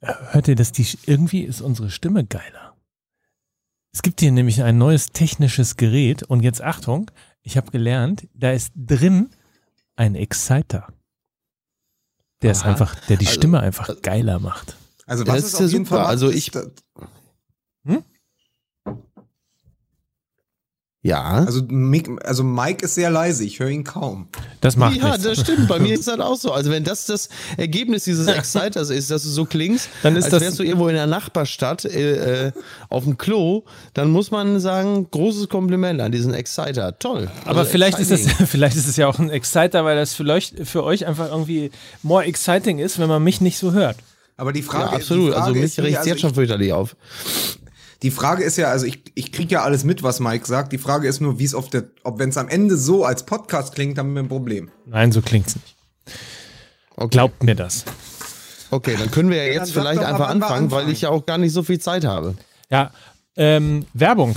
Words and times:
hört 0.00 0.48
ihr 0.48 0.56
das? 0.56 0.72
Die, 0.72 0.86
irgendwie 1.06 1.42
ist 1.42 1.60
unsere 1.60 1.90
Stimme 1.90 2.24
geiler. 2.24 2.76
Es 3.92 4.02
gibt 4.02 4.20
hier 4.20 4.30
nämlich 4.32 4.62
ein 4.62 4.78
neues 4.78 5.06
technisches 5.08 5.76
Gerät 5.76 6.22
und 6.22 6.42
jetzt 6.42 6.62
Achtung, 6.62 7.10
ich 7.42 7.56
habe 7.56 7.70
gelernt, 7.70 8.28
da 8.34 8.52
ist 8.52 8.72
drin 8.76 9.30
ein 9.96 10.14
Exciter. 10.14 10.92
Der 12.42 12.52
ist 12.52 12.62
Aha. 12.62 12.70
einfach, 12.70 12.94
der 13.06 13.16
die 13.16 13.26
Also, 13.26 13.38
Stimme 13.38 13.60
einfach 13.60 14.00
geiler 14.02 14.38
macht. 14.38 14.76
Also 15.06 15.24
Das 15.24 15.34
was 15.34 15.38
ist 15.44 15.52
es 15.54 15.58
ja 15.58 15.66
auf 15.66 15.72
jeden 15.72 15.84
super. 15.84 15.96
Fall 15.96 16.02
macht, 16.04 16.10
Also 16.10 16.28
ist, 16.28 16.36
ich- 16.36 16.50
da- 16.52 16.66
Ja. 21.02 21.22
Also, 21.46 21.62
Mick, 21.68 22.10
also 22.26 22.44
Mike 22.44 22.84
ist 22.84 22.94
sehr 22.94 23.10
leise, 23.10 23.42
ich 23.42 23.58
höre 23.58 23.70
ihn 23.70 23.84
kaum. 23.84 24.28
Das 24.60 24.76
macht 24.76 24.96
ja, 24.96 25.08
nichts. 25.08 25.22
das 25.24 25.40
stimmt. 25.40 25.66
Bei 25.66 25.78
mir 25.78 25.94
ist 25.94 26.06
das 26.06 26.20
auch 26.20 26.36
so. 26.36 26.52
Also 26.52 26.70
wenn 26.70 26.84
das 26.84 27.06
das 27.06 27.30
Ergebnis 27.56 28.04
dieses 28.04 28.26
Exciters 28.26 28.90
ist, 28.90 29.10
dass 29.10 29.22
du 29.22 29.30
so 29.30 29.46
klingst, 29.46 29.88
Dann 30.02 30.14
ist 30.16 30.24
als 30.24 30.32
das- 30.32 30.42
wärst 30.42 30.58
du 30.58 30.62
irgendwo 30.62 30.88
in 30.88 30.94
der 30.96 31.06
Nachbarstadt 31.06 31.86
äh, 31.86 32.48
äh, 32.48 32.52
auf 32.90 33.04
dem 33.04 33.16
Klo, 33.16 33.64
dann 33.94 34.10
muss 34.10 34.30
man 34.30 34.60
sagen, 34.60 35.08
großes 35.10 35.48
Kompliment 35.48 36.02
an 36.02 36.12
diesen 36.12 36.34
Exciter. 36.34 36.98
Toll. 36.98 37.30
Aber 37.46 37.60
Also 37.60 37.70
vielleicht 37.70 37.98
ist, 37.98 38.10
das, 38.10 38.20
vielleicht 38.50 38.76
ist 38.76 38.86
es 38.86 38.96
ja 38.98 39.06
auch 39.06 39.18
ein 39.18 39.30
Exciter, 39.30 39.86
weil 39.86 39.96
das 39.96 40.12
vielleicht 40.12 40.68
für 40.68 40.84
euch 40.84 41.06
einfach 41.06 41.30
irgendwie 41.30 41.70
more 42.02 42.24
exciting 42.24 42.78
ist, 42.78 42.98
wenn 42.98 43.08
man 43.08 43.24
mich 43.24 43.40
nicht 43.40 43.56
so 43.56 43.72
hört. 43.72 43.96
Aber 44.36 44.52
die 44.52 44.60
Ja, 44.60 44.66
Frage, 44.66 44.96
absolut. 44.96 45.28
Die 45.28 45.32
Frage 45.32 45.44
Also 45.46 45.54
mich 45.58 45.80
regt 45.80 45.96
also 45.96 46.10
jetzt 46.10 46.20
schon 46.20 46.34
fürchterlich 46.34 46.74
auf. 46.74 46.94
Die 48.02 48.10
Frage 48.10 48.42
ist 48.42 48.56
ja, 48.56 48.68
also 48.68 48.86
ich, 48.86 49.02
ich 49.14 49.30
kriege 49.30 49.54
ja 49.54 49.62
alles 49.62 49.84
mit, 49.84 50.02
was 50.02 50.20
Mike 50.20 50.46
sagt. 50.46 50.72
Die 50.72 50.78
Frage 50.78 51.06
ist 51.06 51.20
nur, 51.20 51.38
wie 51.38 51.44
es 51.44 51.54
auf 51.54 51.68
der, 51.68 51.84
ob 52.02 52.18
wenn 52.18 52.30
es 52.30 52.36
am 52.38 52.48
Ende 52.48 52.76
so 52.76 53.04
als 53.04 53.24
Podcast 53.24 53.74
klingt, 53.74 53.98
haben 53.98 54.14
wir 54.14 54.22
ein 54.22 54.28
Problem. 54.28 54.70
Nein, 54.86 55.12
so 55.12 55.20
klingt's 55.20 55.56
nicht. 55.56 55.76
Okay. 56.96 57.08
Glaubt 57.10 57.42
mir 57.42 57.54
das. 57.54 57.84
okay, 58.70 58.96
dann 58.98 59.10
können 59.10 59.30
wir 59.30 59.38
ja 59.38 59.52
dann 59.52 59.62
jetzt 59.62 59.72
vielleicht 59.72 60.02
einfach 60.02 60.18
wir 60.18 60.28
anfangen, 60.28 60.70
weil 60.70 60.78
anfangen. 60.78 60.92
ich 60.92 61.02
ja 61.02 61.10
auch 61.10 61.26
gar 61.26 61.38
nicht 61.38 61.52
so 61.52 61.62
viel 61.62 61.78
Zeit 61.78 62.04
habe. 62.04 62.36
Ja, 62.70 62.90
ähm, 63.36 63.86
Werbung. 63.92 64.36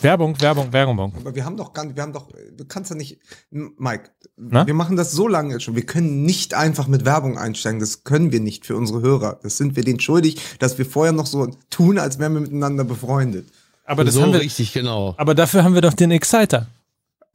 Werbung, 0.00 0.40
Werbung, 0.40 0.72
Werbung. 0.72 1.12
Aber 1.16 1.34
wir 1.34 1.44
haben 1.44 1.56
doch 1.56 1.72
gar 1.72 1.84
nicht, 1.84 1.96
wir 1.96 2.02
haben 2.02 2.12
doch, 2.12 2.28
du 2.56 2.64
kannst 2.64 2.90
ja 2.90 2.96
nicht, 2.96 3.18
Mike, 3.50 4.10
Na? 4.36 4.66
wir 4.66 4.74
machen 4.74 4.96
das 4.96 5.12
so 5.12 5.26
lange 5.26 5.54
jetzt 5.54 5.64
schon. 5.64 5.74
Wir 5.74 5.86
können 5.86 6.24
nicht 6.24 6.54
einfach 6.54 6.86
mit 6.86 7.04
Werbung 7.04 7.36
einsteigen. 7.36 7.80
Das 7.80 8.04
können 8.04 8.30
wir 8.32 8.40
nicht 8.40 8.66
für 8.66 8.76
unsere 8.76 9.00
Hörer. 9.00 9.38
Das 9.42 9.56
sind 9.56 9.76
wir 9.76 9.84
denen 9.84 10.00
schuldig, 10.00 10.40
dass 10.58 10.78
wir 10.78 10.86
vorher 10.86 11.12
noch 11.12 11.26
so 11.26 11.48
tun, 11.70 11.98
als 11.98 12.18
wären 12.18 12.34
wir 12.34 12.40
miteinander 12.40 12.84
befreundet. 12.84 13.48
Aber 13.84 14.04
das 14.04 14.14
so 14.14 14.22
haben 14.22 14.32
wir, 14.32 14.40
richtig, 14.40 14.72
genau. 14.72 15.14
aber 15.16 15.34
dafür 15.34 15.64
haben 15.64 15.74
wir 15.74 15.80
doch 15.80 15.94
den 15.94 16.10
Exciter. 16.10 16.66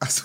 Achso. 0.04 0.24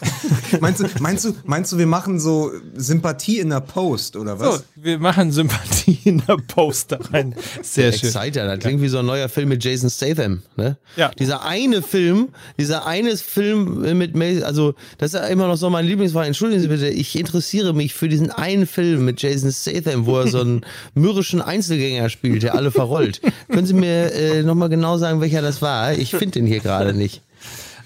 meinst 0.61 0.81
du, 0.81 0.87
meinst 1.01 1.25
du, 1.25 1.33
meinst 1.45 1.71
du, 1.73 1.79
wir 1.79 1.87
machen 1.87 2.19
so 2.19 2.51
Sympathie 2.75 3.39
in 3.39 3.51
der 3.51 3.61
Post 3.61 4.17
oder 4.17 4.41
was? 4.41 4.57
So, 4.57 4.63
wir 4.75 4.99
machen 4.99 5.31
Sympathie 5.31 5.99
in 6.05 6.21
der 6.27 6.37
Poster 6.37 6.99
rein. 7.13 7.35
Sehr 7.63 7.93
schön. 7.93 8.09
Exciter, 8.11 8.45
das 8.47 8.59
klingt 8.59 8.83
wie 8.83 8.89
so 8.89 8.99
ein 8.99 9.07
neuer 9.07 9.29
Film 9.29 9.51
mit 9.51 9.63
Jason 9.63 9.89
Statham, 9.89 10.43
ne? 10.57 10.77
Ja. 10.97 11.11
Dieser 11.19 11.45
eine 11.45 11.83
Film, 11.83 12.31
dieser 12.59 12.87
eine 12.87 13.17
Film 13.17 13.97
mit, 13.97 14.17
Ma- 14.17 14.45
also, 14.45 14.75
das 14.99 15.15
ist 15.15 15.21
ja 15.21 15.27
immer 15.29 15.47
noch 15.47 15.57
so 15.57 15.71
mein 15.71 15.85
Lieblingsfall. 15.87 16.27
Entschuldigen 16.27 16.61
Sie 16.61 16.69
bitte, 16.69 16.89
ich 16.89 17.17
interessiere 17.17 17.73
mich 17.73 17.95
für 17.95 18.09
diesen 18.09 18.31
einen 18.33 18.67
Film 18.67 19.05
mit 19.05 19.23
Jason 19.23 19.53
Statham, 19.53 20.07
wo 20.07 20.19
er 20.19 20.27
so 20.29 20.41
einen 20.41 20.63
mürrischen 20.95 21.41
Einzelgänger 21.41 22.09
spielt, 22.11 22.43
der 22.43 22.57
alle 22.57 22.73
verrollt. 22.73 23.21
Können 23.49 23.67
Sie 23.67 23.75
mir 23.75 24.13
äh, 24.13 24.43
nochmal 24.43 24.71
genau 24.71 24.99
sagen, 24.99 25.21
welcher 25.21 25.43
das 25.43 25.63
war? 25.63 25.93
Ich 25.93 26.11
finde 26.11 26.33
den 26.41 26.47
hier 26.47 26.59
gerade 26.61 26.93
nicht. 26.95 27.23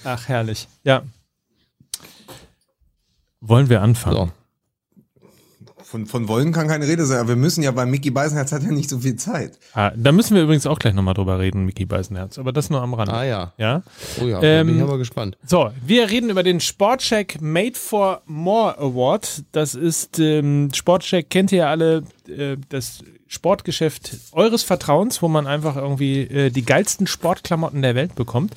Ach, 0.04 0.26
herrlich. 0.28 0.68
Ja. 0.84 1.02
Wollen 3.42 3.68
wir 3.68 3.82
anfangen? 3.82 4.16
So. 4.16 4.30
Von, 5.84 6.06
von 6.06 6.26
wollen 6.26 6.52
kann 6.52 6.68
keine 6.68 6.86
Rede 6.86 7.04
sein, 7.04 7.18
aber 7.18 7.30
wir 7.30 7.36
müssen 7.36 7.62
ja, 7.62 7.70
bei 7.70 7.84
Mickey 7.84 8.10
Beisenherz 8.10 8.50
hat 8.52 8.62
ja 8.62 8.70
nicht 8.70 8.88
so 8.88 9.00
viel 9.00 9.16
Zeit. 9.16 9.58
Ah, 9.74 9.90
da 9.94 10.10
müssen 10.12 10.34
wir 10.34 10.42
übrigens 10.44 10.64
auch 10.66 10.78
gleich 10.78 10.94
nochmal 10.94 11.12
drüber 11.12 11.38
reden, 11.38 11.66
Mickey 11.66 11.84
Beisenherz. 11.84 12.38
Aber 12.38 12.52
das 12.52 12.70
nur 12.70 12.80
am 12.80 12.94
Rande. 12.94 13.12
Ah 13.12 13.24
ja. 13.24 13.52
Ja. 13.58 13.82
Oh 14.22 14.24
ja, 14.24 14.40
Ähm, 14.42 14.68
bin 14.68 14.76
ich 14.76 14.82
aber 14.82 14.96
gespannt. 14.96 15.36
So, 15.44 15.70
wir 15.84 16.08
reden 16.08 16.30
über 16.30 16.42
den 16.42 16.60
Sportcheck 16.60 17.42
Made 17.42 17.74
for 17.74 18.22
More 18.24 18.78
Award. 18.78 19.42
Das 19.52 19.74
ist 19.74 20.18
ähm, 20.18 20.70
Sportcheck, 20.72 21.28
kennt 21.28 21.52
ihr 21.52 21.58
ja 21.58 21.68
alle, 21.68 22.04
äh, 22.26 22.56
das 22.70 23.00
Sportgeschäft 23.26 24.16
eures 24.32 24.62
Vertrauens, 24.62 25.20
wo 25.20 25.28
man 25.28 25.46
einfach 25.46 25.76
irgendwie 25.76 26.20
äh, 26.20 26.50
die 26.50 26.64
geilsten 26.64 27.06
Sportklamotten 27.06 27.82
der 27.82 27.94
Welt 27.94 28.14
bekommt. 28.14 28.54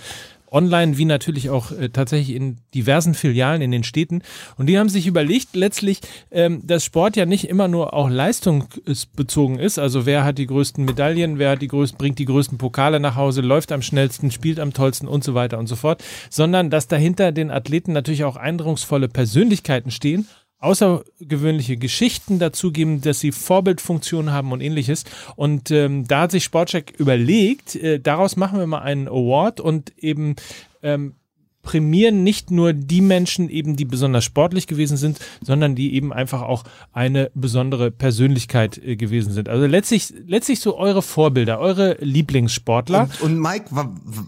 Online 0.56 0.98
wie 0.98 1.04
natürlich 1.04 1.50
auch 1.50 1.72
äh, 1.72 1.90
tatsächlich 1.90 2.34
in 2.34 2.58
diversen 2.74 3.14
Filialen 3.14 3.62
in 3.62 3.72
den 3.72 3.84
Städten. 3.84 4.22
Und 4.58 4.68
die 4.68 4.80
haben 4.80 4.88
sich 4.88 5.06
überlegt, 5.06 5.54
letztlich, 5.54 6.00
ähm, 6.32 6.66
dass 6.66 6.86
Sport 6.86 7.18
ja 7.18 7.26
nicht 7.26 7.50
immer 7.50 7.68
nur 7.68 7.94
auch 7.94 8.10
leistungsbezogen 8.10 9.60
ist. 9.60 9.78
Also 9.78 10.06
wer 10.06 10.24
hat 10.24 10.38
die 10.38 10.48
größten 10.48 10.86
Medaillen, 10.86 11.40
wer 11.40 11.52
hat 11.52 11.62
die 11.62 11.68
größten, 11.68 11.98
bringt 11.98 12.20
die 12.20 12.26
größten 12.26 12.58
Pokale 12.58 13.02
nach 13.02 13.18
Hause, 13.18 13.42
läuft 13.42 13.74
am 13.74 13.82
schnellsten, 13.82 14.32
spielt 14.32 14.62
am 14.62 14.72
tollsten 14.72 15.10
und 15.10 15.26
so 15.26 15.34
weiter 15.34 15.60
und 15.60 15.68
so 15.68 15.76
fort. 15.76 16.02
Sondern 16.30 16.70
dass 16.70 16.88
dahinter 16.88 17.34
den 17.34 17.52
Athleten 17.52 17.92
natürlich 17.92 18.24
auch 18.24 18.38
eindrucksvolle 18.38 19.10
Persönlichkeiten 19.10 19.92
stehen 19.92 20.26
außergewöhnliche 20.66 21.78
Geschichten 21.78 22.40
dazugeben, 22.40 23.02
dass 23.02 23.20
sie 23.20 23.32
Vorbildfunktionen 23.32 24.34
haben 24.34 24.52
und 24.52 24.62
ähnliches. 24.62 25.06
Und 25.36 25.72
ähm, 25.72 26.08
da 26.08 26.22
hat 26.22 26.32
sich 26.32 26.44
Sportcheck 26.44 26.94
überlegt, 26.98 27.76
äh, 27.76 28.00
daraus 28.00 28.36
machen 28.36 28.60
wir 28.60 28.68
mal 28.68 28.82
einen 28.82 29.08
Award 29.08 29.60
und 29.60 29.94
eben 29.98 30.36
ähm, 30.82 31.16
prämieren 31.66 32.24
nicht 32.24 32.52
nur 32.52 32.72
die 32.72 33.02
Menschen 33.02 33.50
eben, 33.50 33.76
die 33.76 33.84
besonders 33.84 34.24
sportlich 34.24 34.68
gewesen 34.68 34.96
sind, 34.96 35.20
sondern 35.42 35.76
die 35.76 35.96
eben 35.96 36.14
einfach 36.14 36.42
auch 36.42 36.64
eine 36.94 37.32
besondere 37.34 37.92
Persönlichkeit 37.92 38.78
äh, 38.78 38.96
gewesen 38.96 39.34
sind. 39.34 39.50
Also 39.50 39.66
letztlich, 39.66 40.14
letztlich 40.26 40.62
so 40.62 40.78
eure 40.78 41.02
Vorbilder, 41.02 41.60
eure 41.60 41.98
Lieblingssportler. 42.00 43.10
Und, 43.20 43.34
und 43.34 43.40
Mike, 43.40 43.66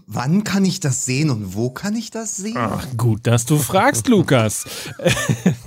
wann 0.06 0.44
kann 0.44 0.64
ich 0.66 0.80
das 0.80 1.06
sehen 1.06 1.30
und 1.30 1.54
wo 1.54 1.70
kann 1.70 1.96
ich 1.96 2.10
das 2.10 2.36
sehen? 2.36 2.56
Ach, 2.58 2.86
gut, 2.98 3.26
dass 3.26 3.46
du 3.46 3.56
fragst, 3.56 4.08
Lukas. 4.08 4.66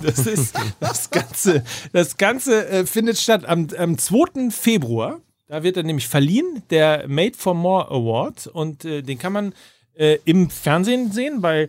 Das 0.02 0.26
ist 0.26 0.54
das 0.80 1.10
Ganze. 1.10 1.64
Das 1.92 2.16
Ganze 2.16 2.68
äh, 2.68 2.86
findet 2.86 3.18
statt 3.18 3.44
am, 3.44 3.68
am 3.78 3.96
2. 3.96 4.50
Februar. 4.50 5.20
Da 5.46 5.62
wird 5.62 5.76
er 5.76 5.82
nämlich 5.82 6.08
verliehen, 6.08 6.62
der 6.70 7.06
Made 7.08 7.36
for 7.36 7.54
More 7.54 7.90
Award. 7.90 8.46
Und 8.48 8.84
äh, 8.84 9.02
den 9.02 9.18
kann 9.18 9.32
man 9.32 9.54
äh, 9.94 10.18
im 10.24 10.50
Fernsehen 10.50 11.12
sehen 11.12 11.40
bei 11.40 11.68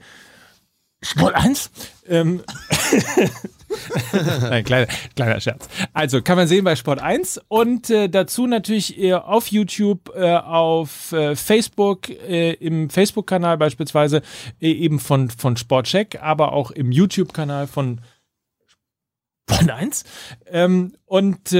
Sport 1.01 1.35
1. 1.35 1.69
Ähm, 2.07 2.43
Nein, 4.41 4.63
kleiner, 4.63 4.87
kleiner 5.15 5.39
Scherz. 5.39 5.67
Also 5.93 6.21
kann 6.21 6.37
man 6.37 6.47
sehen 6.47 6.63
bei 6.63 6.75
Sport 6.75 7.01
1 7.01 7.41
und 7.47 7.89
äh, 7.89 8.07
dazu 8.07 8.47
natürlich 8.47 8.99
äh, 8.99 9.13
auf 9.13 9.47
YouTube, 9.47 10.11
äh, 10.15 10.35
auf 10.35 11.11
äh, 11.11 11.35
Facebook, 11.35 12.09
äh, 12.09 12.53
im 12.53 12.89
Facebook-Kanal 12.89 13.57
beispielsweise 13.57 14.21
äh, 14.61 14.71
eben 14.71 14.99
von, 14.99 15.29
von 15.29 15.57
Sportcheck, 15.57 16.21
aber 16.21 16.53
auch 16.53 16.71
im 16.71 16.91
YouTube-Kanal 16.91 17.67
von 17.67 18.01
Sport 19.49 19.69
1. 19.69 20.03
Ähm, 20.47 20.93
und 21.05 21.51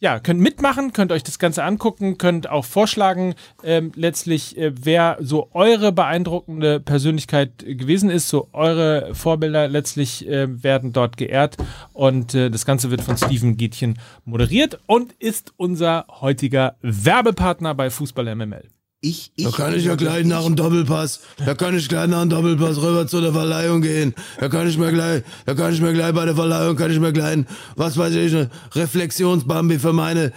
ja, 0.00 0.20
könnt 0.20 0.40
mitmachen, 0.40 0.92
könnt 0.92 1.10
euch 1.10 1.24
das 1.24 1.38
Ganze 1.38 1.64
angucken, 1.64 2.18
könnt 2.18 2.48
auch 2.48 2.64
vorschlagen, 2.64 3.34
ähm, 3.64 3.92
letztlich, 3.96 4.56
äh, 4.56 4.72
wer 4.74 5.16
so 5.20 5.50
eure 5.52 5.90
beeindruckende 5.90 6.78
Persönlichkeit 6.78 7.58
gewesen 7.66 8.08
ist, 8.08 8.28
so 8.28 8.48
eure 8.52 9.14
Vorbilder 9.14 9.66
letztlich 9.66 10.28
äh, 10.28 10.62
werden 10.62 10.92
dort 10.92 11.16
geehrt 11.16 11.56
und 11.92 12.34
äh, 12.34 12.50
das 12.50 12.64
Ganze 12.64 12.90
wird 12.90 13.02
von 13.02 13.16
Steven 13.16 13.56
Gietchen 13.56 13.98
moderiert 14.24 14.78
und 14.86 15.12
ist 15.18 15.52
unser 15.56 16.06
heutiger 16.20 16.76
Werbepartner 16.80 17.74
bei 17.74 17.90
Fußball 17.90 18.34
MML. 18.36 18.77
Ich, 19.00 19.30
ich, 19.36 19.44
Da 19.44 19.52
kann 19.52 19.74
ich 19.74 19.84
ja 19.84 19.94
gleich 19.94 20.26
nach 20.26 20.42
dem 20.42 20.56
Doppelpass, 20.56 21.20
da 21.46 21.54
kann 21.54 21.76
ich 21.76 21.88
gleich 21.88 22.08
nach 22.08 22.22
dem 22.22 22.30
Doppelpass 22.30 22.78
rüber 22.78 23.06
zu 23.06 23.20
der 23.20 23.32
Verleihung 23.32 23.80
gehen. 23.80 24.12
Da 24.40 24.48
kann 24.48 24.68
ich 24.68 24.76
mir 24.76 24.90
gleich, 24.90 25.22
da 25.46 25.54
kann 25.54 25.72
ich 25.72 25.80
mir 25.80 25.92
gleich 25.92 26.12
bei 26.12 26.24
der 26.24 26.34
Verleihung, 26.34 26.74
kann 26.74 26.90
ich 26.90 26.98
mir 26.98 27.12
gleich, 27.12 27.44
was 27.76 27.96
weiß 27.96 28.12
ich, 28.16 28.34
eine 28.34 28.50
Reflexionsbambi 28.72 29.78
für 29.78 29.92
meine, 29.92 30.32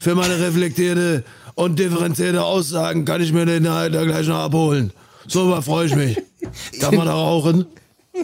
für 0.00 0.16
meine 0.16 0.40
reflektierte 0.40 1.22
und 1.54 1.78
differenzierte 1.78 2.42
Aussagen, 2.42 3.04
kann 3.04 3.22
ich 3.22 3.32
mir 3.32 3.46
den 3.46 3.62
da 3.62 3.88
da 3.88 4.04
gleich 4.04 4.26
noch 4.26 4.40
abholen. 4.40 4.92
So, 5.28 5.48
da 5.48 5.60
freue 5.60 5.86
ich 5.86 5.94
mich. 5.94 6.20
Kann 6.80 6.96
man 6.96 7.06
da 7.06 7.14
rauchen? 7.14 7.66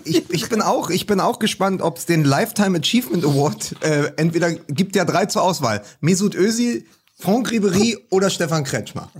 ich, 0.04 0.28
ich 0.30 0.48
bin 0.48 0.62
auch, 0.62 0.90
ich 0.90 1.06
bin 1.06 1.20
auch 1.20 1.38
gespannt, 1.38 1.80
ob 1.80 1.98
es 1.98 2.06
den 2.06 2.24
Lifetime 2.24 2.78
Achievement 2.78 3.24
Award 3.24 3.76
äh, 3.82 4.12
entweder 4.16 4.50
gibt 4.50 4.96
ja 4.96 5.04
drei 5.04 5.26
zur 5.26 5.42
Auswahl: 5.42 5.82
Mesut 6.00 6.34
Özil, 6.34 6.84
Franck 7.20 7.50
Ribery 7.50 7.98
oder 8.08 8.30
Stefan 8.30 8.64
Kretschmer. 8.64 9.10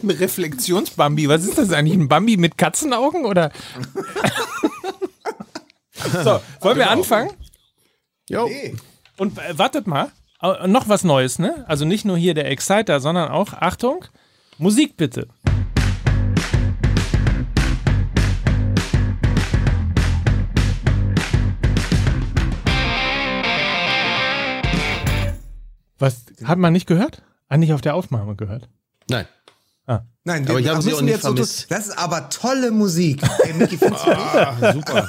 Ein 0.00 0.10
Reflexionsbambi, 0.10 1.28
was 1.28 1.44
ist 1.44 1.58
das 1.58 1.72
eigentlich? 1.72 1.98
Ein 1.98 2.06
Bambi 2.06 2.36
mit 2.36 2.56
Katzenaugen 2.56 3.24
oder? 3.24 3.50
so, 6.24 6.40
wollen 6.60 6.78
wir 6.78 6.88
anfangen? 6.88 7.30
Jo. 8.28 8.46
Nee. 8.46 8.76
Und 9.16 9.38
äh, 9.38 9.58
wartet 9.58 9.88
mal, 9.88 10.12
äh, 10.40 10.68
noch 10.68 10.88
was 10.88 11.02
Neues, 11.02 11.40
ne? 11.40 11.64
Also 11.66 11.84
nicht 11.84 12.04
nur 12.04 12.16
hier 12.16 12.34
der 12.34 12.48
Exciter, 12.48 13.00
sondern 13.00 13.28
auch, 13.28 13.54
Achtung, 13.54 14.04
Musik 14.58 14.96
bitte. 14.96 15.26
Was, 25.98 26.24
hat 26.44 26.58
man 26.58 26.72
nicht 26.72 26.86
gehört? 26.86 27.22
Ah, 27.52 27.58
nicht 27.58 27.72
auf 27.72 27.82
der 27.82 27.94
Aufnahme 27.94 28.34
gehört. 28.34 28.68
Nein. 29.08 29.26
Nein, 30.24 30.48
Aber 30.48 30.60
ich 30.60 30.68
habe 30.68 30.80
sie 30.80 30.90
müssen 30.90 30.98
auch 30.98 31.02
nicht 31.02 31.12
jetzt 31.14 31.22
so 31.22 31.28
vermisst. 31.34 31.66
Das 31.68 31.88
ist 31.88 31.98
aber 31.98 32.28
tolle 32.30 32.70
Musik. 32.70 33.20
Ey, 33.42 33.54
Micky, 33.54 33.76
findest? 33.76 34.06
Ah, 34.06 34.72
super. 34.72 35.08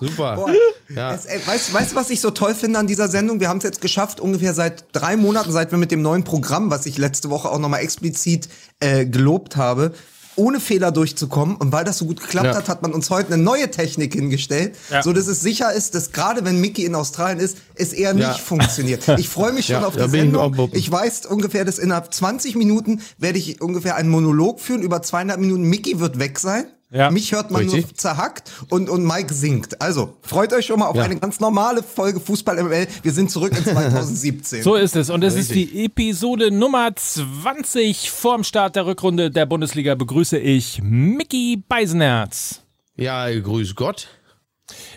Super. 0.00 0.34
Boah, 0.34 0.50
Ja. 0.88 1.14
es, 1.14 1.24
ey, 1.26 1.40
weißt, 1.46 1.72
weißt 1.72 1.92
du, 1.92 1.96
was 1.96 2.10
ich 2.10 2.20
so 2.20 2.32
toll 2.32 2.56
finde 2.56 2.80
an 2.80 2.88
dieser 2.88 3.06
Sendung? 3.06 3.38
Wir 3.38 3.48
haben 3.48 3.58
es 3.58 3.62
jetzt 3.62 3.80
geschafft, 3.80 4.18
ungefähr 4.18 4.52
seit 4.52 4.86
drei 4.90 5.16
Monaten, 5.16 5.52
seit 5.52 5.70
wir 5.70 5.78
mit 5.78 5.92
dem 5.92 6.02
neuen 6.02 6.24
Programm, 6.24 6.68
was 6.68 6.84
ich 6.86 6.98
letzte 6.98 7.30
Woche 7.30 7.48
auch 7.48 7.60
nochmal 7.60 7.80
explizit 7.82 8.48
äh, 8.80 9.06
gelobt 9.06 9.54
habe, 9.54 9.92
ohne 10.40 10.58
Fehler 10.58 10.90
durchzukommen. 10.90 11.56
Und 11.56 11.70
weil 11.72 11.84
das 11.84 11.98
so 11.98 12.06
gut 12.06 12.20
geklappt 12.20 12.46
Ja. 12.46 12.54
hat, 12.56 12.68
hat 12.68 12.82
man 12.82 12.92
uns 12.92 13.10
heute 13.10 13.32
eine 13.34 13.42
neue 13.42 13.70
Technik 13.70 14.14
hingestellt, 14.14 14.74
Ja. 14.90 15.02
so 15.02 15.12
dass 15.12 15.26
es 15.26 15.40
sicher 15.42 15.72
ist, 15.72 15.94
dass 15.94 16.12
gerade 16.12 16.44
wenn 16.44 16.60
Mickey 16.60 16.84
in 16.84 16.94
Australien 16.94 17.38
ist, 17.38 17.58
es 17.74 17.92
eher 17.92 18.14
nicht 18.14 18.22
Ja. 18.26 18.32
funktioniert. 18.34 19.06
Ich 19.18 19.28
freue 19.28 19.52
mich 19.52 19.66
schon 19.66 19.84
auf 19.84 19.94
die 19.96 20.08
Sendung. 20.08 20.70
Ich 20.72 20.90
weiß 20.90 21.26
ungefähr, 21.26 21.64
dass 21.64 21.78
innerhalb 21.78 22.12
20 22.12 22.56
Minuten 22.56 23.00
werde 23.18 23.38
ich 23.38 23.60
ungefähr 23.60 23.96
einen 23.96 24.08
Monolog 24.08 24.60
führen. 24.60 24.82
Über 24.82 25.02
zweieinhalb 25.02 25.40
Minuten 25.40 25.62
Mickey 25.64 26.00
wird 26.00 26.18
weg 26.18 26.38
sein. 26.38 26.64
Ja. 26.92 27.10
Mich 27.10 27.30
hört 27.32 27.52
man 27.52 27.62
Richtig. 27.62 27.86
nur 27.86 27.94
zerhackt 27.94 28.50
und, 28.68 28.90
und 28.90 29.04
Mike 29.06 29.32
singt. 29.32 29.80
Also, 29.80 30.16
freut 30.22 30.52
euch 30.52 30.66
schon 30.66 30.80
mal 30.80 30.86
auf 30.88 30.96
Ja. 30.96 31.04
eine 31.04 31.16
ganz 31.20 31.38
normale 31.38 31.84
Folge 31.84 32.18
Fußball 32.18 32.60
ML. 32.64 32.88
Wir 33.02 33.12
sind 33.12 33.30
zurück 33.30 33.56
in 33.56 33.64
2017. 33.72 34.64
So 34.64 34.74
ist 34.74 34.96
es. 34.96 35.08
Und 35.08 35.22
es 35.22 35.36
ist 35.36 35.54
die 35.54 35.84
Episode 35.84 36.50
Nummer 36.50 36.90
20. 36.96 38.10
Vorm 38.10 38.42
Start 38.42 38.74
der 38.74 38.86
Rückrunde 38.86 39.30
der 39.30 39.46
Bundesliga 39.46 39.94
begrüße 39.94 40.36
ich 40.38 40.80
Mickey 40.82 41.62
Beisenherz. 41.68 42.62
Ja, 42.96 43.30
grüß 43.30 43.76
Gott. 43.76 44.08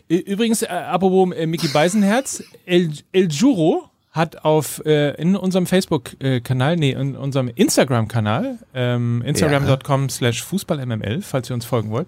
Übrigens, 0.07 0.61
äh, 0.63 0.67
apropos 0.67 1.33
äh, 1.35 1.45
Mickey 1.45 1.67
Beisenherz, 1.67 2.43
El, 2.65 2.91
El 3.11 3.31
Juro 3.31 3.89
hat 4.13 4.45
auf 4.45 4.85
äh, 4.85 5.19
in 5.19 5.35
unserem 5.35 5.65
Facebook-Kanal, 5.65 6.75
nee, 6.77 6.91
in 6.91 7.15
unserem 7.15 7.49
Instagram-Kanal, 7.53 8.59
ähm, 8.75 9.23
instagram.com 9.25 10.07
slash 10.09 10.43
fußballmml, 10.43 11.23
falls 11.23 11.49
ihr 11.49 11.55
uns 11.55 11.65
folgen 11.65 11.89
wollt, 11.89 12.07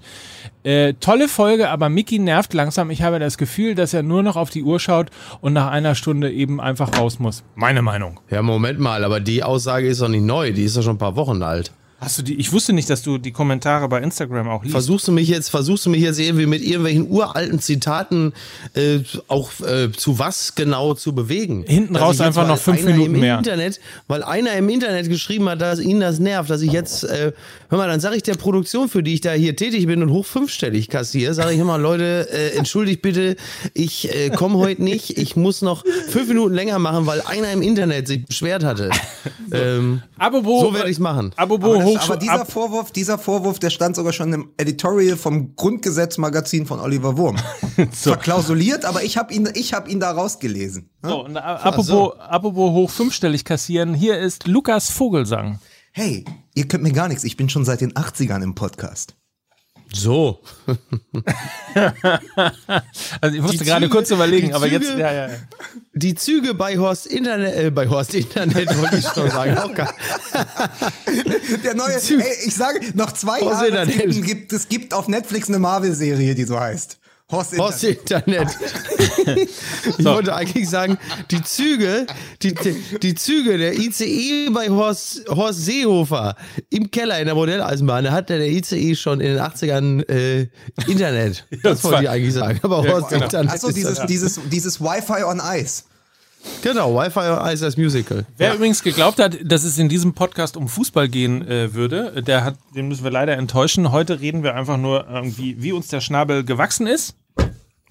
äh, 0.63 0.93
tolle 0.99 1.27
Folge, 1.27 1.69
aber 1.69 1.89
Mickey 1.89 2.19
nervt 2.19 2.53
langsam. 2.53 2.91
Ich 2.91 3.01
habe 3.01 3.17
das 3.17 3.39
Gefühl, 3.39 3.73
dass 3.73 3.95
er 3.95 4.03
nur 4.03 4.21
noch 4.21 4.35
auf 4.35 4.51
die 4.51 4.61
Uhr 4.61 4.79
schaut 4.79 5.09
und 5.41 5.53
nach 5.53 5.71
einer 5.71 5.95
Stunde 5.95 6.31
eben 6.31 6.61
einfach 6.61 6.95
raus 6.99 7.17
muss. 7.17 7.43
Meine 7.55 7.81
Meinung. 7.81 8.19
Ja, 8.29 8.43
Moment 8.43 8.79
mal, 8.79 9.03
aber 9.03 9.19
die 9.19 9.41
Aussage 9.41 9.87
ist 9.87 9.99
doch 9.99 10.07
nicht 10.07 10.23
neu, 10.23 10.53
die 10.53 10.63
ist 10.63 10.77
doch 10.77 10.83
schon 10.83 10.95
ein 10.95 10.99
paar 10.99 11.15
Wochen 11.15 11.41
alt. 11.41 11.71
Hast 12.01 12.18
du 12.18 12.24
die? 12.24 12.36
Ich 12.36 12.51
wusste 12.51 12.74
nicht, 12.74 12.89
dass 12.89 13.03
du 13.03 13.18
die 13.18 13.31
Kommentare 13.31 13.88
bei 13.88 14.01
Instagram 14.01 14.50
auch 14.50 14.63
liest. 14.63 14.74
Versuchst 14.74 15.07
du 15.07 15.13
mich 15.13 15.30
jetzt, 15.30 15.50
versuchst 15.50 15.86
du 15.86 15.89
mich 15.89 16.01
jetzt 16.01 16.19
irgendwie 16.19 16.45
mit 16.45 16.62
irgendwelchen 16.62 17.09
uralten 17.09 17.59
Zitaten 17.59 18.33
äh, 18.74 19.00
auch 19.30 19.50
äh, 19.62 19.89
zu 19.94 20.19
was 20.19 20.56
genau 20.56 20.94
zu 20.94 21.15
bewegen? 21.15 21.63
Hinten 21.65 21.94
Dass 21.94 22.03
raus 22.03 22.15
ich 22.15 22.21
einfach 22.21 22.47
noch 22.47 22.57
fünf 22.57 22.83
Minuten 22.83 23.15
im 23.15 23.21
mehr. 23.21 23.38
Internet, 23.38 23.80
weil 24.09 24.24
einer 24.24 24.51
im 24.53 24.68
Internet 24.68 25.07
geschrieben 25.07 25.47
hat, 25.47 25.62
dass 25.62 25.80
ihn 25.80 26.01
das 26.01 26.19
nervt, 26.19 26.50
dass 26.50 26.62
ich 26.62 26.74
jetzt, 26.74 27.06
äh, 27.06 27.31
hör 27.69 27.77
mal, 27.77 27.88
dann 27.88 28.01
sage 28.01 28.18
ich 28.18 28.24
der 28.24 28.36
Produktion, 28.36 28.89
für 28.89 29.01
die 29.01 29.13
ich 29.13 29.21
da 29.21 29.31
hier 29.31 29.56
tätig 29.56 29.88
bin 29.88 30.03
und 30.03 30.09
hoch 30.09 30.25
fünfstellig 30.25 30.89
kassiere, 30.89 31.33
sage 31.33 31.53
ich 31.53 31.59
immer, 31.59 31.77
Leute, 31.77 32.27
äh, 32.30 32.57
entschuldigt 32.57 33.01
bitte, 33.03 33.38
ich 33.74 34.13
äh, 34.13 34.31
komme 34.31 34.57
heute 34.57 34.83
nicht, 34.83 35.18
ich 35.18 35.38
muss 35.38 35.62
noch 35.62 35.86
fünf 36.09 36.27
Minuten 36.27 36.53
länger 36.53 36.77
machen, 36.77 37.06
weil 37.06 37.21
einer 37.21 37.53
im 37.53 37.62
Internet 37.62 38.09
sich 38.09 38.25
beschwert 38.25 38.65
hatte. 38.65 38.89
ähm, 39.53 40.01
Apropos, 40.18 40.62
so 40.62 40.74
werde 40.74 40.89
ich's 40.89 41.00
machen. 41.00 41.31
Apropos 41.38 41.84
aber, 41.85 41.93
das, 41.93 42.03
hoch, 42.03 42.09
aber 42.09 42.17
dieser 42.17 42.41
ab, 42.41 42.51
Vorwurf, 42.51 42.91
dieser 42.91 43.17
Vorwurf, 43.17 43.59
der 43.59 43.69
stand 43.69 43.95
sogar 43.95 44.13
schon 44.13 44.33
im 44.33 44.51
Editorial 44.57 45.17
vom 45.17 45.55
Grundgesetz-Magazin 45.55 46.65
von 46.65 46.79
Oliver 46.79 47.17
Wurm. 47.17 47.37
Verklausuliert, 47.91 48.85
aber 48.85 49.03
ich 49.03 49.17
habe 49.17 49.33
ihn, 49.33 49.49
ich 49.53 49.73
habe 49.73 49.89
ihn 49.89 49.99
da 49.99 50.11
rausgelesen. 50.11 50.89
so, 51.03 51.25
und, 51.25 51.37
apropos, 51.37 52.19
apropos 52.19 52.71
hoch 52.71 52.89
fünfstellig 52.89 53.45
kassieren, 53.45 53.93
hier 53.93 54.19
ist 54.19 54.47
Lukas 54.47 54.89
Vogelsang. 54.89 55.59
Hey, 55.91 56.25
ihr 56.53 56.67
könnt 56.67 56.83
mir 56.83 56.91
gar 56.91 57.07
nichts. 57.07 57.23
Ich 57.23 57.37
bin 57.37 57.47
schon 57.49 57.63
seit 57.63 57.81
den 57.81 57.93
80ern 57.93 58.43
im 58.43 58.53
Podcast. 58.53 59.15
So. 59.93 60.39
Also 63.21 63.35
ich 63.35 63.41
musste 63.41 63.57
Die 63.59 63.63
gerade 63.65 63.85
Züge- 63.85 63.89
kurz 63.91 64.11
überlegen, 64.11 64.47
die 64.47 64.53
aber 64.53 64.67
jetzt, 64.67 64.87
Züge- 64.89 64.99
ja, 64.99 65.11
ja, 65.13 65.27
ja. 65.27 65.35
Die 65.93 66.15
Züge 66.15 66.53
bei 66.53 66.77
Horst 66.77 67.07
Internet, 67.07 67.55
äh, 67.55 67.69
bei 67.71 67.87
Horst 67.87 68.13
Internet 68.13 68.77
wollte 68.77 68.97
ich 68.97 69.05
schon 69.05 69.29
sagen. 69.29 69.57
Auch 69.57 69.73
gar, 69.73 69.93
Der 71.63 71.75
neue, 71.75 71.95
ey, 71.95 72.23
ich 72.45 72.55
sage, 72.55 72.79
noch 72.93 73.11
zwei 73.13 73.39
Horst 73.41 73.61
Jahre 73.69 73.87
gibt 73.87 74.53
es 74.53 74.67
gibt 74.69 74.93
auf 74.93 75.07
Netflix 75.07 75.47
eine 75.49 75.59
Marvel-Serie, 75.59 76.35
die 76.35 76.43
so 76.43 76.59
heißt. 76.59 76.97
Horst 77.31 77.57
Horst 77.57 77.83
Internet. 77.83 78.50
Internet. 78.51 79.50
Ich 79.98 80.06
wollte 80.06 80.36
eigentlich 80.36 80.69
sagen, 80.69 80.98
die 81.31 81.42
Züge, 81.42 82.06
die, 82.44 82.54
die, 83.01 83.16
Züge, 83.16 83.57
der 83.57 83.74
ICE 83.74 84.50
bei 84.51 84.69
Horst, 84.69 85.27
Horst 85.30 85.66
Seehofer 85.66 86.36
im 86.69 86.92
Keller 86.92 87.19
in 87.19 87.25
der 87.25 87.36
Modelleisenbahn, 87.36 88.04
da 88.04 88.12
hatte 88.12 88.38
der 88.38 88.48
ICE 88.48 88.95
schon 88.95 89.22
in 89.22 89.36
den 89.36 89.39
80ern 89.39 90.07
äh, 90.07 90.48
Internet. 90.88 91.45
Das 91.63 91.83
wollte 91.83 92.04
ich 92.04 92.10
eigentlich 92.10 92.33
sagen. 92.33 92.60
Aber 92.62 92.77
Horst 92.77 93.10
genau. 93.10 93.24
Internet. 93.24 93.54
Achso, 93.54 93.69
ist 93.69 93.77
dieses, 93.77 94.06
dieses, 94.06 94.39
dieses 94.51 94.81
Wi-Fi 94.81 95.24
on 95.24 95.42
Ice. 95.56 95.83
Genau, 96.62 96.95
Wi-Fi 96.95 97.53
Ice 97.53 97.63
das 97.63 97.77
Musical. 97.77 98.25
Wer 98.38 98.56
übrigens 98.56 98.81
geglaubt 98.81 99.19
hat, 99.19 99.38
dass 99.44 99.63
es 99.63 99.77
in 99.77 99.89
diesem 99.89 100.13
Podcast 100.13 100.57
um 100.57 100.68
Fußball 100.68 101.07
gehen 101.07 101.47
äh, 101.47 101.74
würde, 101.74 102.24
der 102.24 102.44
hat, 102.44 102.56
den 102.75 102.88
müssen 102.88 103.03
wir 103.03 103.12
leider 103.12 103.38
enttäuschen. 103.38 103.92
Heute 103.92 104.19
reden 104.19 104.44
wir 104.44 104.56
einfach 104.56 104.77
nur 104.77 105.07
irgendwie, 105.07 105.62
wie 105.62 105.71
uns 105.71 105.89
der 105.89 106.01
Schnabel 106.01 106.44
gewachsen 106.44 106.88
ist. 106.88 107.15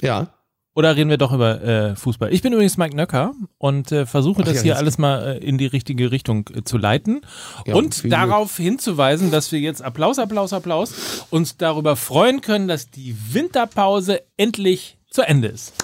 Ja. 0.01 0.29
Oder 0.77 0.97
reden 0.97 1.09
wir 1.09 1.19
doch 1.19 1.33
über 1.33 1.63
äh, 1.63 1.95
Fußball? 1.95 2.33
Ich 2.33 2.43
bin 2.43 2.53
übrigens 2.53 2.77
Mike 2.77 2.97
Nöcker 2.97 3.33
und 3.59 3.93
äh, 3.93 4.07
versuche 4.07 4.43
das 4.43 4.57
ja, 4.57 4.63
hier 4.63 4.77
alles 4.77 4.99
mal 4.99 5.37
äh, 5.37 5.39
in 5.39 5.57
die 5.57 5.67
richtige 5.67 6.11
Richtung 6.11 6.51
äh, 6.53 6.65
zu 6.65 6.79
leiten 6.79 7.21
Ja, 7.65 7.77
und 7.77 8.11
darauf 8.11 8.57
hinzuweisen, 8.57 9.31
dass 9.31 9.53
wir 9.53 9.61
jetzt 9.61 9.83
Applaus, 9.83 10.19
Applaus, 10.19 10.53
Applaus 10.53 11.27
uns 11.31 11.57
darüber 11.57 11.95
freuen 11.95 12.41
können, 12.41 12.67
dass 12.67 12.91
die 12.91 13.17
Winterpause 13.31 14.23
endlich 14.37 14.99
zu 15.11 15.23
Ende 15.23 15.47
ist. 15.47 15.75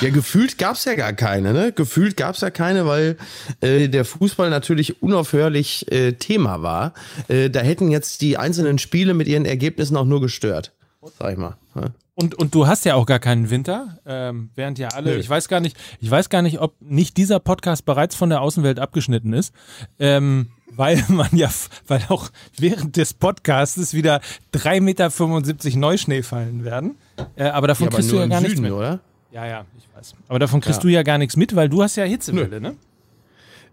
Ja, 0.00 0.10
gefühlt 0.10 0.58
gab's 0.58 0.84
ja 0.84 0.94
gar 0.94 1.12
keine, 1.12 1.52
ne? 1.52 1.72
Gefühlt 1.72 2.16
gab's 2.16 2.40
ja 2.40 2.50
keine, 2.50 2.86
weil 2.86 3.16
äh, 3.60 3.88
der 3.88 4.04
Fußball 4.04 4.50
natürlich 4.50 5.02
unaufhörlich 5.02 5.90
äh, 5.92 6.12
Thema 6.12 6.62
war. 6.62 6.94
Äh, 7.28 7.50
da 7.50 7.60
hätten 7.60 7.90
jetzt 7.90 8.20
die 8.22 8.36
einzelnen 8.38 8.78
Spiele 8.78 9.14
mit 9.14 9.28
ihren 9.28 9.44
Ergebnissen 9.44 9.96
auch 9.96 10.04
nur 10.04 10.20
gestört. 10.20 10.72
Sag 11.18 11.32
ich 11.32 11.38
mal. 11.38 11.56
Ne? 11.74 11.92
Und, 12.14 12.34
und 12.34 12.52
du 12.52 12.66
hast 12.66 12.84
ja 12.84 12.96
auch 12.96 13.06
gar 13.06 13.20
keinen 13.20 13.48
Winter, 13.48 13.98
ähm, 14.04 14.50
während 14.56 14.78
ja 14.80 14.88
alle, 14.88 15.12
Nö. 15.12 15.18
ich 15.18 15.30
weiß 15.30 15.46
gar 15.46 15.60
nicht, 15.60 15.76
ich 16.00 16.10
weiß 16.10 16.30
gar 16.30 16.42
nicht, 16.42 16.58
ob 16.60 16.74
nicht 16.80 17.16
dieser 17.16 17.38
Podcast 17.38 17.84
bereits 17.84 18.16
von 18.16 18.28
der 18.28 18.40
Außenwelt 18.40 18.80
abgeschnitten 18.80 19.32
ist, 19.32 19.54
ähm, 20.00 20.48
weil 20.72 21.04
man 21.08 21.28
ja, 21.32 21.48
weil 21.86 22.02
auch 22.08 22.30
während 22.58 22.96
des 22.96 23.14
Podcastes 23.14 23.94
wieder 23.94 24.20
3,75 24.52 24.80
Meter 24.80 25.78
Neuschnee 25.78 26.22
fallen 26.24 26.64
werden. 26.64 26.96
Äh, 27.36 27.44
aber 27.44 27.68
davon 27.68 27.84
Ja, 27.84 27.88
aber 27.90 27.96
kriegst 27.98 28.10
du 28.10 28.16
ja 28.16 28.26
gar 28.26 28.40
nichts 28.40 28.60
mit. 28.60 28.72
oder? 28.72 28.98
Ja, 29.30 29.46
ja, 29.46 29.64
ich 29.76 29.84
weiß. 29.96 30.14
Aber 30.28 30.38
davon 30.38 30.60
kriegst 30.60 30.78
Ja. 30.78 30.82
du 30.82 30.88
ja 30.88 31.02
gar 31.02 31.18
nichts 31.18 31.36
mit, 31.36 31.54
weil 31.54 31.68
du 31.68 31.82
hast 31.82 31.96
ja 31.96 32.04
Hitzewelle, 32.04 32.60
ne? 32.60 32.76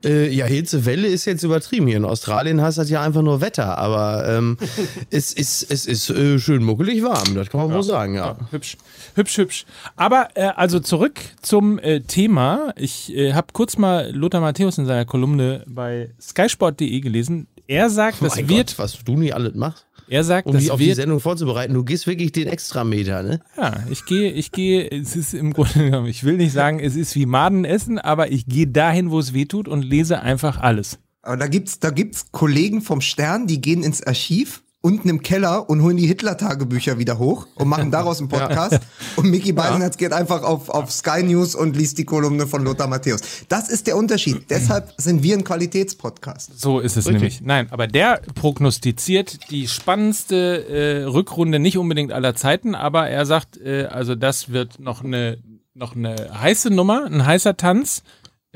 Äh, 0.03 0.29
ja, 0.29 0.45
Hitzewelle 0.45 1.07
ist 1.07 1.25
jetzt 1.25 1.43
übertrieben. 1.43 1.88
Hier 1.88 1.97
in 1.97 2.05
Australien 2.05 2.62
heißt 2.62 2.77
das 2.77 2.89
ja 2.89 3.01
einfach 3.01 3.21
nur 3.21 3.39
Wetter, 3.41 3.77
aber 3.77 4.27
ähm, 4.27 4.57
es 5.09 5.31
ist, 5.33 5.71
es 5.71 5.85
ist 5.85 6.09
äh, 6.09 6.38
schön 6.38 6.63
muckelig 6.63 7.01
warm, 7.01 7.33
das 7.33 7.50
kann 7.50 7.62
man 7.62 7.74
wohl 7.74 7.81
sagen, 7.81 8.13
ja. 8.15 8.38
Hübsch, 8.51 8.77
hübsch, 9.15 9.38
hübsch. 9.38 9.65
Aber 9.95 10.27
äh, 10.35 10.47
also 10.55 10.79
zurück 10.79 11.19
zum 11.41 11.79
äh, 11.79 12.01
Thema. 12.01 12.74
Ich 12.75 13.15
äh, 13.15 13.33
habe 13.33 13.47
kurz 13.53 13.77
mal 13.77 14.12
Lothar 14.12 14.41
Matthäus 14.41 14.77
in 14.77 14.85
seiner 14.85 15.05
Kolumne 15.05 15.63
bei 15.67 16.12
skysport.de 16.21 17.00
gelesen. 17.00 17.47
Er 17.67 17.89
sagt, 17.89 18.21
das 18.21 18.35
mein 18.35 18.50
wird, 18.50 18.67
Gott, 18.67 18.79
was 18.79 19.03
du 19.03 19.15
nie 19.17 19.33
alles 19.33 19.55
machst, 19.55 19.88
er 20.07 20.24
sagt, 20.24 20.47
um 20.47 20.53
das 20.53 20.63
dich 20.63 20.71
auf 20.71 20.79
die 20.79 20.93
Sendung 20.93 21.19
vorzubereiten. 21.19 21.74
Du 21.74 21.83
gehst 21.83 22.07
wirklich 22.07 22.31
den 22.31 22.47
Extrameter, 22.47 23.24
ne? 23.24 23.39
ja, 23.57 23.74
ich 23.89 24.05
gehe, 24.05 24.31
ich 24.31 24.51
gehe, 24.51 24.89
es 24.89 25.15
ist 25.15 25.33
im 25.33 25.53
Grunde 25.53 25.85
genommen, 25.85 26.07
ich 26.07 26.24
will 26.24 26.38
nicht 26.38 26.53
sagen, 26.53 26.79
es 26.79 26.95
ist 26.95 27.15
wie 27.15 27.25
Maden 27.25 27.65
essen, 27.65 28.00
aber 28.00 28.31
ich 28.31 28.45
gehe 28.45 28.67
dahin, 28.67 29.12
wo 29.12 29.19
es 29.19 29.33
weh 29.33 29.45
tut 29.45 29.67
und 29.67 29.83
lese 29.83 30.21
einfach 30.21 30.59
alles. 30.59 31.00
Aber 31.21 31.38
da 31.38 31.47
gibt's, 31.47 31.79
da 31.79 31.89
gibt's 31.89 32.31
Kollegen 32.31 32.81
vom 32.81 33.01
Stern, 33.01 33.47
die 33.47 33.59
gehen 33.59 33.83
ins 33.83 34.03
Archiv 34.03 34.62
unten 34.85 35.09
im 35.09 35.23
Keller 35.23 35.67
und 35.67 35.81
holen 35.81 35.97
die 35.97 36.05
Hitler-Tagebücher 36.05 36.99
wieder 36.99 37.17
hoch 37.17 37.47
und 37.55 37.67
machen 37.67 37.89
daraus 37.89 38.19
einen 38.19 38.29
Podcast. 38.29 38.81
Und 39.15 39.31
Mickey 39.31 39.51
Beisenherz 39.51 39.97
geht 39.97 40.13
einfach 40.13 40.43
auf, 40.43 40.69
auf 40.69 40.91
Sky 40.91 41.23
News 41.23 41.55
und 41.55 41.75
liest 41.75 41.97
die 41.97 42.05
Kolumne 42.05 42.45
von 42.45 42.63
Lothar 42.63 42.87
Matthäus. 42.87 43.21
Das 43.49 43.67
ist 43.67 43.87
der 43.87 43.97
Unterschied. 43.97 44.45
Deshalb 44.51 44.93
sind 44.97 45.23
wir 45.23 45.35
ein 45.35 45.43
Qualitätspodcast. 45.43 46.59
So 46.59 46.79
ist 46.81 46.97
es 46.97 47.07
nämlich. 47.07 47.41
Nein, 47.41 47.67
aber 47.71 47.87
der 47.87 48.21
prognostiziert 48.35 49.49
die 49.49 49.67
spannendste 49.67 50.67
äh, 50.67 51.03
Rückrunde 51.05 51.57
nicht 51.57 51.79
unbedingt 51.79 52.11
aller 52.11 52.35
Zeiten, 52.35 52.75
aber 52.75 53.09
er 53.09 53.25
sagt, 53.25 53.57
äh, 53.57 53.85
also 53.85 54.13
das 54.13 54.51
wird 54.51 54.79
noch 54.79 55.03
eine, 55.03 55.39
noch 55.73 55.95
eine 55.95 56.15
heiße 56.39 56.69
Nummer, 56.69 57.05
ein 57.05 57.25
heißer 57.25 57.57
Tanz 57.57 58.03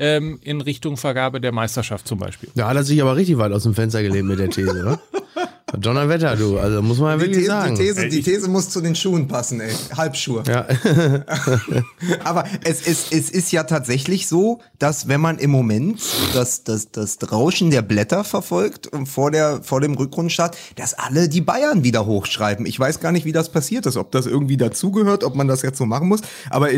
ähm, 0.00 0.38
in 0.42 0.60
Richtung 0.60 0.96
Vergabe 0.96 1.40
der 1.40 1.52
Meisterschaft 1.52 2.08
zum 2.08 2.18
Beispiel. 2.18 2.48
Da 2.54 2.68
hat 2.68 2.76
er 2.76 2.84
sich 2.84 3.00
aber 3.02 3.16
richtig 3.16 3.36
weit 3.38 3.52
aus 3.52 3.64
dem 3.64 3.74
Fenster 3.74 4.02
gelehnt 4.02 4.28
mit 4.28 4.38
der 4.38 4.48
These, 4.48 4.82
ne? 4.82 4.98
Donnerwetter, 5.78 6.36
du. 6.36 6.58
Also 6.58 6.82
muss 6.82 6.98
man 6.98 7.10
ja 7.10 7.16
Die 7.16 7.22
wirklich 7.22 7.38
These, 7.38 7.50
sagen. 7.50 7.74
die, 7.74 7.82
These, 7.82 8.08
die 8.08 8.22
These 8.22 8.48
muss 8.48 8.70
zu 8.70 8.80
den 8.80 8.94
Schuhen 8.94 9.28
passen, 9.28 9.60
ey. 9.60 9.72
Halbschuhe. 9.96 10.42
Ja. 10.46 10.66
Aber 12.24 12.44
es, 12.64 12.86
es, 12.86 13.06
es 13.10 13.30
ist 13.30 13.52
ja 13.52 13.64
tatsächlich 13.64 14.26
so, 14.28 14.60
dass 14.78 15.08
wenn 15.08 15.20
man 15.20 15.38
im 15.38 15.50
Moment 15.50 16.00
das, 16.34 16.64
das, 16.64 16.90
das 16.90 17.18
Rauschen 17.30 17.70
der 17.70 17.82
Blätter 17.82 18.24
verfolgt 18.24 18.86
und 18.86 19.06
vor, 19.06 19.30
der, 19.30 19.62
vor 19.62 19.80
dem 19.80 19.94
Rückrundenstart, 19.94 20.56
dass 20.76 20.94
alle 20.94 21.28
die 21.28 21.40
Bayern 21.40 21.84
wieder 21.84 22.06
hochschreiben. 22.06 22.66
Ich 22.66 22.78
weiß 22.78 23.00
gar 23.00 23.12
nicht, 23.12 23.24
wie 23.24 23.32
das 23.32 23.50
passiert 23.50 23.86
ist, 23.86 23.96
ob 23.96 24.10
das 24.12 24.26
irgendwie 24.26 24.56
dazugehört, 24.56 25.24
ob 25.24 25.34
man 25.34 25.48
das 25.48 25.62
jetzt 25.62 25.78
so 25.78 25.86
machen 25.86 26.08
muss. 26.08 26.20
Aber 26.50 26.70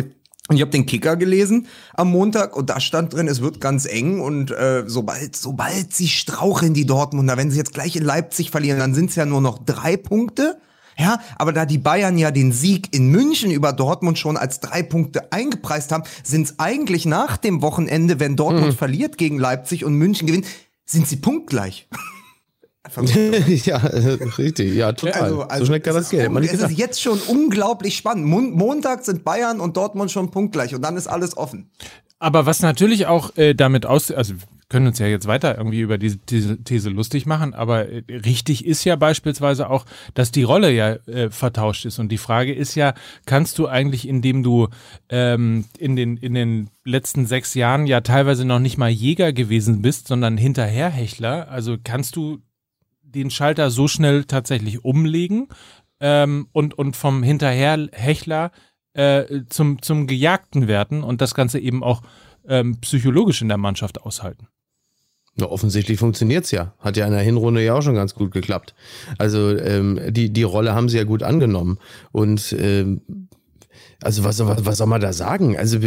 ich, 0.51 0.57
ich 0.57 0.61
habe 0.63 0.71
den 0.71 0.87
Kicker 0.87 1.17
gelesen 1.17 1.67
am 1.95 2.11
Montag 2.11 2.57
und 2.57 2.71
da 2.71 2.81
stand 2.81 3.13
drin, 3.13 3.29
es 3.29 3.41
wird 3.41 3.61
ganz 3.61 3.87
eng 3.87 4.21
und 4.21 4.51
äh, 4.51 4.85
sobald, 4.87 5.37
sobald 5.37 5.95
sie 5.95 6.09
straucheln, 6.09 6.75
die 6.75 6.87
Dortmunder, 6.87 7.37
wenn 7.37 7.51
sie 7.51 7.59
jetzt 7.59 7.75
gleich 7.75 7.97
in 7.97 8.05
Leipzig 8.05 8.51
verlieren, 8.51 8.79
dann 8.79 8.95
sind 8.95 9.11
es 9.11 9.17
ja 9.17 9.27
nur 9.27 9.41
noch 9.41 9.59
drei 9.65 9.97
Punkte. 9.97 10.61
Ja, 10.99 11.21
aber 11.37 11.55
da 11.55 11.65
die 11.65 11.79
Bayern 11.79 12.19
ja 12.19 12.31
den 12.31 12.53
Sieg 12.53 12.95
in 12.95 13.09
München 13.09 13.51
über 13.51 13.73
Dortmund 13.73 14.19
schon 14.19 14.37
als 14.37 14.61
drei 14.61 14.83
Punkte 14.83 15.33
eingepreist 15.33 15.91
haben, 15.91 16.05
sind 16.23 16.49
es 16.49 16.59
eigentlich 16.59 17.07
nach 17.07 17.39
dem 17.39 17.63
Wochenende, 17.63 18.21
wenn 18.21 18.37
Dortmund 18.37 18.75
verliert 18.75 19.17
gegen 19.17 19.39
Leipzig 19.39 19.87
und 19.87 19.95
München 19.95 20.27
gewinnt, 20.27 20.47
sind 20.85 21.09
sie 21.09 21.17
punktgleich. 21.17 21.89
ja, 23.65 23.77
äh, 23.79 24.19
richtig. 24.39 24.75
Ja, 24.75 24.93
total. 24.93 25.47
so 25.59 25.67
schnell 25.67 25.81
kann 25.81 25.95
das 25.95 26.11
gehen. 26.11 26.37
Es 26.37 26.47
ist 26.47 26.53
gedacht. 26.53 26.73
jetzt 26.73 27.01
schon 27.01 27.19
unglaublich 27.29 27.97
spannend. 27.97 28.27
Mon 28.27 28.51
Montag 28.53 29.05
sind 29.05 29.25
Bayern 29.25 29.61
und 29.61 29.77
Dortmund 29.77 30.11
schon 30.11 30.31
punktgleich 30.31 30.75
und 30.75 30.83
dann 30.83 30.97
ist 30.97 31.07
alles 31.07 31.37
offen. 31.37 31.71
Aber 32.19 32.47
was 32.47 32.61
natürlich 32.61 33.07
auch 33.07 33.37
äh, 33.37 33.55
damit 33.55 33.87
aus, 33.87 34.11
also 34.11 34.35
wir 34.35 34.43
können 34.69 34.87
uns 34.87 34.99
ja 34.99 35.07
jetzt 35.07 35.27
weiter 35.27 35.57
irgendwie 35.59 35.81
über 35.81 35.99
diese, 35.99 36.19
diese 36.19 36.63
These 36.63 36.89
lustig 36.89 37.27
machen, 37.27 37.53
aber 37.53 37.89
äh, 37.89 38.03
richtig 38.09 38.65
ist 38.65 38.85
ja 38.85 38.97
beispielsweise 38.97 39.69
auch, 39.69 39.85
dass 40.15 40.31
die 40.31 40.45
Rolle 40.45 40.73
ja 40.73 40.95
äh, 41.07 41.31
vertauscht 41.31 41.85
ist. 41.85 41.99
Und 41.99 42.11
die 42.11 42.19
Frage 42.19 42.53
ist 42.53 42.75
ja, 42.75 42.95
kannst 43.27 43.59
du 43.59 43.69
eigentlich, 43.69 44.09
indem 44.09 44.43
du 44.43 44.69
ähm, 45.09 45.67
in, 45.79 45.95
den, 45.95 46.17
in 46.17 46.35
den 46.35 46.71
letzten 46.85 47.27
sechs 47.27 47.55
Jahren 47.55 47.87
ja 47.87 48.01
teilweise 48.01 48.45
noch 48.45 48.61
nicht 48.61 48.79
mal 48.79 48.91
Jäger 48.91 49.33
gewesen 49.33 49.83
bist, 49.83 50.09
sondern 50.09 50.37
Hinterherhechler, 50.37 51.49
also 51.49 51.77
kannst 51.83 52.17
du 52.17 52.39
den 53.13 53.31
Schalter 53.31 53.71
so 53.71 53.89
schnell 53.89 54.25
tatsächlich 54.25 54.85
umlegen 54.85 55.49
ähm, 56.01 56.49
und, 56.53 56.75
und 56.75 56.97
vom 56.97 57.23
Hinterherhechler 57.23 58.51
äh, 58.95 59.43
zum, 59.49 59.81
zum 59.81 60.07
Gejagten 60.07 60.69
werden 60.69 61.03
und 61.03 61.21
das 61.21 61.35
Ganze 61.35 61.59
eben 61.59 61.83
auch 61.83 62.03
ähm, 62.47 62.81
psychologisch 62.81 63.43
in 63.43 63.49
der 63.49 63.59
Mannschaft 63.59 64.03
aushalten. 64.03 64.49
Ja, 65.37 65.47
offensichtlich 65.47 65.99
funktioniert's 65.99 66.51
ja. 66.51 66.75
Hat 66.79 66.99
ja 66.99 67.07
in 67.07 67.13
der 67.13 67.23
Hinrunde 67.23 67.65
ja 67.65 67.75
auch 67.75 67.81
schon 67.81 67.95
ganz 67.95 68.15
gut 68.15 68.33
geklappt. 68.33 68.75
Also 69.17 69.57
ähm, 69.57 69.99
die, 70.11 70.31
die 70.31 70.43
Rolle 70.43 70.75
haben 70.75 70.91
sie 70.91 70.99
ja 70.99 71.05
gut 71.05 71.23
angenommen. 71.23 71.79
Und 72.11 72.55
ähm, 72.59 73.01
also 74.03 74.25
was, 74.25 74.39
was, 74.45 74.65
was 74.67 74.79
soll 74.79 74.87
man 74.87 75.01
da 75.01 75.13
sagen? 75.13 75.57
Also 75.57 75.79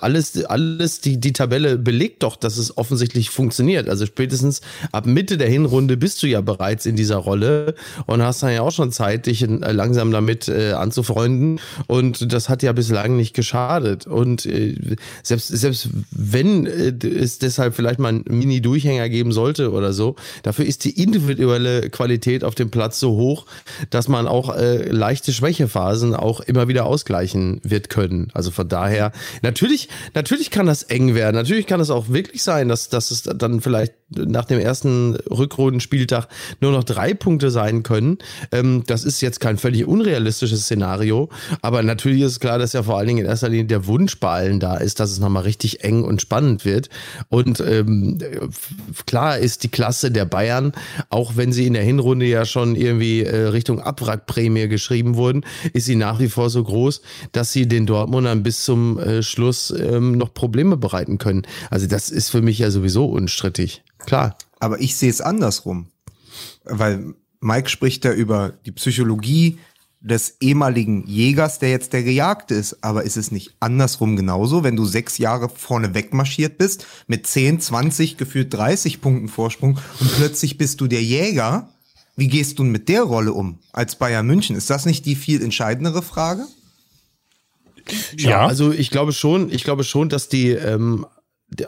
alles, 0.00 0.44
alles, 0.44 1.00
die, 1.00 1.18
die 1.18 1.32
Tabelle 1.32 1.78
belegt 1.78 2.22
doch, 2.22 2.36
dass 2.36 2.56
es 2.56 2.76
offensichtlich 2.76 3.30
funktioniert. 3.30 3.88
Also 3.88 4.06
spätestens 4.06 4.60
ab 4.92 5.06
Mitte 5.06 5.36
der 5.36 5.48
Hinrunde 5.48 5.96
bist 5.96 6.22
du 6.22 6.26
ja 6.26 6.40
bereits 6.40 6.86
in 6.86 6.96
dieser 6.96 7.16
Rolle 7.16 7.74
und 8.06 8.22
hast 8.22 8.42
dann 8.42 8.52
ja 8.52 8.62
auch 8.62 8.72
schon 8.72 8.92
Zeit, 8.92 9.26
dich 9.26 9.46
langsam 9.48 10.10
damit 10.10 10.48
äh, 10.48 10.72
anzufreunden. 10.72 11.60
Und 11.86 12.32
das 12.32 12.48
hat 12.48 12.62
ja 12.62 12.72
bislang 12.72 13.16
nicht 13.16 13.34
geschadet. 13.34 14.06
Und 14.06 14.46
äh, 14.46 14.96
selbst, 15.22 15.48
selbst 15.48 15.88
wenn 16.10 16.66
äh, 16.66 16.94
es 17.06 17.38
deshalb 17.38 17.74
vielleicht 17.74 17.98
mal 17.98 18.08
einen 18.08 18.24
Mini-Durchhänger 18.28 19.08
geben 19.08 19.32
sollte 19.32 19.72
oder 19.72 19.92
so, 19.92 20.16
dafür 20.42 20.64
ist 20.64 20.84
die 20.84 21.02
individuelle 21.02 21.90
Qualität 21.90 22.44
auf 22.44 22.54
dem 22.54 22.70
Platz 22.70 23.00
so 23.00 23.12
hoch, 23.12 23.46
dass 23.90 24.08
man 24.08 24.26
auch 24.26 24.54
äh, 24.56 24.88
leichte 24.88 25.32
Schwächephasen 25.32 26.14
auch 26.14 26.40
immer 26.40 26.68
wieder 26.68 26.86
ausgleichen 27.34 27.60
wird 27.62 27.90
können. 27.90 28.28
Also 28.32 28.50
von 28.50 28.68
daher, 28.68 29.12
natürlich, 29.42 29.88
natürlich 30.14 30.50
kann 30.50 30.66
das 30.66 30.82
eng 30.84 31.14
werden. 31.14 31.36
Natürlich 31.36 31.66
kann 31.66 31.80
es 31.80 31.90
auch 31.90 32.08
wirklich 32.08 32.42
sein, 32.42 32.68
dass, 32.68 32.88
dass 32.88 33.10
es 33.10 33.22
dann 33.22 33.60
vielleicht 33.60 33.94
nach 34.16 34.44
dem 34.44 34.58
ersten 34.58 35.16
Rückrundenspieltag 35.30 36.28
nur 36.60 36.72
noch 36.72 36.84
drei 36.84 37.14
Punkte 37.14 37.50
sein 37.50 37.82
können. 37.82 38.18
Ähm, 38.52 38.84
das 38.86 39.04
ist 39.04 39.20
jetzt 39.20 39.40
kein 39.40 39.58
völlig 39.58 39.86
unrealistisches 39.86 40.62
Szenario. 40.62 41.28
Aber 41.62 41.82
natürlich 41.82 42.22
ist 42.22 42.40
klar, 42.40 42.58
dass 42.58 42.72
ja 42.72 42.82
vor 42.82 42.98
allen 42.98 43.08
Dingen 43.08 43.20
in 43.20 43.26
erster 43.26 43.48
Linie 43.48 43.66
der 43.66 43.86
Wunsch 43.86 44.18
bei 44.18 44.30
allen 44.30 44.60
da 44.60 44.76
ist, 44.76 45.00
dass 45.00 45.10
es 45.10 45.18
nochmal 45.18 45.42
richtig 45.42 45.84
eng 45.84 46.02
und 46.02 46.20
spannend 46.20 46.64
wird. 46.64 46.88
Und 47.28 47.60
ähm, 47.60 48.18
klar 49.06 49.38
ist 49.38 49.62
die 49.62 49.68
Klasse 49.68 50.10
der 50.10 50.24
Bayern, 50.24 50.72
auch 51.10 51.36
wenn 51.36 51.52
sie 51.52 51.66
in 51.66 51.74
der 51.74 51.82
Hinrunde 51.82 52.26
ja 52.26 52.44
schon 52.44 52.76
irgendwie 52.76 53.22
äh, 53.22 53.48
Richtung 53.48 53.80
Abwrackprämie 53.80 54.68
geschrieben 54.68 55.16
wurden, 55.16 55.44
ist 55.72 55.86
sie 55.86 55.96
nach 55.96 56.18
wie 56.18 56.28
vor 56.28 56.50
so 56.50 56.62
groß, 56.62 57.02
dass 57.32 57.52
sie 57.52 57.66
den 57.66 57.86
Dortmundern 57.86 58.42
bis 58.42 58.64
zum 58.64 58.98
äh, 58.98 59.22
Schluss 59.22 59.70
ähm, 59.70 60.18
noch 60.18 60.34
Probleme 60.34 60.76
bereiten 60.76 61.18
können. 61.18 61.42
Also 61.70 61.86
das 61.86 62.10
ist 62.10 62.30
für 62.30 62.42
mich 62.42 62.58
ja 62.58 62.70
sowieso 62.70 63.06
unstrittig. 63.06 63.82
Klar. 64.06 64.36
Aber 64.60 64.80
ich 64.80 64.96
sehe 64.96 65.10
es 65.10 65.20
andersrum. 65.20 65.88
Weil 66.64 67.14
Mike 67.40 67.68
spricht 67.68 68.04
ja 68.04 68.12
über 68.12 68.54
die 68.64 68.72
Psychologie 68.72 69.58
des 70.04 70.36
ehemaligen 70.40 71.06
Jägers, 71.06 71.58
der 71.58 71.70
jetzt 71.70 71.94
der 71.94 72.02
Gejagte 72.02 72.54
ist. 72.54 72.84
Aber 72.84 73.04
ist 73.04 73.16
es 73.16 73.30
nicht 73.30 73.54
andersrum 73.60 74.16
genauso, 74.16 74.62
wenn 74.62 74.76
du 74.76 74.84
sechs 74.84 75.18
Jahre 75.18 75.48
vorne 75.48 75.94
wegmarschiert 75.94 76.58
bist, 76.58 76.86
mit 77.06 77.26
10, 77.26 77.60
20, 77.60 78.18
gefühlt 78.18 78.52
30 78.52 79.00
Punkten 79.00 79.28
Vorsprung 79.28 79.78
und 80.00 80.14
plötzlich 80.16 80.58
bist 80.58 80.80
du 80.80 80.86
der 80.86 81.02
Jäger? 81.02 81.70
Wie 82.16 82.28
gehst 82.28 82.58
du 82.58 82.64
mit 82.64 82.88
der 82.88 83.02
Rolle 83.02 83.32
um 83.32 83.58
als 83.72 83.96
Bayern 83.96 84.26
München? 84.26 84.56
Ist 84.56 84.70
das 84.70 84.86
nicht 84.86 85.06
die 85.06 85.16
viel 85.16 85.42
entscheidendere 85.42 86.02
Frage? 86.02 86.46
Ja, 88.16 88.46
also 88.46 88.72
ich 88.72 88.90
glaube 88.90 89.12
schon, 89.12 89.50
ich 89.50 89.64
glaube 89.64 89.84
schon, 89.84 90.08
dass 90.08 90.28
die 90.28 90.50
ähm, 90.50 91.06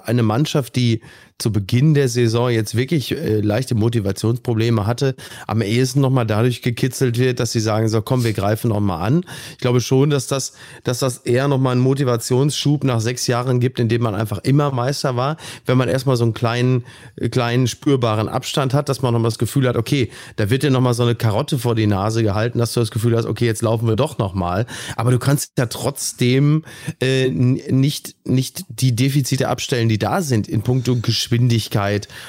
eine 0.05 0.23
Mannschaft, 0.23 0.77
die 0.77 1.03
zu 1.39 1.53
Beginn 1.53 1.93
der 1.93 2.09
Saison 2.09 2.49
jetzt 2.49 2.77
wirklich 2.77 3.13
äh, 3.13 3.41
leichte 3.41 3.75
Motivationsprobleme 3.75 4.87
hatte, 4.87 5.15
am 5.47 5.61
ehesten 5.61 6.01
nochmal 6.01 6.27
dadurch 6.27 6.63
gekitzelt 6.63 7.19
wird, 7.19 7.41
dass 7.41 7.53
sie 7.53 7.61
sagen, 7.61 7.89
so 7.89 8.01
komm, 8.01 8.25
wir 8.25 8.33
greifen 8.33 8.69
nochmal 8.69 9.07
an. 9.07 9.25
Ich 9.53 9.59
glaube 9.59 9.83
schon, 9.83 10.09
dass 10.09 10.29
das, 10.29 10.55
dass 10.83 11.01
das 11.01 11.19
eher 11.19 11.47
nochmal 11.47 11.73
einen 11.73 11.83
Motivationsschub 11.83 12.85
nach 12.85 13.01
sechs 13.01 13.27
Jahren 13.27 13.61
gibt, 13.61 13.79
in 13.79 13.89
dem 13.89 14.03
man 14.03 14.15
einfach 14.15 14.39
immer 14.45 14.71
Meister 14.71 15.17
war. 15.17 15.37
Wenn 15.67 15.77
man 15.77 15.91
erstmal 15.91 16.17
so 16.17 16.25
einen 16.25 16.33
kleinen, 16.33 16.85
äh, 17.17 17.29
kleinen 17.29 17.67
spürbaren 17.67 18.31
Abstand 18.31 18.73
hat, 18.73 18.89
dass 18.89 19.03
man 19.03 19.13
nochmal 19.13 19.31
das 19.31 19.39
Gefühl 19.39 19.69
hat, 19.69 19.77
okay, 19.77 20.11
da 20.37 20.49
wird 20.49 20.63
dir 20.63 20.71
nochmal 20.71 20.95
so 20.95 21.03
eine 21.03 21.17
Karotte 21.17 21.59
vor 21.59 21.75
die 21.75 21.87
Nase 21.87 22.23
gehalten, 22.23 22.59
dass 22.59 22.73
du 22.73 22.81
das 22.81 22.91
Gefühl 22.91 23.15
hast, 23.15 23.27
okay, 23.27 23.45
jetzt 23.45 23.61
laufen 23.61 23.87
wir 23.87 23.97
doch 23.97 24.17
nochmal. 24.17 24.65
Aber 24.97 25.11
du 25.11 25.19
kannst 25.19 25.53
ja 25.59 25.67
trotzdem 25.67 26.65
äh, 27.03 27.29
nicht, 27.29 28.17
nicht 28.25 28.65
die 28.71 28.97
Defizite 28.97 29.49
abstellen, 29.49 29.91
die 29.91 29.99
da 29.99 30.23
sind 30.23 30.49
in 30.49 30.63
puncto 30.63 30.97
Geschwindigkeit 30.97 31.26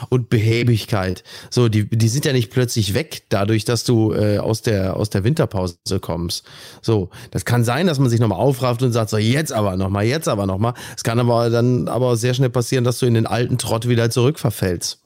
und 0.10 0.30
Behäbigkeit. 0.30 1.24
So, 1.50 1.70
die, 1.70 1.86
die 1.90 2.08
sind 2.08 2.26
ja 2.26 2.34
nicht 2.34 2.52
plötzlich 2.52 2.94
weg, 2.94 3.24
dadurch, 3.30 3.66
dass 3.66 3.84
du 3.84 4.14
äh, 4.14 4.38
aus, 4.40 4.62
der, 4.62 4.96
aus 4.96 5.10
der 5.10 5.24
Winterpause 5.24 5.78
kommst. 6.02 6.46
So, 6.82 7.10
das 7.32 7.46
kann 7.46 7.64
sein, 7.64 7.88
dass 7.88 8.00
man 8.00 8.10
sich 8.10 8.20
nochmal 8.20 8.40
aufrafft 8.40 8.84
und 8.84 8.92
sagt, 8.92 9.10
so, 9.10 9.18
jetzt 9.18 9.54
aber 9.54 9.78
nochmal, 9.78 10.06
jetzt 10.06 10.28
aber 10.28 10.46
nochmal. 10.46 10.74
Es 10.96 11.04
kann 11.04 11.20
aber 11.20 11.50
dann 11.50 11.88
aber 11.88 12.16
sehr 12.16 12.34
schnell 12.34 12.50
passieren, 12.50 12.84
dass 12.84 13.00
du 13.00 13.06
in 13.06 13.14
den 13.14 13.28
alten 13.28 13.58
Trott 13.58 13.88
wieder 13.88 14.10
zurückverfällst. 14.10 15.00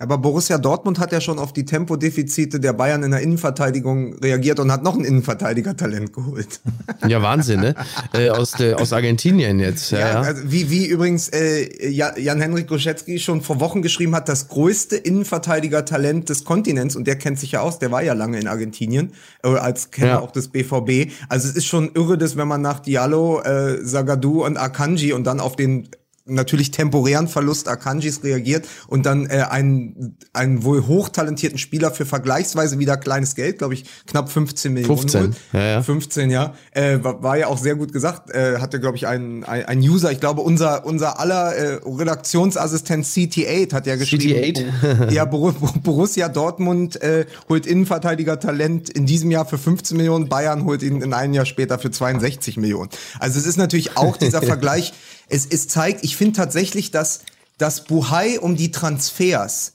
Aber 0.00 0.16
Borussia 0.18 0.58
Dortmund 0.58 1.00
hat 1.00 1.10
ja 1.10 1.20
schon 1.20 1.40
auf 1.40 1.52
die 1.52 1.64
Tempodefizite 1.64 2.60
der 2.60 2.72
Bayern 2.72 3.02
in 3.02 3.10
der 3.10 3.20
Innenverteidigung 3.20 4.14
reagiert 4.18 4.60
und 4.60 4.70
hat 4.70 4.84
noch 4.84 4.94
ein 4.96 5.04
Innenverteidiger-Talent 5.04 6.12
geholt. 6.12 6.60
Ja, 7.08 7.20
Wahnsinn, 7.20 7.60
ne? 7.60 7.74
äh, 8.14 8.30
aus, 8.30 8.52
der, 8.52 8.78
aus 8.78 8.92
Argentinien 8.92 9.58
jetzt. 9.58 9.90
Ja, 9.90 9.98
ja. 9.98 10.20
Also 10.20 10.42
wie, 10.52 10.70
wie 10.70 10.86
übrigens 10.86 11.28
äh, 11.30 11.88
Jan-Henrik 11.90 12.68
Goschetzky 12.68 13.18
schon 13.18 13.42
vor 13.42 13.58
Wochen 13.58 13.82
geschrieben 13.82 14.14
hat, 14.14 14.28
das 14.28 14.46
größte 14.46 14.96
Innenverteidiger-Talent 14.96 16.28
des 16.28 16.44
Kontinents 16.44 16.94
und 16.94 17.06
der 17.08 17.16
kennt 17.16 17.40
sich 17.40 17.52
ja 17.52 17.62
aus, 17.62 17.80
der 17.80 17.90
war 17.90 18.02
ja 18.02 18.12
lange 18.12 18.38
in 18.38 18.46
Argentinien, 18.46 19.14
äh, 19.42 19.48
als 19.48 19.90
Kenner 19.90 20.08
Ja. 20.08 20.20
auch 20.20 20.30
des 20.30 20.48
BVB. 20.48 21.10
Also 21.28 21.48
es 21.48 21.56
ist 21.56 21.66
schon 21.66 21.90
irre, 21.94 22.16
dass 22.16 22.36
wenn 22.36 22.46
man 22.46 22.62
nach 22.62 22.78
Diallo, 22.78 23.40
äh, 23.42 23.84
Zagadou 23.84 24.44
und 24.44 24.58
Akanji 24.58 25.12
und 25.12 25.24
dann 25.24 25.40
auf 25.40 25.56
den 25.56 25.88
natürlich 26.28 26.70
temporären 26.70 27.28
Verlust 27.28 27.68
Akanjis 27.68 28.22
reagiert 28.22 28.66
und 28.86 29.06
dann 29.06 29.26
äh, 29.26 29.44
einen, 29.48 30.16
einen 30.32 30.62
wohl 30.62 30.86
hochtalentierten 30.86 31.58
Spieler 31.58 31.90
für 31.90 32.06
vergleichsweise 32.06 32.78
wieder 32.78 32.96
kleines 32.96 33.34
Geld, 33.34 33.58
glaube 33.58 33.74
ich, 33.74 33.84
knapp 34.06 34.30
15 34.30 34.72
Millionen 34.72 34.98
15, 34.98 35.20
holt. 35.20 35.36
ja, 35.52 35.60
ja. 35.60 35.82
15, 35.82 36.30
ja. 36.30 36.54
Äh, 36.72 36.98
war, 37.02 37.22
war 37.22 37.38
ja 37.38 37.48
auch 37.48 37.58
sehr 37.58 37.74
gut 37.74 37.92
gesagt. 37.92 38.30
Äh, 38.30 38.58
hatte, 38.58 38.80
glaube 38.80 38.96
ich, 38.96 39.06
ein, 39.06 39.44
ein, 39.44 39.64
ein 39.64 39.80
User, 39.80 40.12
ich 40.12 40.20
glaube, 40.20 40.42
unser, 40.42 40.84
unser 40.86 41.18
aller 41.18 41.54
äh, 41.54 41.80
Redaktionsassistent 41.84 43.04
CT8 43.04 43.72
hat 43.72 43.86
ja 43.86 43.96
geschrieben. 43.96 44.62
CT8? 44.62 45.12
ja, 45.12 45.24
Bor 45.24 45.54
Borussia 45.82 46.28
Dortmund 46.28 47.00
äh, 47.02 47.26
holt 47.48 47.66
Innenverteidiger-Talent 47.66 48.90
in 48.90 49.06
diesem 49.06 49.30
Jahr 49.30 49.46
für 49.46 49.58
15 49.58 49.96
Millionen, 49.96 50.28
Bayern 50.28 50.64
holt 50.64 50.82
ihn 50.82 51.02
in 51.02 51.12
einem 51.12 51.34
Jahr 51.34 51.46
später 51.46 51.78
für 51.78 51.90
62 51.90 52.56
Millionen. 52.56 52.90
Also 53.18 53.38
es 53.38 53.46
ist 53.46 53.56
natürlich 53.56 53.96
auch 53.96 54.16
dieser 54.16 54.42
Vergleich. 54.48 54.92
Es, 55.28 55.46
es 55.46 55.68
zeigt, 55.68 56.04
ich 56.04 56.16
finde 56.16 56.34
tatsächlich, 56.34 56.90
dass 56.90 57.20
das 57.58 57.84
Buhai 57.84 58.40
um 58.40 58.56
die 58.56 58.70
Transfers 58.70 59.74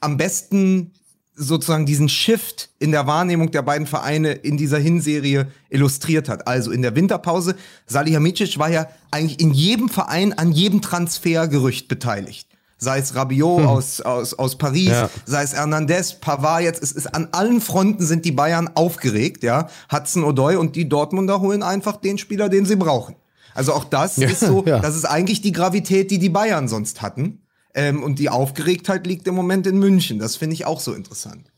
am 0.00 0.16
besten 0.16 0.92
sozusagen 1.36 1.86
diesen 1.86 2.08
Shift 2.08 2.70
in 2.78 2.92
der 2.92 3.06
Wahrnehmung 3.06 3.50
der 3.50 3.62
beiden 3.62 3.86
Vereine 3.86 4.32
in 4.32 4.56
dieser 4.56 4.78
Hinserie 4.78 5.48
illustriert 5.68 6.28
hat. 6.28 6.46
Also 6.46 6.70
in 6.70 6.82
der 6.82 6.94
Winterpause, 6.94 7.56
Salihamidzic 7.86 8.58
war 8.58 8.70
ja 8.70 8.86
eigentlich 9.10 9.40
in 9.40 9.52
jedem 9.52 9.88
Verein 9.88 10.32
an 10.32 10.52
jedem 10.52 10.80
Transfergerücht 10.80 11.88
beteiligt. 11.88 12.48
Sei 12.78 12.98
es 12.98 13.14
Rabiot 13.14 13.60
hm. 13.60 13.66
aus, 13.66 14.00
aus, 14.00 14.34
aus 14.34 14.58
Paris, 14.58 14.88
ja. 14.88 15.10
sei 15.24 15.42
es 15.42 15.54
Hernandez, 15.54 16.20
Pavard 16.20 16.62
jetzt, 16.62 16.82
es 16.82 16.92
ist 16.92 17.06
an 17.14 17.28
allen 17.32 17.60
Fronten 17.60 18.04
sind 18.04 18.24
die 18.24 18.32
Bayern 18.32 18.70
aufgeregt, 18.74 19.42
ja. 19.42 19.68
Hudson 19.90 20.24
O'Doy 20.24 20.56
und 20.56 20.76
die 20.76 20.88
Dortmunder 20.88 21.40
holen 21.40 21.62
einfach 21.62 21.96
den 21.96 22.18
Spieler, 22.18 22.48
den 22.48 22.66
sie 22.66 22.76
brauchen. 22.76 23.16
Also 23.54 23.72
auch 23.72 23.84
das 23.84 24.16
ja, 24.16 24.28
ist 24.28 24.40
so, 24.40 24.64
ja. 24.66 24.80
das 24.80 24.96
ist 24.96 25.04
eigentlich 25.04 25.40
die 25.40 25.52
Gravität, 25.52 26.10
die 26.10 26.18
die 26.18 26.28
Bayern 26.28 26.68
sonst 26.68 27.02
hatten. 27.02 27.40
Ähm, 27.74 28.02
und 28.02 28.18
die 28.18 28.28
Aufgeregtheit 28.28 29.06
liegt 29.06 29.26
im 29.26 29.34
Moment 29.34 29.66
in 29.66 29.78
München. 29.78 30.18
Das 30.18 30.36
finde 30.36 30.54
ich 30.54 30.66
auch 30.66 30.80
so 30.80 30.92
interessant. 30.92 31.50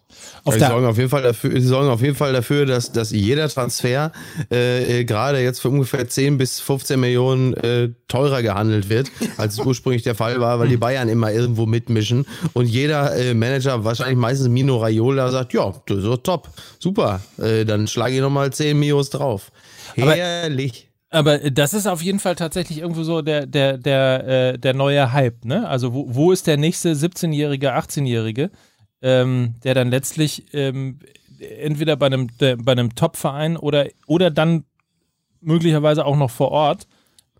Auf 0.44 0.54
sie 0.54 0.60
sorgen 0.60 0.86
auf 0.86 0.96
jeden 0.96 1.10
Fall 1.10 1.22
dafür, 1.22 1.50
sie 1.60 1.66
sorgen 1.66 1.88
auf 1.88 2.00
jeden 2.00 2.14
Fall 2.14 2.32
dafür, 2.32 2.66
dass, 2.66 2.92
dass 2.92 3.10
jeder 3.10 3.48
Transfer 3.48 4.12
äh, 4.50 5.00
äh 5.00 5.04
gerade 5.04 5.42
jetzt 5.42 5.60
für 5.60 5.68
ungefähr 5.68 6.08
10 6.08 6.38
bis 6.38 6.60
15 6.60 6.98
Millionen 6.98 7.54
äh, 7.54 7.90
teurer 8.08 8.42
gehandelt 8.42 8.88
wird, 8.88 9.10
als 9.36 9.54
es 9.54 9.60
ursprünglich 9.60 10.02
der 10.02 10.14
Fall 10.14 10.40
war, 10.40 10.58
weil 10.58 10.68
die 10.68 10.76
Bayern 10.76 11.08
immer 11.08 11.32
irgendwo 11.32 11.66
mitmischen 11.66 12.26
und 12.54 12.66
jeder 12.66 13.14
äh, 13.16 13.34
Manager, 13.34 13.84
wahrscheinlich 13.84 14.16
meistens 14.16 14.48
Mino 14.48 14.78
Raiola, 14.78 15.30
sagt, 15.30 15.52
ja, 15.52 15.74
das 15.86 15.98
ist 15.98 16.24
top, 16.24 16.48
super, 16.78 17.20
äh, 17.38 17.64
dann 17.64 17.86
schlage 17.86 18.14
ich 18.14 18.20
nochmal 18.20 18.52
10 18.52 18.78
Mios 18.78 19.10
drauf. 19.10 19.50
Herrlich. 19.94 20.82
Aber 20.82 20.85
das 21.10 21.72
ist 21.72 21.86
auf 21.86 22.02
jeden 22.02 22.18
Fall 22.18 22.34
tatsächlich 22.34 22.78
irgendwo 22.78 23.02
so 23.04 23.22
der, 23.22 23.46
der, 23.46 23.78
der, 23.78 24.26
äh, 24.26 24.58
der 24.58 24.74
neue 24.74 25.12
Hype, 25.12 25.44
ne? 25.44 25.68
Also 25.68 25.94
wo, 25.94 26.14
wo 26.14 26.32
ist 26.32 26.46
der 26.46 26.56
nächste 26.56 26.92
17-Jährige, 26.92 27.74
18-Jährige, 27.74 28.50
ähm, 29.02 29.54
der 29.62 29.74
dann 29.74 29.88
letztlich 29.88 30.52
ähm, 30.52 30.98
entweder 31.38 31.96
bei 31.96 32.06
einem, 32.06 32.28
bei 32.38 32.72
einem 32.72 32.94
Top-Verein 32.94 33.56
oder, 33.56 33.86
oder 34.06 34.30
dann 34.30 34.64
möglicherweise 35.40 36.04
auch 36.04 36.16
noch 36.16 36.30
vor 36.30 36.50
Ort 36.50 36.88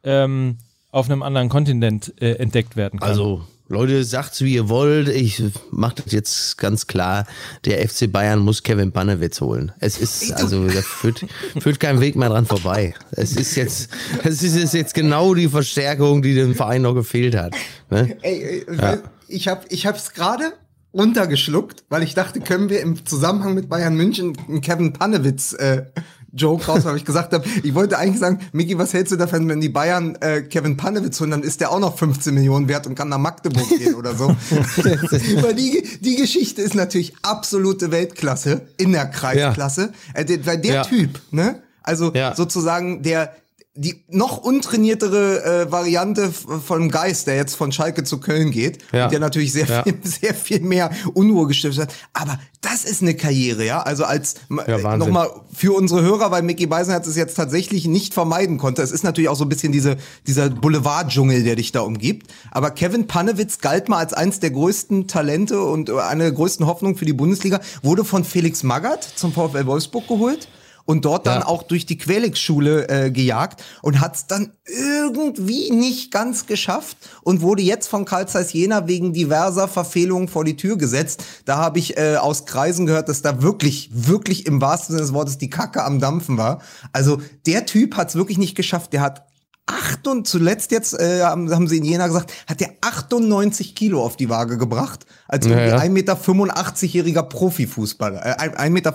ähm, 0.05 0.59
auf 0.93 1.11
einem 1.11 1.23
anderen 1.23 1.49
Kontinent 1.49 2.15
äh, 2.23 2.35
entdeckt 2.35 2.77
werden 2.77 3.01
kann. 3.01 3.09
Also 3.09 3.45
Leute, 3.69 4.05
sagt's 4.05 4.43
wie 4.43 4.55
ihr 4.55 4.69
wollt. 4.69 5.09
Ich 5.09 5.43
mach 5.73 5.93
das 5.93 6.13
jetzt 6.13 6.57
ganz 6.57 6.87
klar. 6.87 7.27
Der 7.65 7.87
FC 7.87 8.11
Bayern 8.11 8.39
muss 8.39 8.63
Kevin 8.63 8.93
Panewitz 8.93 9.41
holen. 9.41 9.73
Es 9.81 9.99
ist, 9.99 10.33
also, 10.33 10.69
da 10.69 10.83
führt, 10.83 11.27
führt 11.59 11.81
kein 11.81 12.01
Weg 12.01 12.15
mehr 12.15 12.29
dran 12.29 12.47
vorbei. 12.47 12.95
Es 13.11 13.37
ist 13.37 13.57
jetzt, 13.57 13.91
es 14.23 14.45
ist 14.45 14.73
jetzt 14.73 14.95
genau 14.95 15.35
die 15.35 15.49
Verstärkung, 15.49 16.23
die 16.23 16.35
dem 16.35 16.55
Verein 16.55 16.83
noch 16.83 16.95
gefehlt 16.95 17.35
hat. 17.35 17.55
Ne? 17.91 18.17
Ey, 18.23 18.65
ey, 18.69 18.77
ja. 18.77 18.99
ich 19.27 19.49
hab, 19.49 19.65
ich 19.73 19.85
hab's 19.85 20.13
gerade 20.13 20.53
runtergeschluckt, 20.95 21.85
weil 21.89 22.05
ich 22.05 22.15
dachte, 22.15 22.41
können 22.41 22.71
wir 22.71 22.81
im 22.81 23.05
Zusammenhang 23.05 23.55
mit 23.55 23.69
Bayern 23.69 23.97
München 23.97 24.37
einen 24.49 24.61
Kevin 24.61 24.93
Panewitz 24.93 25.53
äh, 25.55 25.87
Joke 26.37 26.67
raus, 26.67 26.85
weil 26.85 26.97
ich 26.97 27.05
gesagt 27.05 27.33
habe, 27.33 27.45
ich 27.63 27.75
wollte 27.75 27.99
eigentlich 27.99 28.21
sagen, 28.21 28.41
Miki, 28.53 28.79
was 28.79 28.93
hältst 28.93 29.13
du 29.13 29.17
davon, 29.17 29.49
wenn 29.49 29.61
die 29.61 29.69
Bayern 29.69 30.17
äh, 30.21 30.43
Kevin 30.43 30.77
Panewitz 30.77 31.21
holen, 31.21 31.31
dann 31.31 31.43
ist 31.43 31.61
der 31.61 31.71
auch 31.73 31.81
noch 31.81 31.99
15 31.99 32.35
Millionen 32.35 32.69
wert 32.69 32.87
und 32.87 32.95
kann 32.95 33.09
nach 33.09 33.19
Magdeburg 33.19 33.69
gehen 33.69 33.95
oder 33.95 34.15
so. 34.15 34.29
weil 35.43 35.55
die, 35.55 35.83
die 36.01 36.17
Geschichte 36.17 36.63
ist 36.63 36.75
natürlich 36.75 37.15
absolute 37.23 37.91
Weltklasse 37.91 38.63
in 38.77 38.93
der 38.93 39.07
Kreisklasse. 39.07 39.93
Ja. 40.15 40.23
Äh, 40.23 40.47
weil 40.47 40.59
der 40.59 40.75
ja. 40.75 40.83
Typ, 40.83 41.21
ne? 41.31 41.63
Also 41.83 42.13
ja. 42.15 42.35
sozusagen 42.35 43.03
der 43.03 43.35
die 43.77 44.03
noch 44.09 44.39
untrainiertere 44.39 45.45
äh, 45.45 45.73
Variante 45.73 46.33
von 46.33 46.91
Geist, 46.91 47.27
der 47.27 47.37
jetzt 47.37 47.55
von 47.55 47.73
Schalke 47.73 48.05
zu 48.05 48.19
Köln 48.19 48.51
geht, 48.51 48.79
ja. 48.93 49.09
der 49.09 49.21
natürlich 49.21 49.53
sehr 49.53 49.67
ja. 49.67 49.83
viel, 49.83 49.99
sehr 50.03 50.35
viel 50.35 50.61
mehr 50.61 50.91
Unruhe 51.15 51.47
gestiftet 51.47 51.89
hat. 51.89 51.95
Aber 52.15 52.39
das 52.63 52.85
ist 52.85 53.03
eine 53.03 53.15
Karriere, 53.15 53.65
ja. 53.65 53.83
Also 53.83 54.05
als 54.05 54.37
ja, 54.67 54.97
nochmal 54.97 55.31
für 55.53 55.75
unsere 55.77 56.03
Hörer, 56.03 56.31
weil 56.31 56.43
Mickey 56.43 56.67
Beisenherz 56.67 57.07
es 57.07 57.17
jetzt 57.17 57.35
tatsächlich 57.35 57.87
nicht 57.87 58.15
vermeiden 58.15 58.59
konnte. 58.59 58.83
Es 58.83 58.91
ist 58.91 59.05
natürlich 59.05 59.29
auch 59.29 59.37
so 59.37 59.45
ein 59.45 59.49
bisschen 59.49 59.73
diese, 59.73 59.97
dieser 60.27 60.49
Boulevard-Dschungel, 60.49 61.45
der 61.45 61.57
dich 61.57 61.73
da 61.73 61.81
umgibt. 61.81 62.33
Aber 62.51 62.71
Kevin 62.71 63.07
Panewitz 63.07 63.59
galt 63.59 63.89
mal 63.89 63.99
als 63.99 64.15
eins 64.15 64.41
der 64.41 64.51
größten 64.51 65.07
Talente 65.07 65.61
und 65.61 65.91
eine 65.91 66.25
der 66.25 66.33
größten 66.33 66.67
Hoffnungen 66.67 66.97
für 66.97 67.05
die 67.05 67.13
Bundesliga, 67.13 67.61
wurde 67.83 68.05
von 68.05 68.25
Felix 68.25 68.63
Magath 68.63 69.05
zum 69.17 69.33
VfL 69.33 69.67
Wolfsburg 69.67 70.09
geholt 70.09 70.49
und 70.87 71.05
dort 71.05 71.27
dann 71.27 71.41
ja. 71.41 71.47
auch 71.47 71.63
durch 71.65 71.85
die 71.85 71.99
Quelix-Schule 71.99 72.89
äh, 72.89 73.11
gejagt 73.11 73.63
und 73.83 74.01
hat 74.01 74.17
es 74.17 74.27
dann 74.27 74.53
irgendwie 74.65 75.71
nicht 75.71 76.11
ganz 76.11 76.47
geschafft 76.47 76.97
und 77.23 77.43
wurde 77.43 77.63
jetzt 77.63 77.89
von 77.89 78.05
Karl 78.05 78.27
Zeiss 78.27 78.53
Jena 78.53 78.87
wegen 78.87 79.13
diverser 79.13 79.69
Verfehlungen 79.69 80.29
vor 80.29 80.45
die 80.45 80.57
Tür 80.57 80.79
gesetzt. 80.79 81.23
Da 81.45 81.59
habe 81.59 81.79
ich 81.79 81.99
äh, 81.99 82.17
aus 82.17 82.47
Kreisen 82.47 82.87
gehört, 82.87 83.09
dass 83.09 83.21
da 83.21 83.43
wirklich, 83.43 83.91
wirklich 83.93 84.47
im 84.47 84.61
wahrsten 84.61 84.95
Sinne 84.95 85.03
des 85.03 85.13
Wortes 85.13 85.39
die 85.39 85.51
Kacke 85.51 85.85
am 85.85 86.01
Dampfen 86.01 86.39
war. 86.39 86.63
Also 86.93 87.21
der 87.45 87.67
Typ 87.67 87.97
hat 87.97 88.09
es 88.09 88.15
wirklich 88.15 88.39
nicht 88.39 88.55
geschafft. 88.55 88.93
Der 88.93 89.03
hat 89.03 89.27
acht 89.67 90.07
und 90.07 90.27
zuletzt 90.27 90.71
jetzt 90.71 90.99
äh, 90.99 91.23
haben, 91.23 91.51
haben 91.53 91.69
sie 91.69 91.79
in 91.79 91.85
Jena 91.85 92.07
gesagt, 92.07 92.33
hat 92.47 92.61
der 92.61 92.71
98 92.81 93.75
Kilo 93.75 94.03
auf 94.03 94.17
die 94.17 94.29
Waage 94.29 94.59
gebracht, 94.59 95.07
als 95.27 95.47
naja. 95.47 95.79
1,85 95.79 95.89
Meter 95.91 96.15
85-jähriger 96.15 97.23
Profifußballer, 97.25 98.25
äh, 98.25 98.49
1,85 98.49 98.71
Meter 98.71 98.93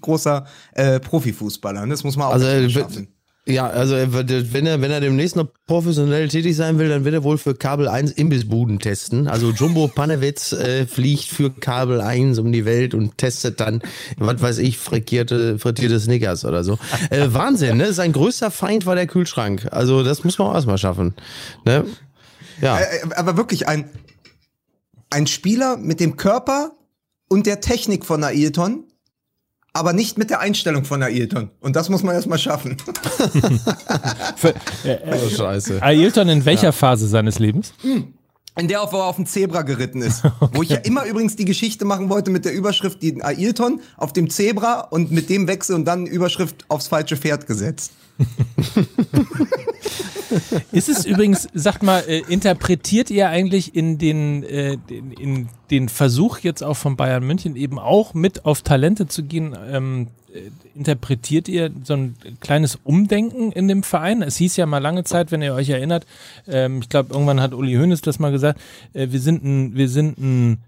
großer 0.00 0.46
äh, 0.74 1.00
Profifußballer. 1.00 1.86
Das 1.86 2.04
muss 2.04 2.16
man 2.16 2.28
auch 2.28 2.32
also, 2.32 2.68
schaffen. 2.68 3.08
Ja, 3.46 3.68
also 3.68 3.94
wenn 3.96 4.66
er, 4.66 4.82
wenn 4.82 4.90
er 4.90 5.00
demnächst 5.00 5.34
noch 5.34 5.48
professionell 5.66 6.28
tätig 6.28 6.54
sein 6.54 6.78
will, 6.78 6.90
dann 6.90 7.04
wird 7.04 7.14
er 7.14 7.24
wohl 7.24 7.38
für 7.38 7.54
Kabel 7.54 7.88
1 7.88 8.12
Imbissbuden 8.12 8.78
testen. 8.78 9.28
Also 9.28 9.50
Jumbo 9.50 9.88
Panewitz 9.88 10.52
äh, 10.52 10.86
fliegt 10.86 11.24
für 11.24 11.50
Kabel 11.50 12.02
1 12.02 12.38
um 12.38 12.52
die 12.52 12.66
Welt 12.66 12.92
und 12.92 13.16
testet 13.16 13.58
dann, 13.58 13.80
was 14.18 14.42
weiß 14.42 14.58
ich, 14.58 14.78
frittierte, 14.78 15.58
frittierte 15.58 15.98
Snickers 15.98 16.44
oder 16.44 16.64
so. 16.64 16.78
Äh, 17.08 17.28
Wahnsinn, 17.32 17.78
ne? 17.78 17.94
Sein 17.94 18.12
größter 18.12 18.50
Feind 18.50 18.84
war 18.84 18.94
der 18.94 19.06
Kühlschrank. 19.06 19.68
Also 19.70 20.02
das 20.04 20.22
muss 20.22 20.38
man 20.38 20.48
auch 20.48 20.54
erstmal 20.54 20.78
schaffen. 20.78 21.14
Ne? 21.64 21.86
Ja. 22.60 22.78
Aber 23.16 23.38
wirklich 23.38 23.66
ein, 23.66 23.88
ein 25.08 25.26
Spieler 25.26 25.78
mit 25.78 25.98
dem 25.98 26.16
Körper 26.16 26.72
und 27.28 27.46
der 27.46 27.60
Technik 27.60 28.04
von 28.04 28.22
Ailton, 28.22 28.84
aber 29.72 29.92
nicht 29.92 30.18
mit 30.18 30.30
der 30.30 30.40
Einstellung 30.40 30.84
von 30.84 31.02
Ailton. 31.02 31.50
Und 31.60 31.76
das 31.76 31.88
muss 31.88 32.02
man 32.02 32.14
erstmal 32.14 32.38
schaffen. 32.38 32.76
Oh, 34.42 35.28
scheiße. 35.28 35.82
Ailton 35.82 36.28
in 36.28 36.44
welcher 36.44 36.68
ja. 36.68 36.72
Phase 36.72 37.06
seines 37.06 37.38
Lebens? 37.38 37.74
Hm. 37.82 38.14
In 38.58 38.68
der, 38.68 38.80
wo 38.90 38.96
er 38.96 39.04
auf 39.04 39.16
dem 39.16 39.26
Zebra 39.26 39.62
geritten 39.62 40.02
ist. 40.02 40.22
Okay. 40.40 40.56
Wo 40.56 40.62
ich 40.62 40.70
ja 40.70 40.76
immer 40.78 41.04
übrigens 41.04 41.36
die 41.36 41.44
Geschichte 41.44 41.84
machen 41.84 42.08
wollte 42.08 42.30
mit 42.30 42.44
der 42.44 42.54
Überschrift, 42.54 43.02
die 43.02 43.22
Ailton 43.22 43.80
auf 43.96 44.12
dem 44.12 44.30
Zebra 44.30 44.80
und 44.80 45.10
mit 45.10 45.28
dem 45.28 45.46
Wechsel 45.46 45.74
und 45.74 45.84
dann 45.84 46.06
Überschrift 46.06 46.64
aufs 46.68 46.88
falsche 46.88 47.16
Pferd 47.16 47.46
gesetzt. 47.46 47.92
Ist 50.72 50.88
es 50.88 51.04
übrigens, 51.04 51.48
sagt 51.54 51.82
mal, 51.82 52.04
äh, 52.06 52.22
interpretiert 52.28 53.10
ihr 53.10 53.28
eigentlich 53.28 53.74
in 53.74 53.98
den, 53.98 54.44
äh, 54.44 54.76
in, 54.88 55.12
in, 55.12 55.48
den 55.70 55.88
Versuch 55.88 56.38
jetzt 56.40 56.62
auch 56.62 56.76
von 56.76 56.96
Bayern 56.96 57.24
München 57.24 57.56
eben 57.56 57.78
auch 57.78 58.14
mit 58.14 58.44
auf 58.44 58.62
Talente 58.62 59.06
zu 59.06 59.22
gehen, 59.24 59.56
ähm, 59.70 60.08
äh, 60.32 60.50
interpretiert 60.76 61.48
ihr 61.48 61.70
so 61.84 61.94
ein 61.94 62.16
kleines 62.40 62.78
Umdenken 62.84 63.52
in 63.52 63.68
dem 63.68 63.82
Verein? 63.82 64.22
Es 64.22 64.36
hieß 64.36 64.56
ja 64.56 64.66
mal 64.66 64.78
lange 64.78 65.04
Zeit, 65.04 65.32
wenn 65.32 65.42
ihr 65.42 65.54
euch 65.54 65.68
erinnert, 65.68 66.06
ähm, 66.48 66.80
ich 66.80 66.88
glaube, 66.88 67.12
irgendwann 67.12 67.40
hat 67.40 67.54
Uli 67.54 67.74
Hoeneß 67.74 68.00
das 68.00 68.18
mal 68.18 68.32
gesagt, 68.32 68.60
äh, 68.92 69.08
wir 69.10 69.20
sind 69.20 69.44
ein, 69.44 69.76
wir 69.76 69.88
sind 69.88 70.18
ein 70.18 70.58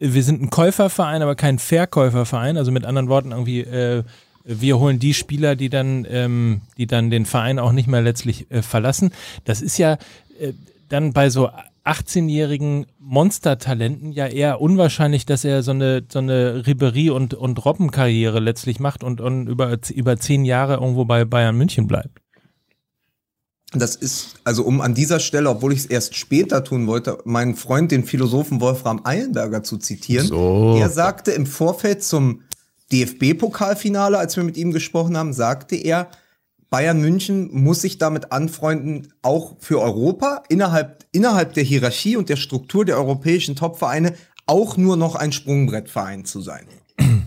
wir 0.00 0.22
sind 0.24 0.42
ein 0.42 0.50
Käuferverein, 0.50 1.22
aber 1.22 1.36
kein 1.36 1.60
Verkäuferverein. 1.60 2.56
Also 2.56 2.72
mit 2.72 2.84
anderen 2.84 3.08
Worten 3.08 3.30
irgendwie 3.30 3.60
äh, 3.60 4.02
wir 4.50 4.78
holen 4.78 4.98
die 4.98 5.14
Spieler, 5.14 5.54
die 5.56 5.68
dann, 5.68 6.06
ähm, 6.10 6.62
die 6.76 6.86
dann 6.86 7.10
den 7.10 7.24
Verein 7.24 7.58
auch 7.58 7.72
nicht 7.72 7.88
mehr 7.88 8.02
letztlich 8.02 8.50
äh, 8.50 8.62
verlassen. 8.62 9.12
Das 9.44 9.62
ist 9.62 9.78
ja 9.78 9.94
äh, 10.40 10.52
dann 10.88 11.12
bei 11.12 11.30
so 11.30 11.50
18-jährigen 11.84 12.86
Monstertalenten 12.98 14.12
ja 14.12 14.26
eher 14.26 14.60
unwahrscheinlich, 14.60 15.24
dass 15.24 15.44
er 15.44 15.62
so 15.62 15.70
eine, 15.70 16.04
so 16.10 16.18
eine 16.18 16.66
Ribery- 16.66 17.10
und, 17.10 17.34
und 17.34 17.64
Robbenkarriere 17.64 18.40
letztlich 18.40 18.80
macht 18.80 19.02
und, 19.02 19.20
und 19.20 19.46
über, 19.46 19.78
über 19.94 20.16
zehn 20.16 20.44
Jahre 20.44 20.74
irgendwo 20.74 21.04
bei 21.04 21.24
Bayern 21.24 21.56
München 21.56 21.86
bleibt. 21.86 22.20
Das 23.72 23.94
ist, 23.94 24.34
also 24.42 24.64
um 24.64 24.80
an 24.80 24.94
dieser 24.94 25.20
Stelle, 25.20 25.48
obwohl 25.48 25.72
ich 25.72 25.80
es 25.80 25.86
erst 25.86 26.16
später 26.16 26.64
tun 26.64 26.88
wollte, 26.88 27.18
meinen 27.24 27.54
Freund, 27.54 27.92
den 27.92 28.04
Philosophen 28.04 28.60
Wolfram 28.60 29.02
Eilenberger 29.04 29.62
zu 29.62 29.78
zitieren. 29.78 30.26
So. 30.26 30.76
Er 30.76 30.90
sagte 30.90 31.30
im 31.30 31.46
Vorfeld 31.46 32.02
zum 32.02 32.42
DFB-Pokalfinale, 32.92 34.18
als 34.18 34.36
wir 34.36 34.44
mit 34.44 34.56
ihm 34.56 34.72
gesprochen 34.72 35.16
haben, 35.16 35.32
sagte 35.32 35.76
er, 35.76 36.08
Bayern 36.70 37.00
München 37.00 37.50
muss 37.52 37.82
sich 37.82 37.98
damit 37.98 38.30
anfreunden, 38.32 39.12
auch 39.22 39.56
für 39.58 39.80
Europa 39.80 40.44
innerhalb, 40.48 41.04
innerhalb 41.10 41.54
der 41.54 41.64
Hierarchie 41.64 42.16
und 42.16 42.28
der 42.28 42.36
Struktur 42.36 42.84
der 42.84 42.96
europäischen 42.96 43.56
Topvereine 43.56 44.14
auch 44.46 44.76
nur 44.76 44.96
noch 44.96 45.16
ein 45.16 45.32
Sprungbrettverein 45.32 46.24
zu 46.24 46.40
sein. 46.40 46.66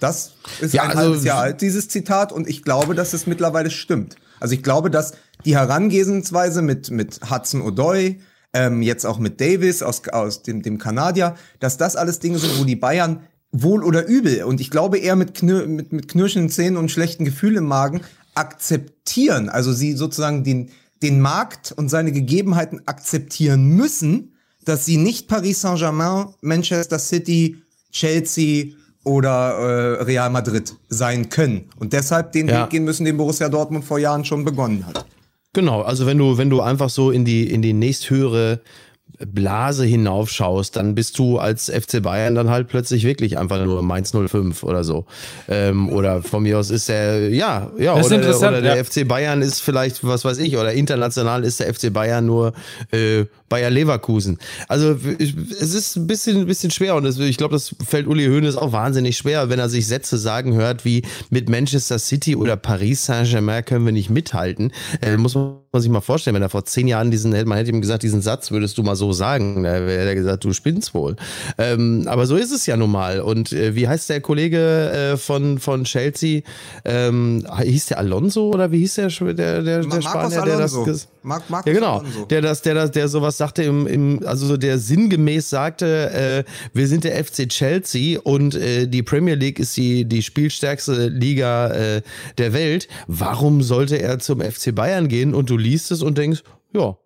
Das 0.00 0.34
ist 0.60 0.74
ja, 0.74 0.82
ein 0.82 0.90
also, 0.90 1.00
halbes 1.00 1.24
Jahr 1.24 1.38
alt, 1.38 1.62
dieses 1.62 1.88
Zitat, 1.88 2.30
und 2.30 2.46
ich 2.46 2.62
glaube, 2.62 2.94
dass 2.94 3.14
es 3.14 3.26
mittlerweile 3.26 3.70
stimmt. 3.70 4.16
Also 4.38 4.54
ich 4.54 4.62
glaube, 4.62 4.90
dass 4.90 5.14
die 5.46 5.56
Herangehensweise 5.56 6.60
mit, 6.60 6.90
mit 6.90 7.20
Hudson 7.30 7.62
O'Doy, 7.62 8.16
ähm, 8.52 8.82
jetzt 8.82 9.06
auch 9.06 9.18
mit 9.18 9.40
Davis 9.40 9.82
aus, 9.82 10.06
aus 10.08 10.42
dem, 10.42 10.60
dem 10.60 10.76
Kanadier, 10.76 11.36
dass 11.58 11.78
das 11.78 11.96
alles 11.96 12.18
Dinge 12.18 12.38
sind, 12.38 12.58
wo 12.58 12.64
die 12.64 12.76
Bayern 12.76 13.20
wohl 13.56 13.84
oder 13.84 14.06
übel, 14.06 14.42
und 14.44 14.60
ich 14.60 14.68
glaube 14.68 14.98
eher 14.98 15.14
mit, 15.14 15.34
knir 15.34 15.66
mit, 15.66 15.92
mit 15.92 16.08
knirschenden 16.08 16.50
Zähnen 16.50 16.76
und 16.76 16.90
schlechten 16.90 17.24
Gefühlen 17.24 17.58
im 17.58 17.66
Magen, 17.66 18.00
akzeptieren, 18.34 19.48
also 19.48 19.72
sie 19.72 19.92
sozusagen 19.92 20.42
den, 20.42 20.70
den 21.02 21.20
Markt 21.20 21.72
und 21.76 21.88
seine 21.88 22.10
Gegebenheiten 22.10 22.82
akzeptieren 22.86 23.68
müssen, 23.68 24.32
dass 24.64 24.84
sie 24.84 24.96
nicht 24.96 25.28
Paris 25.28 25.60
Saint-Germain, 25.60 26.34
Manchester 26.40 26.98
City, 26.98 27.56
Chelsea 27.92 28.72
oder 29.04 29.98
äh, 29.98 30.02
Real 30.02 30.30
Madrid 30.30 30.74
sein 30.88 31.28
können 31.28 31.66
und 31.78 31.92
deshalb 31.92 32.32
den 32.32 32.48
Ja. 32.48 32.64
Weg 32.64 32.70
gehen 32.70 32.84
müssen, 32.84 33.04
den 33.04 33.16
Borussia 33.16 33.48
Dortmund 33.48 33.84
vor 33.84 33.98
Jahren 33.98 34.24
schon 34.24 34.44
begonnen 34.44 34.84
hat. 34.86 35.06
Genau, 35.52 35.82
also 35.82 36.06
wenn 36.06 36.18
du, 36.18 36.36
wenn 36.38 36.50
du 36.50 36.60
einfach 36.60 36.90
so 36.90 37.12
in 37.12 37.24
die, 37.24 37.48
in 37.48 37.62
die 37.62 37.72
nächsthöhere 37.72 38.60
Blase 39.18 39.84
hinaufschaust, 39.84 40.76
dann 40.76 40.94
bist 40.94 41.18
du 41.18 41.38
als 41.38 41.70
FC 41.70 42.02
Bayern 42.02 42.34
dann 42.34 42.50
halt 42.50 42.68
plötzlich 42.68 43.04
wirklich 43.04 43.38
einfach 43.38 43.64
nur 43.64 43.82
Mainz 43.82 44.12
05 44.12 44.62
oder 44.62 44.84
so. 44.84 45.06
Ähm, 45.48 45.88
oder 45.88 46.22
von 46.22 46.42
mir 46.42 46.58
aus 46.58 46.70
ist 46.70 46.88
der, 46.88 47.30
ja, 47.30 47.70
ja, 47.78 47.96
Das 47.96 48.06
oder, 48.10 48.36
oder 48.36 48.62
der 48.62 48.76
ja. 48.76 48.84
FC 48.84 49.06
Bayern 49.06 49.42
ist 49.42 49.60
vielleicht, 49.60 50.04
was 50.04 50.24
weiß 50.24 50.38
ich, 50.38 50.56
oder 50.56 50.72
international 50.72 51.44
ist 51.44 51.60
der 51.60 51.72
FC 51.72 51.92
Bayern 51.92 52.26
nur 52.26 52.52
äh, 52.90 53.24
Bayer 53.48 53.70
Leverkusen. 53.70 54.38
Also 54.68 54.96
es 55.18 55.74
ist 55.74 55.96
ein 55.96 56.06
bisschen, 56.06 56.40
ein 56.40 56.46
bisschen 56.46 56.70
schwer 56.70 56.94
und 56.96 57.04
ich 57.18 57.36
glaube, 57.36 57.54
das 57.54 57.74
fällt 57.86 58.06
Uli 58.06 58.26
Hoeneß 58.26 58.56
auch 58.56 58.72
wahnsinnig 58.72 59.16
schwer, 59.16 59.48
wenn 59.50 59.58
er 59.58 59.68
sich 59.68 59.86
Sätze 59.86 60.18
sagen 60.18 60.54
hört 60.54 60.84
wie 60.84 61.02
mit 61.30 61.48
Manchester 61.48 61.98
City 61.98 62.36
oder 62.36 62.56
Paris 62.56 63.04
Saint-Germain 63.06 63.64
können 63.64 63.84
wir 63.84 63.92
nicht 63.92 64.10
mithalten. 64.10 64.72
Äh, 65.02 65.16
muss 65.16 65.34
man 65.34 65.56
sich 65.76 65.90
mal 65.90 66.00
vorstellen, 66.00 66.34
wenn 66.34 66.42
er 66.42 66.48
vor 66.48 66.64
zehn 66.64 66.88
Jahren 66.88 67.10
diesen, 67.10 67.32
man 67.46 67.58
hätte 67.58 67.70
ihm 67.70 67.80
gesagt, 67.80 68.02
diesen 68.02 68.22
Satz 68.22 68.50
würdest 68.50 68.78
du 68.78 68.82
mal 68.82 68.96
so 68.96 69.12
sagen, 69.12 69.62
da 69.64 69.74
hätte 69.74 69.92
er 69.92 70.14
gesagt, 70.14 70.44
du 70.44 70.52
spinnst 70.52 70.94
wohl. 70.94 71.16
Ähm, 71.58 72.04
aber 72.06 72.26
so 72.26 72.36
ist 72.36 72.52
es 72.52 72.66
ja 72.66 72.76
nun 72.76 72.90
mal. 72.92 73.20
Und 73.20 73.52
äh, 73.52 73.74
wie 73.74 73.86
heißt 73.88 74.08
der 74.08 74.20
Kollege 74.20 75.12
äh, 75.12 75.16
von, 75.16 75.58
von 75.58 75.84
Chelsea? 75.84 76.42
Ähm, 76.84 77.46
hieß 77.60 77.86
der 77.86 77.98
Alonso 77.98 78.50
oder 78.50 78.70
wie 78.70 78.78
hieß 78.78 78.94
der, 78.94 79.08
der, 79.08 79.62
der, 79.62 79.80
der 79.82 80.02
Spanier, 80.02 80.42
der 80.42 80.58
das 80.58 80.74
Alonso. 80.74 80.90
ges- 80.90 81.06
Mar- 81.22 81.42
Marcos 81.48 81.66
ja, 81.66 81.72
genau. 81.72 81.98
Alonso. 81.98 82.24
Der 82.26 82.42
das, 82.42 82.62
der 82.62 82.74
das, 82.74 82.90
der 82.90 83.08
sowas 83.08 83.33
sagte 83.36 83.62
im, 83.62 83.86
im, 83.86 84.26
also 84.26 84.46
so 84.46 84.56
der 84.56 84.78
sinngemäß 84.78 85.50
sagte, 85.50 86.10
äh, 86.10 86.44
wir 86.72 86.86
sind 86.86 87.04
der 87.04 87.22
FC 87.24 87.48
Chelsea 87.48 88.20
und 88.20 88.54
äh, 88.54 88.86
die 88.86 89.02
Premier 89.02 89.34
League 89.34 89.58
ist 89.58 89.76
die, 89.76 90.04
die 90.04 90.22
spielstärkste 90.22 91.08
Liga 91.08 91.68
äh, 91.68 92.02
der 92.38 92.52
Welt. 92.52 92.88
Warum 93.06 93.62
sollte 93.62 94.00
er 94.00 94.18
zum 94.18 94.40
FC 94.40 94.74
Bayern 94.74 95.08
gehen? 95.08 95.34
Und 95.34 95.50
du 95.50 95.56
liest 95.56 95.90
es 95.90 96.02
und 96.02 96.18
denkst, 96.18 96.42
ja, 96.72 96.96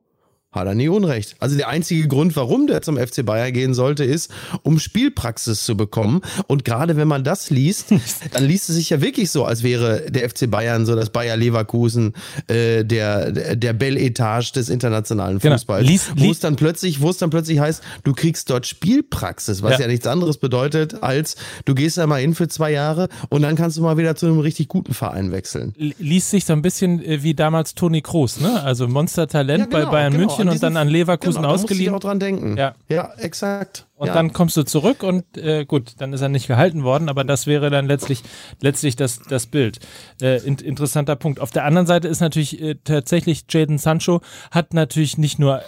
hat 0.50 0.66
er 0.66 0.74
nie 0.74 0.88
Unrecht. 0.88 1.36
Also 1.40 1.56
der 1.58 1.68
einzige 1.68 2.08
Grund, 2.08 2.34
warum 2.34 2.66
der 2.66 2.80
zum 2.80 2.96
FC 2.96 3.24
Bayern 3.24 3.52
gehen 3.52 3.74
sollte, 3.74 4.04
ist, 4.04 4.30
um 4.62 4.78
Spielpraxis 4.78 5.62
zu 5.64 5.76
bekommen. 5.76 6.22
Und 6.46 6.64
gerade 6.64 6.96
wenn 6.96 7.06
man 7.06 7.22
das 7.22 7.50
liest, 7.50 7.88
dann 8.32 8.44
liest 8.44 8.70
es 8.70 8.76
sich 8.76 8.88
ja 8.88 9.02
wirklich 9.02 9.30
so, 9.30 9.44
als 9.44 9.62
wäre 9.62 10.10
der 10.10 10.28
FC 10.28 10.50
Bayern 10.50 10.86
so 10.86 10.96
das 10.96 11.10
Bayer 11.10 11.36
Leverkusen 11.36 12.14
äh, 12.46 12.82
der, 12.82 13.56
der 13.56 13.72
Belle 13.74 14.00
Etage 14.00 14.52
des 14.52 14.70
internationalen 14.70 15.38
Genau. 15.38 15.56
Fußballs. 15.56 15.86
Lies- 15.86 16.10
wo 16.16 16.30
es 16.30 16.40
dann 16.40 16.56
plötzlich, 16.56 17.02
wo 17.02 17.10
es 17.10 17.18
dann 17.18 17.28
plötzlich 17.28 17.58
heißt, 17.58 17.82
du 18.04 18.14
kriegst 18.14 18.48
dort 18.48 18.66
Spielpraxis, 18.66 19.62
was 19.62 19.72
Ja. 19.72 19.80
ja, 19.80 19.86
nichts 19.86 20.06
anderes 20.06 20.38
bedeutet, 20.38 21.02
als 21.02 21.36
du 21.66 21.74
gehst 21.74 21.98
da 21.98 22.06
mal 22.06 22.20
hin 22.22 22.34
für 22.34 22.48
zwei 22.48 22.72
Jahre 22.72 23.08
und 23.28 23.42
dann 23.42 23.54
kannst 23.54 23.76
du 23.76 23.82
mal 23.82 23.98
wieder 23.98 24.16
zu 24.16 24.24
einem 24.26 24.38
richtig 24.40 24.68
guten 24.68 24.94
Verein 24.94 25.30
wechseln. 25.30 25.74
Liest 25.98 26.30
sich 26.30 26.46
so 26.46 26.54
ein 26.54 26.62
bisschen 26.62 27.04
äh, 27.04 27.22
wie 27.22 27.34
damals 27.34 27.74
Toni 27.74 28.00
Kroos, 28.00 28.40
ne? 28.40 28.62
Also 28.62 28.88
Monstertalent 28.88 29.68
bei 29.70 29.84
Bayern 29.84 30.14
München 30.16 30.37
und 30.46 30.62
dann 30.62 30.76
an 30.76 30.88
Leverkusen 30.88 31.36
genau, 31.36 31.48
da 31.48 31.52
musste 31.52 31.66
ich 31.66 31.70
ausgeliehen. 31.72 31.94
auch 31.94 32.00
dran 32.00 32.20
denken. 32.20 32.56
Ja. 32.56 32.74
ja 32.88 33.12
exakt. 33.16 33.86
Und 33.96 34.08
ja. 34.08 34.14
dann 34.14 34.32
kommst 34.32 34.56
du 34.56 34.62
zurück 34.62 35.02
und 35.02 35.36
äh, 35.36 35.64
gut, 35.64 35.94
dann 35.98 36.12
ist 36.12 36.20
er 36.20 36.28
nicht 36.28 36.46
gehalten 36.46 36.84
worden, 36.84 37.08
aber 37.08 37.24
das 37.24 37.46
wäre 37.46 37.70
dann 37.70 37.86
letztlich, 37.86 38.22
letztlich 38.60 38.94
das, 38.94 39.20
das 39.28 39.46
Bild. 39.46 39.80
Äh, 40.22 40.44
in, 40.46 40.56
interessanter 40.58 41.16
Punkt. 41.16 41.40
Auf 41.40 41.50
der 41.50 41.64
anderen 41.64 41.86
Seite 41.86 42.06
ist 42.08 42.20
natürlich 42.20 42.60
äh, 42.60 42.76
tatsächlich 42.84 43.46
Jaden 43.48 43.78
Sancho 43.78 44.20
hat 44.50 44.74
natürlich 44.74 45.18
nicht 45.18 45.38
nur 45.38 45.62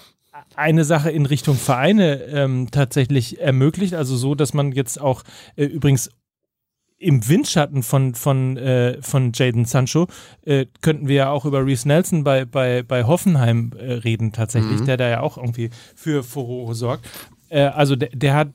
eine 0.54 0.85
Sache 0.85 1.11
in 1.11 1.26
Richtung 1.26 1.56
Vereine 1.56 2.22
ähm, 2.24 2.68
tatsächlich 2.70 3.40
ermöglicht, 3.40 3.94
also 3.94 4.16
so, 4.16 4.35
dass 4.35 4.54
man 4.54 4.72
jetzt 4.72 5.00
auch 5.00 5.22
äh, 5.56 5.64
übrigens 5.64 6.11
im 7.00 7.26
Windschatten 7.26 7.82
von, 7.82 8.14
von, 8.14 8.56
äh, 8.58 9.00
von 9.00 9.32
Jaden 9.34 9.64
Sancho 9.64 10.06
äh, 10.44 10.66
könnten 10.82 11.08
wir 11.08 11.16
ja 11.16 11.30
auch 11.30 11.46
über 11.46 11.64
Reese 11.64 11.88
Nelson 11.88 12.24
bei, 12.24 12.44
bei, 12.44 12.82
bei 12.82 13.04
Hoffenheim 13.04 13.72
äh, 13.78 13.94
reden 13.94 14.32
tatsächlich, 14.32 14.82
der 14.82 14.98
da 14.98 15.08
ja 15.08 15.20
auch 15.20 15.38
irgendwie 15.38 15.70
für 15.96 16.22
Furore 16.22 16.74
sorgt. 16.74 17.08
Äh, 17.50 17.64
also 17.64 17.96
der, 17.96 18.08
der 18.10 18.34
hat 18.34 18.48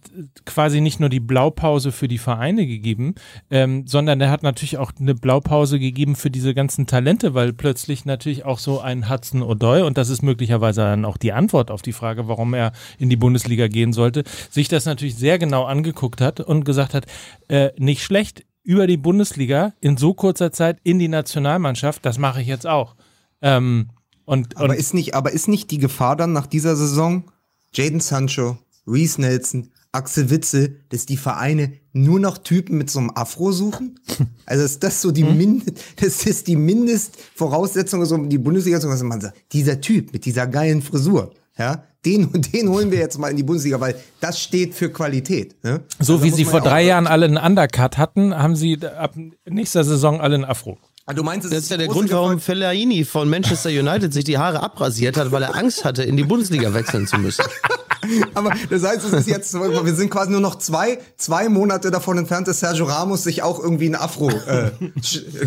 quasi 0.46 0.82
nicht 0.82 1.00
nur 1.00 1.10
die 1.10 1.20
Blaupause 1.20 1.92
für 1.92 2.08
die 2.08 2.18
Vereine 2.18 2.66
gegeben, 2.66 3.14
ähm, 3.52 3.86
sondern 3.86 4.18
der 4.20 4.32
hat 4.32 4.42
natürlich 4.42 4.78
auch 4.78 4.92
eine 5.00 5.14
Blaupause 5.14 5.78
gegeben 5.80 6.16
für 6.16 6.32
diese 6.32 6.56
ganzen 6.56 6.88
Talente, 6.88 7.34
weil 7.34 7.54
plötzlich 7.54 8.06
natürlich 8.06 8.46
auch 8.46 8.58
so 8.58 8.80
ein 8.80 9.10
Hudson 9.10 9.44
O'Doy, 9.44 9.84
und 9.84 9.98
das 9.98 10.10
ist 10.10 10.24
möglicherweise 10.24 10.82
dann 10.82 11.06
auch 11.06 11.18
die 11.18 11.34
Antwort 11.34 11.70
auf 11.70 11.82
die 11.82 11.94
Frage, 11.94 12.28
warum 12.28 12.54
er 12.54 12.72
in 12.98 13.10
die 13.10 13.18
Bundesliga 13.18 13.68
gehen 13.68 13.94
sollte, 13.94 14.24
sich 14.50 14.68
das 14.68 14.86
natürlich 14.86 15.16
sehr 15.16 15.38
genau 15.38 15.66
angeguckt 15.66 16.22
hat 16.22 16.40
und 16.40 16.64
gesagt 16.64 16.94
hat, 16.94 17.06
äh, 17.50 17.70
nicht 17.78 18.02
schlecht, 18.04 18.46
über 18.64 18.88
die 18.88 18.98
Bundesliga 18.98 19.74
in 19.80 19.96
so 19.96 20.16
kurzer 20.16 20.52
Zeit 20.52 20.80
in 20.84 20.98
die 20.98 21.08
Nationalmannschaft, 21.08 22.04
das 22.04 22.18
mache 22.18 22.42
ich 22.42 22.48
jetzt 22.48 22.66
auch. 22.66 22.96
Ähm, 23.42 23.90
und, 24.26 24.58
Aber 24.58 24.70
und 24.70 24.76
ist 24.76 24.96
nicht, 24.96 25.14
aber 25.14 25.32
ist 25.32 25.48
nicht 25.48 25.70
die 25.70 25.78
Gefahr 25.78 26.16
dann 26.16 26.34
nach 26.34 26.48
dieser 26.48 26.76
Saison 26.76 27.26
Jaden 27.76 28.00
Sancho, 28.00 28.58
Reese 28.88 29.20
Nelson, 29.22 29.72
Axel 29.92 30.30
Witzel, 30.30 30.82
dass 30.90 31.06
die 31.06 31.18
Vereine 31.18 31.74
nur 31.94 32.20
noch 32.20 32.38
Typen 32.38 32.78
mit 32.78 32.90
so 32.90 33.00
einem 33.00 33.12
Afro 33.16 33.52
suchen? 33.52 34.00
Also 34.48 34.64
ist 34.64 34.84
das 34.84 35.02
so 35.02 35.12
die 35.12 35.26
Hm? 35.26 35.38
Mind 35.38 35.74
das 35.96 36.26
ist 36.26 36.48
die 36.48 36.56
Mindestvoraussetzung, 36.56 38.06
so 38.06 38.16
um 38.16 38.30
die 38.30 38.38
Bundesliga 38.38 38.80
zu 38.80 38.88
man 38.88 39.22
sagt, 39.22 39.36
dieser 39.54 39.82
Typ 39.82 40.14
mit 40.14 40.26
dieser 40.26 40.46
geilen 40.46 40.84
Frisur, 40.84 41.34
ja, 41.58 41.84
den 42.06 42.30
den 42.54 42.70
holen 42.70 42.92
wir 42.92 43.00
jetzt 43.00 43.18
mal 43.18 43.30
in 43.30 43.38
die 43.38 43.44
Bundesliga, 43.44 43.80
weil 43.80 43.96
das 44.20 44.40
steht 44.40 44.76
für 44.76 44.92
Qualität. 44.92 45.56
Ne? 45.64 45.82
so 46.00 46.14
Also 46.14 46.24
wie 46.24 46.30
sie 46.30 46.46
vor 46.46 46.60
ja 46.60 46.66
drei 46.70 46.84
Jahren 46.84 47.08
alle 47.08 47.26
einen 47.26 47.38
Undercut 47.38 47.98
hatten, 47.98 48.36
haben 48.36 48.56
sie 48.56 48.78
ab 48.86 49.16
nächster 49.46 49.84
Saison 49.84 50.22
alle 50.22 50.36
einen 50.36 50.46
Afro. 50.46 50.78
Ah, 51.08 51.14
Du 51.14 51.22
meinst, 51.22 51.46
es 51.46 51.52
Das 51.52 51.64
ist 51.64 51.70
ja 51.70 51.78
der 51.78 51.88
Grund, 51.88 52.12
warum 52.12 52.40
Fellaini 52.40 53.06
von 53.06 53.30
Manchester 53.30 53.70
United 53.70 54.12
sich 54.12 54.24
die 54.24 54.40
Haare 54.40 54.64
abrasiert 54.64 55.18
hat, 55.18 55.32
weil 55.32 55.44
er 55.44 55.56
Angst 55.56 55.86
hatte, 55.86 56.04
in 56.04 56.18
die 56.18 56.24
Bundesliga 56.24 56.74
wechseln 56.74 57.06
zu 57.06 57.18
müssen. 57.20 57.46
Aber 58.34 58.52
das 58.70 58.84
heißt, 58.84 59.06
es 59.06 59.14
ist 59.14 59.28
jetzt, 59.28 59.54
wir 59.54 59.96
sind 59.96 60.10
quasi 60.10 60.32
nur 60.32 60.42
noch 60.42 60.56
zwei, 60.56 61.00
zwei 61.18 61.50
Monate 61.50 61.92
davon 61.92 62.18
entfernt, 62.18 62.48
dass 62.48 62.60
Sergio 62.60 62.86
Ramos 62.86 63.24
sich 63.24 63.44
auch 63.44 63.60
irgendwie 63.60 63.88
ein 63.90 63.96
Afro 63.96 64.30
äh, 64.30 64.68
äh, 64.68 64.72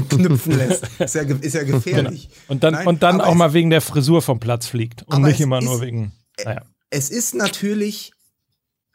knüpfen 0.08 0.56
lässt. 0.56 0.84
Ist 0.98 1.14
ja, 1.14 1.22
ist 1.22 1.54
ja 1.54 1.62
gefährlich. 1.64 2.28
Und 2.48 2.62
dann, 2.64 2.74
Nein, 2.74 2.86
und 2.86 3.02
dann 3.02 3.20
auch 3.20 3.34
mal 3.34 3.52
wegen 3.52 3.70
der 3.70 3.80
Frisur 3.80 4.22
vom 4.22 4.40
Platz 4.40 4.66
fliegt 4.66 5.04
und 5.06 5.22
nicht 5.22 5.40
immer 5.40 5.58
ist- 5.58 5.64
nur 5.64 5.80
wegen. 5.80 6.12
Naja. 6.44 6.62
Es 6.90 7.10
ist 7.10 7.34
natürlich, 7.34 8.12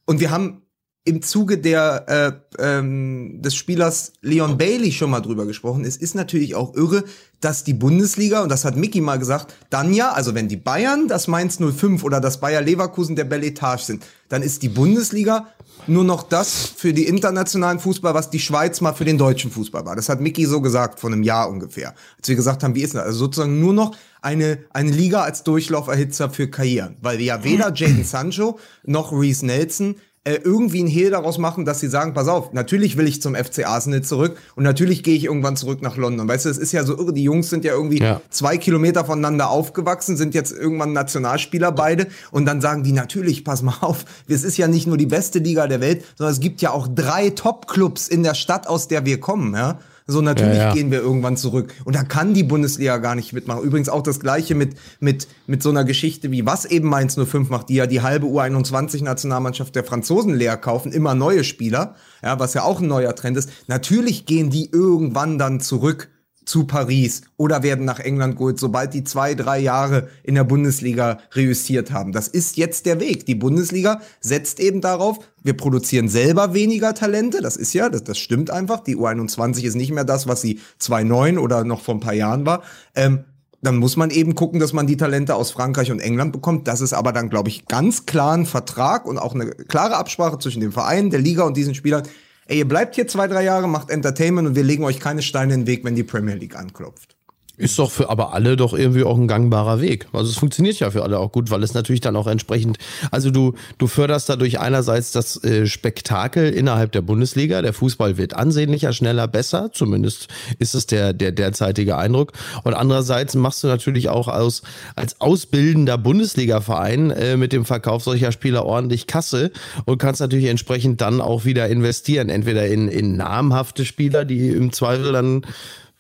und 0.05 0.19
wir 0.19 0.31
haben 0.31 0.61
im 1.05 1.21
Zuge 1.21 1.57
der, 1.57 2.39
äh, 2.57 2.63
ähm, 2.79 3.41
des 3.41 3.55
Spielers 3.55 4.13
Leon 4.21 4.57
Bailey 4.57 4.91
schon 4.93 5.09
mal 5.09 5.19
drüber 5.19 5.45
gesprochen. 5.45 5.83
Es 5.83 5.97
ist 5.97 6.15
natürlich 6.15 6.55
auch 6.55 6.73
irre, 6.75 7.03
dass 7.43 7.63
die 7.63 7.73
Bundesliga, 7.73 8.41
und 8.41 8.49
das 8.49 8.63
hat 8.65 8.75
Mickey 8.75 9.01
mal 9.01 9.19
gesagt, 9.19 9.53
dann 9.69 9.93
ja, 9.93 10.11
also 10.11 10.33
wenn 10.33 10.47
die 10.47 10.57
Bayern 10.57 11.07
das 11.07 11.27
Mainz 11.27 11.57
05 11.57 12.03
oder 12.03 12.21
das 12.21 12.39
Bayer 12.39 12.61
Leverkusen 12.61 13.15
der 13.15 13.25
Belle 13.25 13.47
Etage 13.47 13.81
sind, 13.81 14.05
dann 14.29 14.41
ist 14.41 14.63
die 14.63 14.69
Bundesliga 14.69 15.47
nur 15.87 16.03
noch 16.03 16.23
das 16.23 16.71
für 16.75 16.93
die 16.93 17.05
internationalen 17.05 17.79
Fußball, 17.79 18.13
was 18.13 18.29
die 18.29 18.39
Schweiz 18.39 18.79
mal 18.79 18.93
für 18.93 19.05
den 19.05 19.17
deutschen 19.17 19.51
Fußball 19.51 19.85
war. 19.85 19.95
Das 19.95 20.07
hat 20.07 20.21
Mickey 20.21 20.45
so 20.45 20.61
gesagt, 20.61 20.99
vor 20.99 21.11
einem 21.11 21.23
Jahr 21.23 21.49
ungefähr. 21.49 21.93
Als 22.17 22.29
wir 22.29 22.35
gesagt 22.35 22.63
haben, 22.63 22.75
wie 22.75 22.83
ist 22.83 22.95
das? 22.95 23.03
Also 23.03 23.19
sozusagen 23.19 23.59
nur 23.59 23.73
noch 23.73 23.95
eine, 24.21 24.59
eine 24.71 24.91
Liga 24.91 25.21
als 25.23 25.43
Durchlauferhitzer 25.43 26.29
für 26.29 26.49
Karrieren. 26.49 26.95
Weil 27.01 27.17
wir 27.17 27.25
ja 27.25 27.43
weder 27.43 27.73
Jaden 27.73 28.05
Sancho 28.05 28.59
noch 28.85 29.11
Reese 29.11 29.45
Nelson 29.45 29.95
äh, 30.25 30.35
irgendwie 30.43 30.79
einen 30.79 30.87
Hehl 30.87 31.09
daraus 31.11 31.37
machen, 31.37 31.65
dass 31.65 31.81
sie 31.81 31.89
sagen, 31.89 32.13
pass 32.13 32.29
auf, 32.29 32.53
natürlich 32.53 32.95
will 32.95 33.07
ich 33.07 33.21
zum 33.21 33.35
FC 33.35 33.67
Arsenal 33.67 34.03
zurück 34.03 34.37
und 34.55 34.63
natürlich 34.63 35.03
gehe 35.03 35.15
ich 35.15 35.25
irgendwann 35.25 35.57
zurück 35.57 35.81
nach 35.81 35.97
London. 35.97 36.27
Weißt 36.27 36.45
du, 36.45 36.49
es 36.49 36.57
ist 36.57 36.71
ja 36.71 36.85
so 36.85 36.97
irre, 36.97 37.11
die 37.13 37.23
Jungs 37.23 37.49
sind 37.49 37.65
ja 37.65 37.73
irgendwie 37.73 37.99
Ja. 37.99 38.21
zwei 38.29 38.57
Kilometer 38.57 39.03
voneinander 39.03 39.49
aufgewachsen, 39.49 40.15
sind 40.15 40.33
jetzt 40.33 40.53
irgendwann 40.53 40.93
Nationalspieler 40.93 41.73
beide 41.73 42.07
und 42.31 42.45
dann 42.45 42.61
sagen 42.61 42.83
die 42.83 42.93
natürlich, 42.93 43.43
pass 43.43 43.61
mal 43.63 43.75
auf, 43.81 44.05
es 44.29 44.43
ist 44.43 44.55
ja 44.57 44.67
nicht 44.67 44.87
nur 44.87 44.97
die 44.97 45.07
beste 45.07 45.39
Liga 45.39 45.67
der 45.67 45.81
Welt, 45.81 46.05
sondern 46.17 46.33
es 46.33 46.39
gibt 46.39 46.61
ja 46.61 46.71
auch 46.71 46.87
drei 46.87 47.29
Top-Clubs 47.31 48.07
in 48.07 48.23
der 48.23 48.33
Stadt, 48.33 48.67
aus 48.67 48.87
der 48.87 49.05
wir 49.05 49.19
kommen, 49.19 49.53
ja. 49.53 49.79
So, 50.05 50.21
natürlich 50.21 50.57
Ja, 50.57 50.67
ja. 50.67 50.73
gehen 50.73 50.91
wir 50.91 50.99
irgendwann 50.99 51.37
zurück. 51.37 51.73
Und 51.85 51.95
da 51.95 52.03
kann 52.03 52.33
die 52.33 52.43
Bundesliga 52.43 52.97
gar 52.97 53.15
nicht 53.15 53.31
mitmachen. 53.31 53.63
Übrigens 53.63 53.87
auch 53.89 54.03
das 54.03 54.19
Gleiche 54.19 54.53
mit, 54.53 54.75
mit, 54.99 55.27
mit 55.47 55.63
so 55.63 55.69
einer 55.69 55.85
Geschichte 55.85 56.31
wie 56.31 56.45
was 56.45 56.65
eben 56.65 56.89
Mainz 56.89 57.15
05 57.15 57.49
macht, 57.49 57.69
die 57.69 57.75
ja 57.75 57.87
die 57.87 58.01
halbe 58.01 58.27
U21-Nationalmannschaft 58.27 59.75
der 59.75 59.83
Franzosen 59.83 60.33
leer 60.33 60.57
kaufen, 60.57 60.91
immer 60.91 61.15
neue 61.15 61.43
Spieler, 61.43 61.95
ja, 62.21 62.37
was 62.39 62.53
ja 62.53 62.63
auch 62.63 62.81
ein 62.81 62.87
neuer 62.87 63.15
Trend 63.15 63.37
ist. 63.37 63.49
Natürlich 63.67 64.25
gehen 64.25 64.49
die 64.49 64.69
irgendwann 64.71 65.37
dann 65.37 65.61
zurück 65.61 66.09
zu 66.45 66.65
Paris 66.65 67.23
oder 67.37 67.63
werden 67.63 67.85
nach 67.85 67.99
England 67.99 68.37
geholt, 68.37 68.59
sobald 68.59 68.93
die 68.93 69.03
zwei, 69.03 69.35
drei 69.35 69.59
Jahre 69.59 70.09
in 70.23 70.35
der 70.35 70.43
Bundesliga 70.43 71.19
reüssiert 71.35 71.91
haben. 71.91 72.11
Das 72.11 72.27
ist 72.27 72.57
jetzt 72.57 72.85
der 72.85 72.99
Weg. 72.99 73.25
Die 73.25 73.35
Bundesliga 73.35 74.01
setzt 74.19 74.59
eben 74.59 74.81
darauf, 74.81 75.19
wir 75.43 75.57
produzieren 75.57 76.09
selber 76.09 76.53
weniger 76.53 76.93
Talente. 76.93 77.41
Das 77.41 77.55
ist 77.55 77.73
ja, 77.73 77.89
das, 77.89 78.03
das 78.03 78.17
stimmt 78.17 78.49
einfach. 78.49 78.79
Die 78.81 78.97
U21 78.97 79.63
ist 79.63 79.75
nicht 79.75 79.91
mehr 79.91 80.05
das, 80.05 80.27
was 80.27 80.41
sie 80.41 80.59
2009 80.79 81.37
oder 81.37 81.63
noch 81.63 81.81
vor 81.81 81.95
ein 81.95 81.99
paar 81.99 82.13
Jahren 82.13 82.45
war. 82.45 82.63
Ähm, 82.95 83.25
dann 83.63 83.77
muss 83.77 83.95
man 83.95 84.09
eben 84.09 84.35
gucken, 84.35 84.59
dass 84.59 84.73
man 84.73 84.87
die 84.87 84.97
Talente 84.97 85.35
aus 85.35 85.51
Frankreich 85.51 85.89
und 85.89 86.01
England 86.01 86.33
bekommt. 86.33 86.67
Das 86.67 86.81
ist 86.81 86.91
aber 86.91 87.13
dann, 87.13 87.29
glaube 87.29 87.47
ich, 87.47 87.65
ganz 87.65 88.05
klar 88.05 88.33
ein 88.33 88.45
Vertrag 88.45 89.05
und 89.05 89.17
auch 89.17 89.33
eine 89.33 89.51
klare 89.51 89.95
Absprache 89.95 90.37
zwischen 90.37 90.59
dem 90.59 90.73
Verein, 90.73 91.09
der 91.09 91.21
Liga 91.21 91.43
und 91.43 91.55
diesen 91.55 91.73
Spielern. 91.73 92.03
Ey, 92.45 92.57
ihr 92.57 92.67
bleibt 92.67 92.95
hier 92.95 93.07
zwei, 93.07 93.27
drei 93.27 93.43
Jahre, 93.43 93.69
macht 93.69 93.89
Entertainment 93.89 94.47
und 94.47 94.55
wir 94.55 94.63
legen 94.63 94.83
euch 94.83 94.99
keine 94.99 95.21
Steine 95.21 95.53
in 95.53 95.61
den 95.61 95.67
Weg, 95.67 95.83
wenn 95.85 95.95
die 95.95 96.03
Premier 96.03 96.35
League 96.35 96.55
anklopft. 96.55 97.12
Ist 97.55 97.77
doch 97.77 97.91
für 97.91 98.09
aber 98.09 98.33
alle 98.33 98.57
doch 98.57 98.73
irgendwie 98.73 99.03
auch 99.03 99.15
ein 99.15 99.27
gangbarer 99.27 99.79
Weg. 99.79 100.07
Also 100.11 100.31
es 100.31 100.37
funktioniert 100.37 100.79
ja 100.79 100.89
für 100.89 101.03
alle 101.03 101.19
auch 101.19 101.31
gut, 101.31 101.51
weil 101.51 101.61
es 101.61 101.75
natürlich 101.75 102.01
dann 102.01 102.15
auch 102.15 102.25
entsprechend, 102.25 102.79
also 103.11 103.29
du, 103.29 103.53
du 103.77 103.85
förderst 103.85 104.27
dadurch 104.27 104.59
einerseits 104.59 105.11
das 105.11 105.43
äh, 105.43 105.67
Spektakel 105.67 106.49
innerhalb 106.51 106.91
der 106.93 107.01
Bundesliga. 107.01 107.61
Der 107.61 107.73
Fußball 107.73 108.17
wird 108.17 108.33
ansehnlicher, 108.33 108.91
schneller, 108.91 109.27
besser. 109.27 109.69
Zumindest 109.71 110.29
ist 110.57 110.73
es 110.73 110.87
der, 110.87 111.13
der 111.13 111.31
derzeitige 111.31 111.95
Eindruck. 111.95 112.31
Und 112.63 112.73
andererseits 112.73 113.35
machst 113.35 113.63
du 113.63 113.67
natürlich 113.67 114.09
auch 114.09 114.29
aus, 114.29 114.63
als 114.95 115.21
ausbildender 115.21 115.99
Bundesliga-Verein 115.99 117.11
äh, 117.11 117.37
mit 117.37 117.53
dem 117.53 117.65
Verkauf 117.65 118.03
solcher 118.03 118.31
Spieler 118.31 118.65
ordentlich 118.65 119.05
Kasse 119.05 119.51
und 119.85 119.99
kannst 119.99 120.21
natürlich 120.21 120.47
entsprechend 120.47 121.01
dann 121.01 121.21
auch 121.21 121.45
wieder 121.45 121.67
investieren. 121.67 122.29
Entweder 122.29 122.65
in, 122.65 122.87
in 122.87 123.15
namhafte 123.15 123.85
Spieler, 123.85 124.25
die 124.25 124.49
im 124.49 124.71
Zweifel 124.73 125.13
dann 125.13 125.45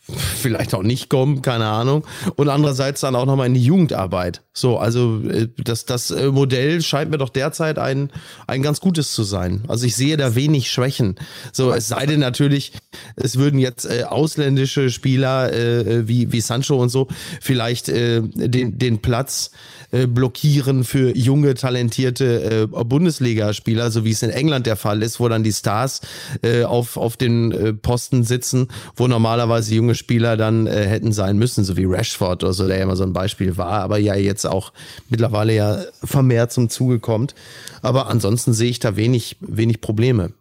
vielleicht 0.07 0.73
auch 0.73 0.83
nicht 0.83 1.09
kommen, 1.09 1.41
keine 1.41 1.65
Ahnung. 1.65 2.05
Und 2.35 2.49
andererseits 2.49 3.01
dann 3.01 3.15
auch 3.15 3.25
nochmal 3.25 3.47
in 3.47 3.53
die 3.53 3.63
Jugendarbeit. 3.63 4.41
So, 4.53 4.77
also 4.77 5.21
äh, 5.29 5.47
das, 5.57 5.85
das 5.85 6.11
äh, 6.11 6.27
Modell 6.27 6.81
scheint 6.81 7.09
mir 7.09 7.17
doch 7.17 7.29
derzeit 7.29 7.79
ein, 7.79 8.11
ein 8.45 8.61
ganz 8.61 8.81
gutes 8.81 9.13
zu 9.13 9.23
sein. 9.23 9.63
Also 9.67 9.85
ich 9.85 9.95
sehe 9.95 10.17
da 10.17 10.35
wenig 10.35 10.71
Schwächen. 10.71 11.15
So, 11.53 11.71
es 11.71 11.87
sei 11.87 12.05
denn 12.05 12.19
natürlich, 12.19 12.73
es 13.15 13.37
würden 13.37 13.59
jetzt 13.59 13.85
äh, 13.85 14.03
ausländische 14.03 14.89
Spieler 14.89 15.53
äh, 15.53 16.07
wie, 16.07 16.31
wie 16.33 16.41
Sancho 16.41 16.75
und 16.75 16.89
so 16.89 17.07
vielleicht 17.39 17.87
äh, 17.87 18.21
den, 18.21 18.77
den 18.77 19.01
Platz 19.01 19.51
äh, 19.93 20.07
blockieren 20.07 20.83
für 20.83 21.15
junge, 21.15 21.53
talentierte 21.53 22.63
äh, 22.63 22.83
Bundesligaspieler, 22.83 23.91
so 23.91 24.03
wie 24.03 24.11
es 24.11 24.23
in 24.23 24.31
England 24.31 24.65
der 24.65 24.75
Fall 24.75 25.03
ist, 25.03 25.19
wo 25.19 25.29
dann 25.29 25.43
die 25.43 25.53
Stars 25.53 26.01
äh, 26.41 26.63
auf, 26.63 26.97
auf 26.97 27.15
den 27.15 27.51
äh, 27.51 27.73
Posten 27.73 28.23
sitzen, 28.23 28.69
wo 28.95 29.07
normalerweise 29.07 29.75
junge 29.75 29.93
Spieler 29.93 30.35
dann 30.35 30.65
äh, 30.65 30.87
hätten 30.87 31.11
sein 31.11 31.37
müssen, 31.37 31.63
so 31.63 31.77
wie 31.77 31.85
Rashford 31.85 32.43
oder 32.43 32.53
so, 32.53 32.67
der 32.67 32.77
ja 32.77 32.83
immer 32.83 32.95
so 32.95 33.03
ein 33.03 33.13
Beispiel 33.13 33.55
war, 33.55 33.83
aber 33.83 33.99
ja 33.99 34.15
jetzt 34.15 34.45
auch 34.45 34.73
mittlerweile 35.09 35.53
ja 35.53 35.83
vermehrt 36.03 36.51
zum 36.51 36.69
Zuge 36.69 36.99
kommt. 36.99 37.35
Aber 37.83 38.07
ansonsten 38.07 38.53
sehe 38.53 38.71
ich 38.71 38.79
da 38.79 38.95
wenig, 38.95 39.37
wenig 39.41 39.79
Probleme. 39.79 40.33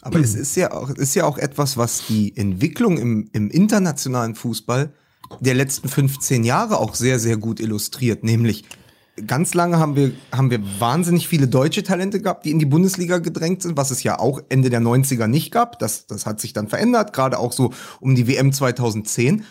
Aber 0.00 0.20
es 0.20 0.34
ist 0.34 0.56
ja 0.56 0.72
auch, 0.72 0.90
ist 0.90 1.14
ja 1.14 1.24
auch 1.24 1.38
etwas, 1.38 1.76
was 1.76 2.06
die 2.08 2.36
Entwicklung 2.36 2.98
im, 2.98 3.30
im 3.32 3.50
internationalen 3.50 4.34
Fußball 4.34 4.92
der 5.38 5.54
letzten 5.54 5.88
15 5.88 6.44
Jahre 6.44 6.78
auch 6.78 6.94
sehr, 6.94 7.18
sehr 7.18 7.36
gut 7.36 7.60
illustriert. 7.60 8.24
Nämlich, 8.24 8.64
ganz 9.26 9.54
lange 9.54 9.78
haben 9.78 9.96
wir, 9.96 10.12
haben 10.32 10.50
wir 10.50 10.60
wahnsinnig 10.80 11.28
viele 11.28 11.48
deutsche 11.48 11.82
Talente 11.82 12.20
gehabt, 12.20 12.44
die 12.44 12.50
in 12.50 12.58
die 12.58 12.66
Bundesliga 12.66 13.18
gedrängt 13.18 13.62
sind, 13.62 13.76
was 13.76 13.90
es 13.90 14.02
ja 14.02 14.18
auch 14.18 14.40
Ende 14.48 14.70
der 14.70 14.80
90er 14.80 15.26
nicht 15.26 15.52
gab. 15.52 15.78
Das, 15.78 16.06
das 16.06 16.26
hat 16.26 16.40
sich 16.40 16.52
dann 16.52 16.68
verändert, 16.68 17.12
gerade 17.12 17.38
auch 17.38 17.52
so 17.52 17.72
um 18.00 18.14
die 18.14 18.26
WM 18.26 18.52
2010. 18.52 19.44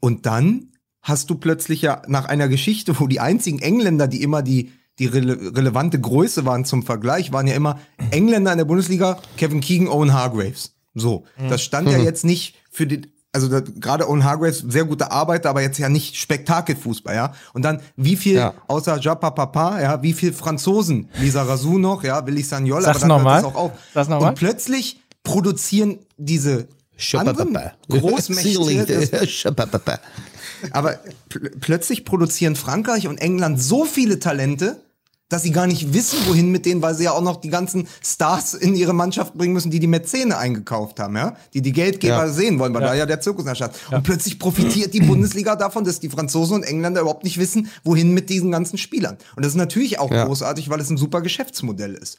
Und 0.00 0.26
dann 0.26 0.68
hast 1.00 1.30
du 1.30 1.36
plötzlich 1.36 1.82
ja 1.82 2.02
nach 2.06 2.26
einer 2.26 2.48
Geschichte, 2.48 2.98
wo 2.98 3.06
die 3.06 3.20
einzigen 3.20 3.60
Engländer, 3.60 4.08
die 4.08 4.22
immer 4.22 4.42
die, 4.42 4.72
die 4.98 5.06
rele 5.06 5.56
relevante 5.56 6.00
Größe 6.00 6.44
waren 6.44 6.64
zum 6.64 6.82
Vergleich, 6.82 7.32
waren 7.32 7.46
ja 7.46 7.54
immer 7.54 7.80
Engländer 8.10 8.52
in 8.52 8.58
der 8.58 8.64
Bundesliga, 8.64 9.18
Kevin 9.36 9.60
Keegan, 9.60 9.88
Owen 9.88 10.12
Hargraves. 10.12 10.74
So, 10.94 11.24
das 11.48 11.62
stand 11.62 11.90
ja 11.90 11.96
jetzt 11.96 12.24
nicht 12.24 12.56
für 12.70 12.86
die, 12.86 13.11
also 13.32 13.48
gerade 13.48 14.08
Owen 14.08 14.24
Hargraves, 14.24 14.58
sehr 14.58 14.84
gute 14.84 15.10
Arbeiter, 15.10 15.48
aber 15.50 15.62
jetzt 15.62 15.78
ja 15.78 15.88
nicht 15.88 16.16
Spektakelfußball, 16.16 17.14
ja. 17.14 17.34
Und 17.54 17.62
dann, 17.62 17.80
wie 17.96 18.16
viel, 18.16 18.36
ja. 18.36 18.54
außer 18.68 18.98
Japa 19.00 19.30
Papa, 19.30 19.80
ja, 19.80 20.02
wie 20.02 20.12
viel 20.12 20.32
Franzosen, 20.32 21.08
Lisa 21.18 21.42
Razou 21.42 21.78
noch, 21.78 22.04
ja, 22.04 22.26
Willi 22.26 22.42
Sagnol, 22.42 22.84
aber 22.84 22.98
dann 22.98 23.08
noch 23.08 23.22
mal. 23.22 23.36
das 23.36 23.44
auch 23.44 23.54
auf. 23.54 23.72
Sag's 23.94 24.08
noch 24.08 24.20
mal. 24.20 24.28
Und 24.28 24.34
plötzlich 24.34 25.00
produzieren 25.24 25.98
diese 26.18 26.68
anderen 27.14 27.58
Großmächte, 27.88 29.08
aber 30.72 30.98
pl 31.28 31.50
plötzlich 31.58 32.04
produzieren 32.04 32.54
Frankreich 32.54 33.08
und 33.08 33.18
England 33.18 33.60
so 33.60 33.84
viele 33.84 34.18
Talente, 34.18 34.82
dass 35.32 35.42
sie 35.42 35.50
gar 35.50 35.66
nicht 35.66 35.94
wissen, 35.94 36.18
wohin 36.26 36.50
mit 36.50 36.66
denen, 36.66 36.82
weil 36.82 36.94
sie 36.94 37.04
ja 37.04 37.12
auch 37.12 37.22
noch 37.22 37.36
die 37.36 37.48
ganzen 37.48 37.88
Stars 38.04 38.52
in 38.52 38.74
ihre 38.74 38.92
Mannschaft 38.92 39.34
bringen 39.34 39.54
müssen, 39.54 39.70
die 39.70 39.80
die 39.80 39.86
Mäzene 39.86 40.36
eingekauft 40.36 41.00
haben, 41.00 41.16
ja, 41.16 41.36
die 41.54 41.62
die 41.62 41.72
Geldgeber 41.72 42.26
ja. 42.26 42.28
sehen 42.28 42.58
wollen, 42.58 42.74
weil 42.74 42.82
ja. 42.82 42.88
da 42.88 42.94
ja 42.94 43.06
der 43.06 43.20
Zirkus 43.20 43.46
herrscht. 43.46 43.62
Ja. 43.62 43.96
Und 43.96 44.02
plötzlich 44.02 44.38
profitiert 44.38 44.92
die 44.92 45.00
Bundesliga 45.00 45.56
davon, 45.56 45.84
dass 45.84 46.00
die 46.00 46.10
Franzosen 46.10 46.56
und 46.56 46.62
Engländer 46.64 47.00
überhaupt 47.00 47.24
nicht 47.24 47.38
wissen, 47.38 47.70
wohin 47.82 48.12
mit 48.12 48.28
diesen 48.28 48.50
ganzen 48.50 48.76
Spielern. 48.76 49.16
Und 49.34 49.44
das 49.44 49.52
ist 49.52 49.58
natürlich 49.58 49.98
auch 49.98 50.10
großartig, 50.10 50.68
weil 50.68 50.80
es 50.80 50.90
ein 50.90 50.98
super 50.98 51.22
Geschäftsmodell 51.22 51.94
ist. 51.94 52.18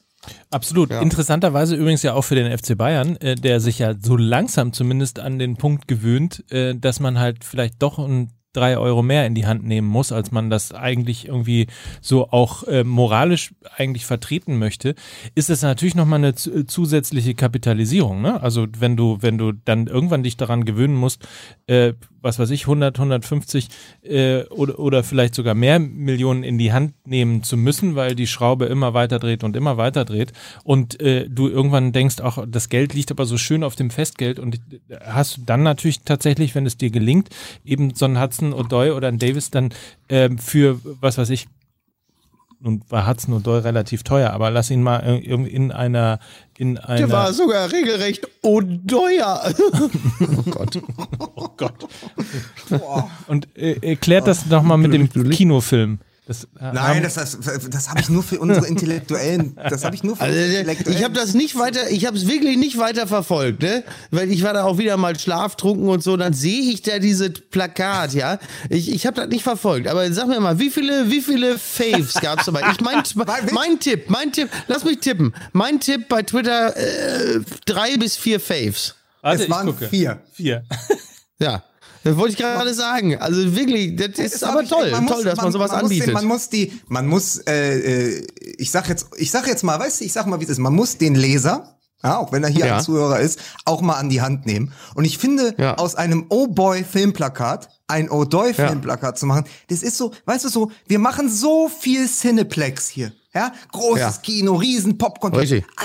Absolut. 0.49 0.89
Interessanterweise 0.89 1.75
übrigens 1.75 2.01
ja 2.01 2.13
auch 2.13 2.23
für 2.23 2.35
den 2.35 2.57
FC 2.57 2.77
Bayern, 2.77 3.17
äh, 3.17 3.35
der 3.35 3.59
sich 3.59 3.79
ja 3.79 3.93
so 4.01 4.15
langsam 4.15 4.73
zumindest 4.73 5.19
an 5.19 5.37
den 5.37 5.57
Punkt 5.57 5.87
gewöhnt, 5.87 6.45
äh, 6.49 6.73
dass 6.75 6.99
man 6.99 7.19
halt 7.19 7.43
vielleicht 7.43 7.81
doch 7.81 7.99
ein 7.99 8.31
drei 8.53 8.77
Euro 8.77 9.01
mehr 9.01 9.25
in 9.25 9.35
die 9.35 9.45
Hand 9.45 9.63
nehmen 9.65 9.87
muss, 9.87 10.11
als 10.11 10.31
man 10.31 10.49
das 10.49 10.71
eigentlich 10.71 11.27
irgendwie 11.27 11.67
so 12.01 12.29
auch 12.29 12.63
äh, 12.63 12.83
moralisch 12.83 13.53
eigentlich 13.75 14.05
vertreten 14.05 14.57
möchte, 14.59 14.95
ist 15.35 15.49
es 15.49 15.61
natürlich 15.61 15.95
nochmal 15.95 16.19
eine 16.19 16.35
zusätzliche 16.35 17.33
Kapitalisierung. 17.33 18.21
Ne? 18.21 18.41
Also 18.41 18.67
wenn 18.79 18.95
du, 18.95 19.17
wenn 19.21 19.37
du 19.37 19.51
dann 19.51 19.87
irgendwann 19.87 20.23
dich 20.23 20.37
daran 20.37 20.65
gewöhnen 20.65 20.95
musst, 20.95 21.27
äh, 21.67 21.93
was 22.23 22.39
weiß 22.39 22.49
ich, 22.49 22.63
100, 22.63 22.97
150 22.97 23.67
äh, 24.03 24.43
oder, 24.45 24.79
oder 24.79 25.03
vielleicht 25.03 25.35
sogar 25.35 25.53
mehr 25.53 25.79
Millionen 25.79 26.43
in 26.43 26.57
die 26.57 26.73
Hand 26.73 26.93
nehmen 27.05 27.43
zu 27.43 27.57
müssen, 27.57 27.95
weil 27.95 28.15
die 28.15 28.27
Schraube 28.27 28.65
immer 28.65 28.93
weiter 28.93 29.19
dreht 29.19 29.43
und 29.43 29.55
immer 29.55 29.77
weiter 29.77 30.05
dreht. 30.05 30.33
Und 30.63 30.99
äh, 31.01 31.29
du 31.29 31.47
irgendwann 31.49 31.91
denkst, 31.91 32.21
auch 32.21 32.45
das 32.47 32.69
Geld 32.69 32.93
liegt 32.93 33.11
aber 33.11 33.25
so 33.25 33.37
schön 33.37 33.63
auf 33.63 33.75
dem 33.75 33.89
Festgeld 33.89 34.39
und 34.39 34.59
hast 35.05 35.37
du 35.37 35.41
dann 35.45 35.63
natürlich 35.63 36.01
tatsächlich, 36.01 36.55
wenn 36.55 36.65
es 36.65 36.77
dir 36.77 36.89
gelingt, 36.89 37.29
eben 37.65 37.93
so 37.93 38.05
ein 38.05 38.19
Hudson 38.19 38.53
O'Doy 38.53 38.93
oder 38.93 39.09
ein 39.09 39.19
Davis 39.19 39.51
dann 39.51 39.73
äh, 40.07 40.29
für, 40.37 40.79
was 40.83 41.17
weiß 41.17 41.29
ich, 41.29 41.47
nun 42.63 42.81
war 42.87 43.05
Hudson 43.07 43.33
O'Doy 43.33 43.59
relativ 43.59 44.03
teuer, 44.03 44.31
aber 44.31 44.49
lass 44.49 44.71
ihn 44.71 44.81
mal 44.81 44.99
in 44.99 45.71
einer 45.73 46.19
in 46.57 46.77
einer 46.77 47.07
Der 47.07 47.11
war 47.11 47.33
sogar 47.33 47.69
regelrecht 47.71 48.27
O'Doyer. 48.41 49.53
oh 50.21 50.49
Gott. 50.49 50.81
Oh 51.35 51.49
Gott. 51.57 51.87
Und 53.27 53.49
äh, 53.57 53.75
erklärt 53.81 54.27
das 54.27 54.45
nochmal 54.45 54.77
mit 54.77 54.93
dem 54.93 55.09
Kinofilm. 55.09 55.99
Das, 56.25 56.45
äh, 56.45 56.47
Nein, 56.73 57.03
das, 57.03 57.15
das, 57.15 57.37
das 57.69 57.89
habe 57.89 57.99
ich 57.99 58.07
nur 58.07 58.23
für 58.23 58.39
unsere 58.39 58.65
Intellektuellen. 58.65 59.57
Das 59.69 59.83
habe 59.83 59.93
ich 59.93 60.03
nur 60.03 60.15
für 60.15 60.23
also, 60.23 60.39
Intellektuellen. 60.39 60.97
Ich 60.97 61.03
habe 61.03 61.13
das 61.13 61.33
nicht 61.33 61.57
weiter, 61.57 61.89
ich 61.89 62.05
habe 62.05 62.15
es 62.15 62.27
wirklich 62.27 62.55
nicht 62.55 62.77
weiter 62.77 63.07
verfolgt, 63.07 63.61
ne? 63.61 63.83
Weil 64.09 64.31
ich 64.31 64.41
war 64.41 64.53
da 64.53 64.63
auch 64.63 64.77
wieder 64.77 64.95
mal 64.95 65.19
schlaftrunken 65.19 65.89
und 65.89 66.01
so. 66.01 66.15
Dann 66.15 66.31
sehe 66.31 66.71
ich 66.71 66.81
da 66.81 66.99
diese 66.99 67.29
Plakat, 67.29 68.13
ja. 68.13 68.39
Ich, 68.69 68.89
ich 68.89 69.05
habe 69.05 69.17
das 69.17 69.27
nicht 69.27 69.43
verfolgt. 69.43 69.89
Aber 69.89 70.09
sag 70.13 70.27
mir 70.27 70.39
mal, 70.39 70.59
wie 70.59 70.69
viele, 70.69 71.11
wie 71.11 71.21
viele 71.21 71.57
Faves 71.59 72.13
gab 72.13 72.39
es 72.39 72.45
dabei? 72.45 72.61
Ich 72.71 72.79
mein, 72.79 73.03
mein 73.51 73.79
Tipp, 73.81 74.09
mein 74.09 74.31
Tipp, 74.31 74.49
lass 74.67 74.85
mich 74.85 74.99
tippen. 74.99 75.33
Mein 75.51 75.81
Tipp 75.81 76.07
bei 76.07 76.23
Twitter: 76.23 76.75
äh, 76.77 77.41
drei 77.65 77.97
bis 77.97 78.15
vier 78.15 78.39
Faves. 78.39 78.95
Warte, 79.21 79.43
es 79.43 79.49
waren 79.49 79.75
vier. 79.77 80.21
Vier. 80.31 80.63
Ja. 81.39 81.63
Das 82.03 82.17
wollte 82.17 82.33
ich 82.33 82.37
gerade 82.37 82.73
sagen. 82.73 83.17
Also 83.17 83.55
wirklich, 83.55 83.95
das 83.95 84.19
ist 84.19 84.41
das 84.41 84.43
aber 84.43 84.65
toll, 84.65 84.91
muss, 85.01 85.11
toll, 85.11 85.23
dass 85.23 85.37
man, 85.37 85.45
man 85.45 85.51
sowas 85.53 85.71
man 85.71 85.81
anbietet. 85.81 86.07
Den, 86.07 86.13
man 86.13 86.25
muss 86.25 86.49
die, 86.49 86.73
man 86.87 87.07
muss, 87.07 87.37
äh, 87.47 88.17
äh, 88.17 88.27
ich 88.57 88.71
sag 88.71 88.89
jetzt, 88.89 89.07
ich 89.17 89.31
sag 89.31 89.47
jetzt 89.47 89.63
mal, 89.63 89.79
weißt 89.79 90.01
du, 90.01 90.05
ich 90.05 90.13
sag 90.13 90.25
mal, 90.27 90.39
wie 90.39 90.43
es 90.43 90.49
ist. 90.49 90.59
Man 90.59 90.73
muss 90.73 90.97
den 90.97 91.15
Leser, 91.15 91.77
ja, 92.03 92.17
auch 92.17 92.31
wenn 92.31 92.43
er 92.43 92.49
hier 92.49 92.65
ja. 92.65 92.77
ein 92.77 92.83
Zuhörer 92.83 93.19
ist, 93.19 93.39
auch 93.65 93.81
mal 93.81 93.95
an 93.95 94.09
die 94.09 94.21
Hand 94.21 94.45
nehmen. 94.45 94.73
Und 94.95 95.05
ich 95.05 95.17
finde, 95.17 95.55
ja. 95.57 95.77
aus 95.77 95.95
einem 95.95 96.25
Oh 96.29 96.47
Boy 96.47 96.83
Filmplakat 96.83 97.69
ein 97.87 98.09
Oh 98.09 98.25
Doy 98.25 98.53
Filmplakat 98.53 99.11
ja. 99.11 99.15
zu 99.15 99.25
machen, 99.25 99.45
das 99.69 99.83
ist 99.83 99.97
so, 99.97 100.11
weißt 100.25 100.45
du 100.45 100.49
so, 100.49 100.71
wir 100.87 100.99
machen 100.99 101.29
so 101.29 101.69
viel 101.69 102.07
Cineplex 102.07 102.89
hier. 102.89 103.13
Ja, 103.33 103.51
großes 103.71 104.21
Kino, 104.21 104.55
riesen 104.55 104.97
Popcorn. 104.97 105.33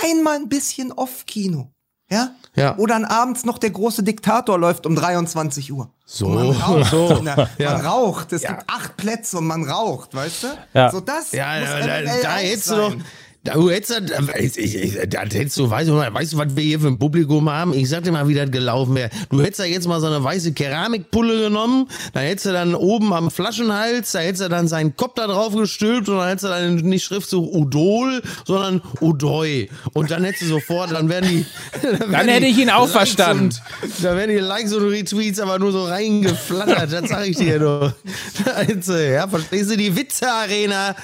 Einmal 0.03 0.37
ein 0.37 0.49
bisschen 0.51 0.93
Off-Kino. 0.93 1.73
Ja? 2.11 2.31
Ja. 2.55 2.77
Oder 2.77 2.95
dann 2.95 3.05
abends 3.05 3.45
noch 3.45 3.59
der 3.59 3.71
große 3.71 4.03
Diktator 4.03 4.59
läuft 4.59 4.87
um 4.87 4.97
23 4.97 5.73
Uhr. 5.73 5.91
So, 6.05 6.29
man 6.29 6.51
raucht, 6.51 6.87
so. 6.91 7.21
Na, 7.23 7.49
ja. 7.59 7.73
Man 7.73 7.87
raucht. 7.87 8.33
Es 8.33 8.43
ja. 8.43 8.53
gibt 8.53 8.65
acht 8.69 8.97
Plätze 8.97 9.39
und 9.39 9.47
man 9.47 9.69
raucht, 9.69 10.15
weißt 10.15 10.43
du? 10.45 10.47
Ja. 10.75 10.91
So 10.91 11.01
das 11.01 11.33
ja, 11.33 11.61
da, 11.61 12.01
da 12.23 12.37
hättest 12.37 12.71
du 12.71 12.77
doch, 12.77 12.95
Du 13.45 13.71
hättest, 13.71 14.03
ich, 14.37 14.59
ich, 14.59 14.75
ich, 14.75 15.09
das 15.09 15.23
hättest 15.33 15.57
du, 15.59 15.71
weißt 15.71 15.89
du, 15.89 15.95
weißt 15.95 16.33
du, 16.33 16.39
was 16.39 16.57
wir 16.57 16.63
hier 16.63 16.81
für 16.81 16.89
ein 16.89 16.99
Publikum 16.99 17.49
haben? 17.49 17.73
Ich 17.73 17.89
sag 17.89 18.03
dir 18.03 18.11
mal, 18.11 18.27
wie 18.27 18.35
das 18.35 18.51
gelaufen 18.51 18.97
wäre. 18.97 19.11
Du 19.31 19.41
hättest 19.41 19.61
da 19.61 19.65
jetzt 19.65 19.87
mal 19.87 20.01
so 20.01 20.07
eine 20.07 20.23
weiße 20.23 20.53
Keramikpulle 20.53 21.43
genommen, 21.43 21.89
dann 22.13 22.25
hättest 22.25 22.47
du 22.47 22.53
dann 22.53 22.75
oben 22.75 23.13
am 23.13 23.31
Flaschenhals, 23.31 24.13
da 24.13 24.19
hättest 24.19 24.43
du 24.43 24.49
dann 24.49 24.67
seinen 24.67 24.97
Kopf 24.97 25.15
da 25.15 25.29
drauf 25.29 25.55
gestülpt 25.55 26.09
und 26.09 26.19
dann 26.19 26.29
hättest 26.29 26.45
du 26.45 26.49
dann 26.49 26.77
nicht 26.77 27.05
Schriftzug 27.05 27.55
Udol, 27.55 28.23
sondern 28.45 28.83
Udoi. 29.01 29.71
Und 29.93 30.11
dann 30.11 30.25
hättest 30.25 30.43
du 30.43 30.47
sofort, 30.47 30.91
dann 30.91 31.09
wären 31.09 31.29
die. 31.29 31.47
Dann, 31.81 31.99
dann 32.13 32.29
hätte 32.29 32.47
ich 32.47 32.59
ihn 32.59 32.71
auch 32.71 32.89
verstanden. 32.89 33.55
da 34.03 34.17
wären 34.17 34.31
die 34.31 34.37
Likes 34.37 34.73
und 34.75 34.89
Retweets 34.89 35.39
aber 35.39 35.59
nur 35.59 35.71
so 35.71 35.85
reingeflattert, 35.85 36.93
das 36.93 37.09
sag 37.09 37.27
ich 37.27 37.37
dir 37.37 37.61
nur. 37.61 37.95
Ja, 38.89 39.29
verstehst 39.29 39.71
du, 39.71 39.77
die 39.77 39.95
Witze-Arena, 39.95 40.97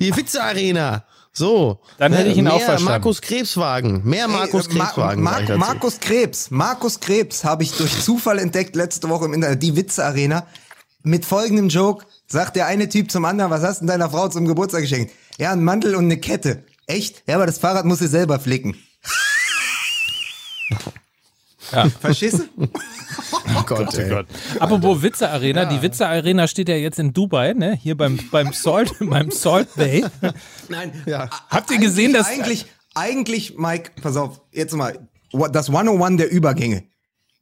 die 0.00 0.16
Witze-Arena. 0.16 1.04
So. 1.34 1.80
Dann 1.98 2.12
hätte 2.12 2.30
ich 2.30 2.36
ihn 2.36 2.44
mehr 2.44 2.52
auch 2.54 2.60
verstanden. 2.60 2.84
Markus 2.84 3.20
Krebswagen. 3.22 4.02
Mehr 4.04 4.28
Markus 4.28 4.66
Hey, 4.68 4.74
äh, 4.74 4.78
Ma- 4.78 4.84
Krebswagen. 4.84 5.22
Ma 5.24 5.40
dazu. 5.40 5.58
Markus 5.58 6.00
Krebs. 6.00 6.50
Markus 6.50 7.00
Krebs 7.00 7.44
habe 7.44 7.62
ich 7.62 7.72
durch 7.72 8.02
Zufall 8.02 8.38
entdeckt 8.38 8.76
letzte 8.76 9.08
Woche 9.08 9.24
im 9.24 9.32
Internet. 9.34 9.62
Die 9.62 9.74
Witze-Arena. 9.76 10.46
Mit 11.04 11.24
folgendem 11.24 11.68
Joke 11.68 12.04
sagt 12.26 12.54
der 12.56 12.66
eine 12.66 12.88
Typ 12.88 13.10
zum 13.10 13.24
anderen, 13.24 13.50
was 13.50 13.62
hast 13.62 13.78
du 13.80 13.86
denn 13.86 13.98
deiner 13.98 14.10
Frau 14.10 14.28
zum 14.28 14.46
Geburtstag 14.46 14.82
geschenkt? 14.82 15.12
Ja, 15.38 15.52
einen 15.52 15.64
Mantel 15.64 15.94
und 15.96 16.04
eine 16.04 16.18
Kette. 16.18 16.64
Echt? 16.86 17.22
Ja, 17.26 17.36
aber 17.36 17.46
das 17.46 17.58
Fahrrad 17.58 17.86
muss 17.86 17.98
sie 18.00 18.08
selber 18.08 18.38
flicken. 18.38 18.76
Ja. 21.72 21.88
Verstehst 21.88 22.38
du? 22.56 22.68
Oh 23.58 23.62
Gott, 23.64 23.94
ey. 23.98 24.24
Apropos 24.58 25.02
Witze 25.02 25.28
Arena, 25.28 25.66
die 25.66 25.82
Witze 25.82 26.06
Arena 26.06 26.46
steht 26.48 26.68
ja 26.68 26.76
jetzt 26.76 26.98
in 26.98 27.12
Dubai, 27.12 27.52
ne? 27.52 27.74
Hier 27.74 27.96
beim, 27.96 28.18
beim 28.30 28.52
Salt, 28.52 28.94
beim 29.00 29.30
Salt 29.30 29.74
Bay. 29.74 30.04
Nein. 30.68 30.92
Ja. 31.04 31.28
Habt 31.50 31.70
ihr 31.70 31.78
gesehen, 31.78 32.14
dass 32.14 32.28
Eigentlich, 32.28 32.66
eigentlich, 32.94 33.58
Mike, 33.58 33.90
pass 34.00 34.16
auf, 34.16 34.40
jetzt 34.52 34.74
mal, 34.74 35.08
das 35.52 35.68
101 35.68 36.16
der 36.16 36.30
Übergänge. 36.30 36.84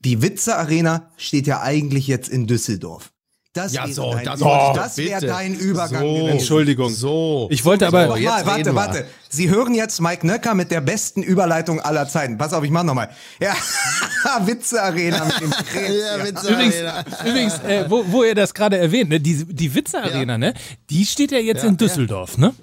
Die 0.00 0.22
Witze-Arena 0.22 1.10
steht 1.16 1.46
ja 1.46 1.60
eigentlich 1.60 2.06
jetzt 2.08 2.28
in 2.28 2.46
Düsseldorf. 2.46 3.09
Das 3.52 3.72
Ja, 3.72 3.82
wäre 3.82 3.92
so, 3.92 4.12
dein, 4.12 4.24
das 4.24 4.40
ich 4.40 4.46
das 4.76 4.96
wäre 4.96 5.26
dein 5.26 5.54
Übergang 5.54 6.02
So. 6.02 6.12
gewesen. 6.14 6.28
Entschuldigung. 6.28 6.90
So. 6.92 7.48
Ich 7.50 7.64
wollte 7.64 7.88
aber 7.88 8.06
So, 8.06 8.14
jetzt 8.16 8.30
Nochmal, 8.38 8.46
warte, 8.46 8.74
warte. 8.76 9.06
Sie 9.28 9.48
hören 9.50 9.74
jetzt 9.74 10.00
Mike 10.00 10.24
Nöcker 10.24 10.54
mit 10.54 10.70
der 10.70 10.80
besten 10.80 11.24
Überleitung 11.24 11.80
aller 11.80 12.06
Zeiten. 12.08 12.38
Pass 12.38 12.52
auf, 12.52 12.62
ich 12.62 12.70
mach 12.70 12.84
nochmal. 12.84 13.10
Ja, 13.40 13.54
Witze-Arena 14.46 15.24
mit 15.24 15.40
dem 15.40 15.50
Krebs. 15.50 15.94
Ja, 15.94 16.24
Witze 16.24 16.48
Übrigens, 16.52 16.74
Arena. 16.76 17.04
übrigens 17.24 17.58
äh, 17.60 17.90
wo, 17.90 18.04
wo 18.06 18.22
ihr 18.22 18.36
das 18.36 18.54
gerade 18.54 18.78
erwähnt, 18.78 19.10
ne? 19.10 19.18
die, 19.18 19.44
die 19.44 19.74
Witze 19.74 20.00
Arena, 20.00 20.38
ne? 20.38 20.54
Die 20.88 21.04
steht 21.04 21.32
ja 21.32 21.38
jetzt 21.38 21.64
in 21.64 21.76
Düsseldorf, 21.76 22.38
ne? 22.38 22.54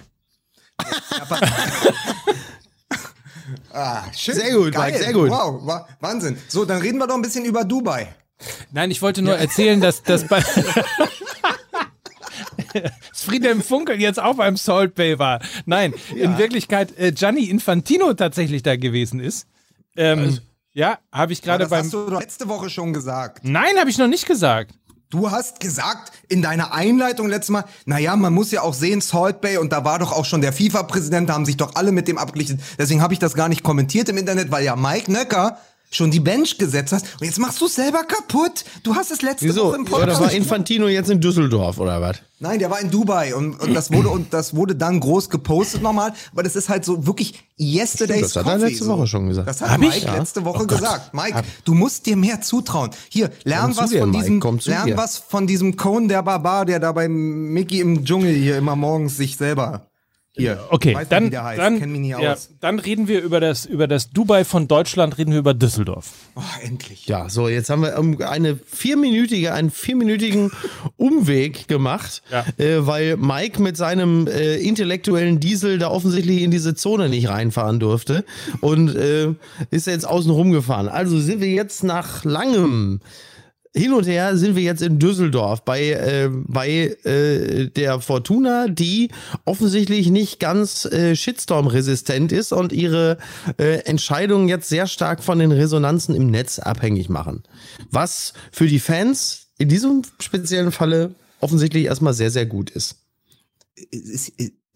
Ah, 3.73 4.03
schön. 4.15 4.35
Sehr 4.35 4.53
gut, 4.53 4.71
Geil. 4.73 4.91
Mike, 4.91 5.03
sehr 5.03 5.13
gut. 5.13 5.29
Wow, 5.29 5.65
wa 5.65 5.87
Wahnsinn. 5.99 6.37
So, 6.47 6.65
dann 6.65 6.81
reden 6.81 6.97
wir 6.97 7.07
doch 7.07 7.15
ein 7.15 7.21
bisschen 7.21 7.45
über 7.45 7.63
Dubai. 7.63 8.07
Nein, 8.71 8.91
ich 8.91 9.01
wollte 9.01 9.21
nur 9.21 9.37
erzählen, 9.37 9.81
dass 9.81 10.03
das 10.03 10.27
bei 10.27 10.41
Friedhelm 13.13 13.61
Funkel 13.61 13.99
jetzt 13.99 14.19
auch 14.19 14.35
beim 14.35 14.57
Salt 14.57 14.95
Bay 14.95 15.19
war. 15.19 15.39
Nein, 15.65 15.93
in 16.15 16.37
Wirklichkeit 16.37 16.97
äh, 16.97 17.11
Gianni 17.11 17.45
Infantino 17.45 18.13
tatsächlich 18.13 18.63
da 18.63 18.75
gewesen 18.75 19.19
ist. 19.19 19.47
Ähm, 19.95 20.39
ja, 20.73 20.99
habe 21.11 21.33
ich 21.33 21.41
gerade 21.41 21.63
das 21.63 21.71
beim. 21.71 21.85
hast 21.85 21.93
du 21.93 22.09
doch 22.09 22.19
letzte 22.19 22.47
Woche 22.47 22.69
schon 22.69 22.93
gesagt. 22.93 23.39
Nein, 23.43 23.77
habe 23.79 23.89
ich 23.89 23.97
noch 23.97 24.07
nicht 24.07 24.27
gesagt. 24.27 24.75
Du 25.09 25.31
hast 25.31 25.61
gesagt 25.61 26.11
in 26.27 26.41
deiner 26.41 26.73
Einleitung 26.73 27.29
letztes 27.29 27.49
Mal, 27.49 27.63
naja, 27.85 28.15
man 28.17 28.33
muss 28.33 28.51
ja 28.51 28.61
auch 28.61 28.73
sehen, 28.73 28.99
Salt 28.99 29.39
Bay, 29.39 29.57
und 29.57 29.71
da 29.71 29.85
war 29.85 29.99
doch 29.99 30.11
auch 30.11 30.25
schon 30.25 30.41
der 30.41 30.51
FIFA-Präsident, 30.51 31.29
da 31.29 31.33
haben 31.33 31.45
sich 31.45 31.55
doch 31.55 31.75
alle 31.75 31.93
mit 31.93 32.09
dem 32.09 32.17
abgeglichen. 32.17 32.61
Deswegen 32.77 33.01
habe 33.01 33.13
ich 33.13 33.19
das 33.19 33.33
gar 33.33 33.47
nicht 33.47 33.63
kommentiert 33.63 34.09
im 34.09 34.17
Internet, 34.17 34.51
weil 34.51 34.65
ja 34.65 34.75
Mike 34.75 35.09
Nöcker 35.09 35.57
schon 35.89 36.11
die 36.11 36.19
Bench 36.19 36.57
gesetzt 36.57 36.91
hast. 36.93 37.05
Und 37.19 37.25
jetzt 37.25 37.39
machst 37.39 37.61
du 37.61 37.67
selber 37.67 38.03
kaputt. 38.03 38.65
Du 38.83 38.95
hast 38.95 39.11
es 39.11 39.21
letzte 39.21 39.45
Wieso? 39.45 39.67
Woche 39.67 39.75
im 39.77 39.81
Oder 39.83 39.91
Podcast. 39.99 40.21
war 40.21 40.31
Infantino 40.31 40.87
jetzt 40.87 41.09
in 41.09 41.21
Düsseldorf 41.21 41.79
oder 41.79 42.01
was? 42.01 42.17
Nein, 42.39 42.59
der 42.59 42.69
war 42.69 42.79
in 42.79 42.91
Dubai 42.91 43.33
und, 43.33 43.59
und 43.59 43.73
das 43.73 43.91
wurde 43.91 44.09
und 44.09 44.31
das 44.31 44.55
wurde 44.55 44.75
dann 44.75 44.99
groß 44.99 45.29
gepostet 45.31 45.81
nochmal, 45.81 46.13
aber 46.31 46.43
das 46.43 46.55
ist 46.55 46.69
halt 46.69 46.85
so 46.85 47.07
wirklich 47.07 47.43
yesterday's 47.59 48.29
Stimmt, 48.31 48.35
das 48.35 48.53
hat 48.53 48.61
er 48.61 48.67
letzte 48.69 48.83
so. 48.83 48.91
Woche 48.91 49.07
schon 49.07 49.27
gesagt. 49.27 49.47
Das 49.49 49.61
hat 49.61 49.71
Hab 49.71 49.79
Mike 49.79 49.97
ich? 49.97 50.03
letzte 50.03 50.45
Woche 50.45 50.63
Oh 50.63 50.67
gesagt. 50.67 51.13
Mike, 51.15 51.41
du 51.65 51.73
musst 51.73 52.05
dir 52.05 52.15
mehr 52.15 52.41
zutrauen. 52.41 52.91
Hier, 53.09 53.31
lern 53.43 53.73
Komm 53.73 53.83
was 53.83 53.89
dir, 53.89 54.01
von 54.01 54.11
diesem 54.11 54.39
lern 54.65 54.85
dir. 54.85 54.97
was 54.97 55.17
von 55.17 55.47
diesem 55.47 55.77
Cohn 55.77 56.07
der 56.09 56.21
Barbar, 56.21 56.65
der 56.65 56.79
da 56.79 56.91
bei 56.91 57.07
Mickey 57.09 57.79
im 57.79 58.05
Dschungel 58.05 58.35
hier 58.35 58.57
immer 58.57 58.75
morgens 58.75 59.17
sich 59.17 59.35
selber 59.37 59.87
hier. 60.37 60.59
Okay, 60.69 60.93
weiß 60.95 60.99
nicht, 61.01 61.11
dann, 61.11 61.25
wie 61.25 61.29
der 61.31 61.43
heißt. 61.43 61.59
dann, 61.59 61.79
Kenn 61.79 61.91
mich 61.91 62.01
nie 62.01 62.09
ja, 62.09 62.33
aus. 62.33 62.49
dann 62.61 62.79
reden 62.79 63.07
wir 63.07 63.21
über 63.21 63.39
das, 63.39 63.65
über 63.65 63.87
das 63.87 64.11
Dubai 64.11 64.45
von 64.45 64.67
Deutschland, 64.67 65.17
reden 65.17 65.31
wir 65.31 65.39
über 65.39 65.53
Düsseldorf. 65.53 66.11
Oh, 66.35 66.41
endlich. 66.63 67.07
Ja, 67.07 67.29
so, 67.29 67.47
jetzt 67.49 67.69
haben 67.69 67.81
wir 67.81 67.97
um 67.97 68.21
eine 68.21 68.55
vierminütige, 68.55 69.53
einen 69.53 69.71
vierminütigen 69.71 70.51
Umweg 70.97 71.67
gemacht, 71.67 72.21
Ja. 72.31 72.45
äh, 72.57 72.85
weil 72.87 73.17
Mike 73.17 73.61
mit 73.61 73.77
seinem 73.77 74.27
äh, 74.27 74.55
intellektuellen 74.57 75.39
Diesel 75.39 75.77
da 75.79 75.89
offensichtlich 75.89 76.41
in 76.41 76.51
diese 76.51 76.75
Zone 76.75 77.09
nicht 77.09 77.29
reinfahren 77.29 77.79
durfte 77.79 78.23
und 78.61 78.95
äh, 78.95 79.33
ist 79.71 79.87
jetzt 79.87 80.07
außen 80.07 80.31
rumgefahren. 80.31 80.87
Also 80.87 81.19
sind 81.19 81.41
wir 81.41 81.49
jetzt 81.49 81.83
nach 81.83 82.23
langem 82.23 82.99
hin 83.77 83.93
und 83.93 84.07
her 84.07 84.35
sind 84.37 84.55
wir 84.55 84.63
jetzt 84.63 84.81
in 84.81 84.99
Düsseldorf 84.99 85.63
bei, 85.63 85.91
äh, 85.91 86.29
bei 86.31 86.97
äh, 87.03 87.67
der 87.67 88.01
Fortuna, 88.01 88.67
die 88.67 89.09
offensichtlich 89.45 90.09
nicht 90.09 90.39
ganz 90.39 90.85
äh, 90.85 91.15
Shitstorm-resistent 91.15 92.31
ist 92.31 92.51
und 92.51 92.73
ihre 92.73 93.17
äh, 93.57 93.79
Entscheidungen 93.85 94.49
jetzt 94.49 94.69
sehr 94.69 94.87
stark 94.87 95.23
von 95.23 95.39
den 95.39 95.51
Resonanzen 95.51 96.15
im 96.15 96.29
Netz 96.31 96.59
abhängig 96.59 97.09
machen. 97.09 97.43
Was 97.91 98.33
für 98.51 98.67
die 98.67 98.79
Fans 98.79 99.47
in 99.57 99.69
diesem 99.69 100.01
speziellen 100.19 100.71
Falle 100.71 101.15
offensichtlich 101.39 101.85
erstmal 101.85 102.13
sehr, 102.13 102.31
sehr 102.31 102.45
gut 102.45 102.69
ist. 102.69 102.97
ist, 103.75 104.33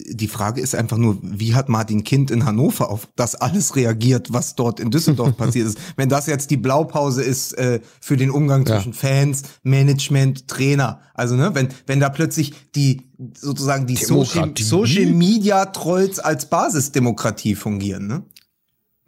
die 0.10 0.28
Frage 0.28 0.62
ist 0.62 0.76
einfach 0.76 0.98
nur, 0.98 1.18
wie 1.22 1.54
hat 1.56 1.70
Martin 1.70 2.04
Kind 2.04 2.32
in 2.32 2.46
Hannover 2.46 2.90
auf 2.90 3.08
das 3.16 3.36
alles 3.36 3.76
reagiert, 3.76 4.32
was 4.34 4.56
dort 4.56 4.80
in 4.80 4.92
Düsseldorf 4.92 5.36
passiert 5.38 5.68
ist? 5.68 5.78
Wenn 5.96 6.10
das 6.10 6.28
jetzt 6.28 6.52
die 6.52 6.58
Blaupause 6.58 7.24
ist 7.24 7.54
äh, 7.58 7.80
für 8.00 8.18
den 8.18 8.30
Umgang 8.32 8.66
Ja. 8.66 8.76
zwischen 8.78 8.94
Fans, 8.94 9.44
Management, 9.64 10.48
Trainer. 10.48 11.00
Also, 11.14 11.36
ne, 11.36 11.54
wenn, 11.54 11.70
wenn 11.88 12.00
da 12.00 12.10
plötzlich 12.10 12.54
die 12.76 13.02
sozusagen 13.38 13.88
die 13.88 13.96
Social. 13.98 14.54
Social 14.58 15.06
Media 15.08 15.66
Trolls 15.68 16.20
als 16.20 16.50
Basisdemokratie 16.50 17.56
fungieren, 17.56 18.08
ne? 18.08 18.24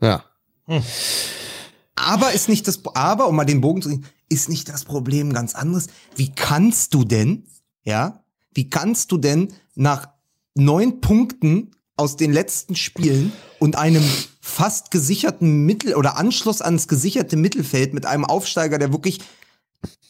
Ja. 0.02 0.24
Aber 1.96 2.32
ist 2.34 2.50
nicht 2.50 2.68
das, 2.68 2.82
aber, 2.94 3.28
um 3.28 3.36
mal 3.36 3.46
den 3.46 3.62
Bogen 3.62 3.82
zu 3.82 3.90
kriegen, 3.90 4.06
ist 4.30 4.50
nicht 4.50 4.70
das 4.70 4.86
Problem 4.86 5.34
ganz 5.34 5.56
anderes. 5.56 5.88
Wie 6.16 6.32
kannst 6.34 6.94
du 6.94 7.04
denn, 7.04 7.46
ja, 7.84 8.24
wie 8.54 8.70
kannst 8.70 9.12
du 9.12 9.18
denn 9.18 9.54
nach 9.76 10.08
neun 10.56 11.02
Punkten 11.02 11.72
aus 11.96 12.18
den 12.18 12.32
letzten 12.32 12.76
Spielen 12.76 13.32
und 13.60 13.78
einem 13.78 14.04
fast 14.42 14.92
gesicherten 14.92 15.66
Mittel 15.66 15.96
oder 15.96 16.18
Anschluss 16.18 16.62
ans 16.62 16.88
gesicherte 16.88 17.38
Mittelfeld 17.38 17.94
mit 17.94 18.06
einem 18.06 18.26
Aufsteiger, 18.26 18.78
der 18.78 18.92
wirklich 18.92 19.20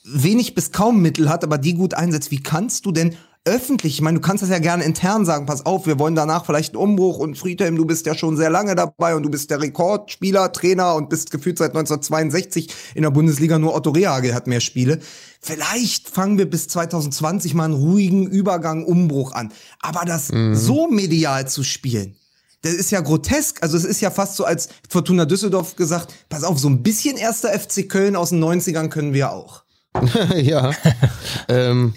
wenig 0.03 0.56
bis 0.56 0.71
kaum 0.71 1.01
Mittel 1.01 1.29
hat, 1.29 1.43
aber 1.43 1.58
die 1.58 1.73
gut 1.73 1.93
einsetzt. 1.93 2.32
Wie 2.32 2.41
kannst 2.41 2.86
du 2.86 2.91
denn 2.91 3.15
öffentlich, 3.45 3.95
ich 3.95 4.01
meine, 4.01 4.19
du 4.19 4.21
kannst 4.21 4.41
das 4.41 4.49
ja 4.49 4.60
gerne 4.60 4.84
intern 4.84 5.25
sagen, 5.25 5.45
pass 5.45 5.65
auf, 5.65 5.86
wir 5.86 5.99
wollen 5.99 6.15
danach 6.15 6.45
vielleicht 6.45 6.73
einen 6.73 6.84
Umbruch 6.84 7.17
und 7.17 7.38
Friedhelm, 7.38 7.75
du 7.75 7.86
bist 7.86 8.06
ja 8.06 8.15
schon 8.15 8.38
sehr 8.38 8.49
lange 8.49 8.73
dabei 8.75 9.15
und 9.15 9.23
du 9.23 9.29
bist 9.29 9.49
der 9.49 9.62
Rekordspieler, 9.62 10.53
Trainer 10.53 10.95
und 10.95 11.10
bist 11.10 11.29
gefühlt 11.29 11.58
seit 11.58 11.71
1962 11.71 12.73
in 12.95 13.03
der 13.03 13.12
Bundesliga, 13.12 13.60
nur 13.60 13.75
Otto 13.75 13.91
Rehagel 13.91 14.34
hat 14.34 14.47
mehr 14.47 14.62
Spiele. 14.62 14.99
Vielleicht 15.41 16.08
fangen 16.08 16.38
wir 16.38 16.49
bis 16.49 16.69
2020 16.69 17.53
mal 17.53 17.65
einen 17.65 17.73
ruhigen 17.73 18.27
Übergang, 18.27 18.86
Umbruch 18.86 19.34
an. 19.34 19.51
Aber 19.82 20.06
das 20.06 20.29
so 20.53 20.88
medial 20.88 21.47
zu 21.47 21.63
spielen, 21.63 22.15
das 22.62 22.73
ist 22.73 22.91
ja 22.91 23.01
grotesk. 23.01 23.62
Also 23.62 23.75
es 23.75 23.84
ist 23.84 23.99
ja 23.99 24.10
fast 24.10 24.38
so, 24.38 24.45
als 24.45 24.69
Fortuna 24.89 25.25
Düsseldorf 25.25 25.75
gesagt, 25.75 26.13
pass 26.29 26.45
auf, 26.45 26.60
so 26.60 26.69
ein 26.69 26.82
bisschen 26.82 27.17
erster 27.17 27.49
FC 27.49 27.89
Köln 27.89 28.15
aus 28.15 28.29
den 28.29 28.41
90ern 28.41 28.88
können 28.88 29.13
wir 29.13 29.32
auch. 29.32 29.63
ja. 30.36 30.71
ähm, 31.49 31.93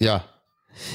ja. 0.00 0.24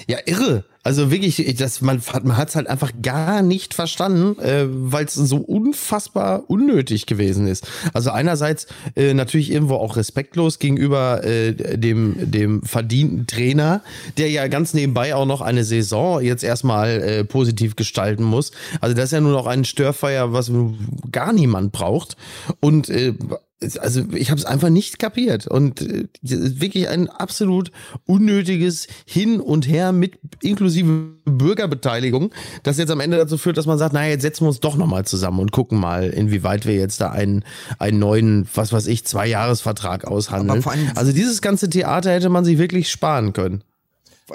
Ja, 0.07 0.17
irre. 0.25 0.63
Also 0.85 1.09
wirklich, 1.09 1.55
das, 1.57 1.81
man, 1.81 1.99
hat- 1.99 2.25
man 2.25 2.37
hat 2.37 2.49
es 2.49 2.55
halt 2.55 2.67
einfach 2.67 2.91
gar 3.01 3.41
nicht 3.41 3.73
verstanden, 3.73 4.39
äh, 4.39 4.65
weil 4.69 5.05
es 5.05 5.15
so 5.15 5.37
unfassbar 5.37 6.43
unnötig 6.47 7.07
gewesen 7.07 7.47
ist. 7.47 7.67
Also 7.93 8.11
einerseits 8.11 8.67
äh, 8.95 9.15
natürlich 9.15 9.51
irgendwo 9.51 9.75
auch 9.75 9.97
respektlos 9.97 10.59
gegenüber 10.59 11.23
äh, 11.23 11.53
dem, 11.77 12.15
dem 12.31 12.61
verdienten 12.61 13.25
Trainer, 13.25 13.81
der 14.17 14.29
ja 14.29 14.47
ganz 14.47 14.75
nebenbei 14.75 15.15
auch 15.15 15.25
noch 15.25 15.41
eine 15.41 15.63
Saison 15.63 16.21
jetzt 16.21 16.43
erstmal 16.43 16.89
äh, 17.01 17.23
positiv 17.25 17.75
gestalten 17.75 18.23
muss. 18.23 18.51
Also 18.79 18.95
das 18.95 19.05
ist 19.05 19.11
ja 19.13 19.21
nur 19.21 19.31
noch 19.33 19.47
ein 19.47 19.65
Störfeuer, 19.65 20.33
was 20.33 20.51
gar 21.11 21.33
niemand 21.33 21.71
braucht. 21.71 22.15
Und 22.59 22.89
äh, 22.89 23.13
also 23.79 24.03
ich 24.13 24.29
habe 24.31 24.39
es 24.39 24.45
einfach 24.45 24.69
nicht 24.69 24.99
kapiert 24.99 25.47
und 25.47 25.81
äh, 25.81 26.07
wirklich 26.21 26.89
ein 26.89 27.09
absolut 27.09 27.71
unnötiges 28.05 28.87
Hin 29.05 29.39
und 29.39 29.67
Her 29.67 29.93
mit 29.93 30.19
inklusive 30.41 30.74
Bürgerbeteiligung, 30.83 32.31
das 32.63 32.77
jetzt 32.77 32.91
am 32.91 32.99
Ende 32.99 33.17
dazu 33.17 33.37
führt, 33.37 33.57
dass 33.57 33.65
man 33.65 33.77
sagt, 33.77 33.93
naja, 33.93 34.09
jetzt 34.09 34.21
setzen 34.21 34.45
wir 34.45 34.49
uns 34.49 34.59
doch 34.59 34.75
nochmal 34.75 35.05
zusammen 35.05 35.39
und 35.39 35.51
gucken 35.51 35.79
mal, 35.79 36.09
inwieweit 36.09 36.65
wir 36.65 36.75
jetzt 36.75 37.01
da 37.01 37.11
einen, 37.11 37.43
einen 37.79 37.99
neuen, 37.99 38.47
was 38.53 38.73
weiß 38.73 38.87
ich, 38.87 39.05
Zwei-Jahres-Vertrag 39.05 40.05
aushandeln. 40.05 40.63
Also 40.95 41.11
dieses 41.11 41.41
ganze 41.41 41.69
Theater 41.69 42.11
hätte 42.11 42.29
man 42.29 42.45
sich 42.45 42.57
wirklich 42.57 42.89
sparen 42.89 43.33
können. 43.33 43.63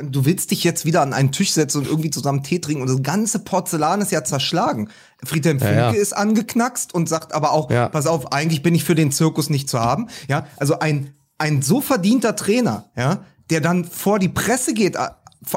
Du 0.02 0.24
willst 0.24 0.52
dich 0.52 0.62
jetzt 0.62 0.84
wieder 0.84 1.02
an 1.02 1.12
einen 1.12 1.32
Tisch 1.32 1.50
setzen 1.52 1.78
und 1.78 1.88
irgendwie 1.88 2.10
zusammen 2.10 2.44
Tee 2.44 2.60
trinken 2.60 2.82
und 2.82 2.88
das 2.88 3.02
ganze 3.02 3.40
Porzellan 3.40 4.00
ist 4.00 4.12
ja 4.12 4.22
zerschlagen. 4.22 4.88
Friedhelm 5.24 5.58
Funke 5.58 5.74
ja, 5.74 5.92
ja. 5.92 6.00
ist 6.00 6.12
angeknackst 6.12 6.94
und 6.94 7.08
sagt 7.08 7.34
aber 7.34 7.50
auch, 7.50 7.70
ja. 7.70 7.88
pass 7.88 8.06
auf, 8.06 8.32
eigentlich 8.32 8.62
bin 8.62 8.74
ich 8.76 8.84
für 8.84 8.94
den 8.94 9.10
Zirkus 9.10 9.50
nicht 9.50 9.68
zu 9.68 9.80
haben. 9.80 10.06
Ja, 10.28 10.46
also 10.58 10.78
ein, 10.78 11.12
ein 11.38 11.60
so 11.62 11.80
verdienter 11.80 12.36
Trainer, 12.36 12.90
ja, 12.96 13.24
der 13.50 13.60
dann 13.60 13.84
vor 13.84 14.20
die 14.20 14.28
Presse 14.28 14.74
geht, 14.74 14.96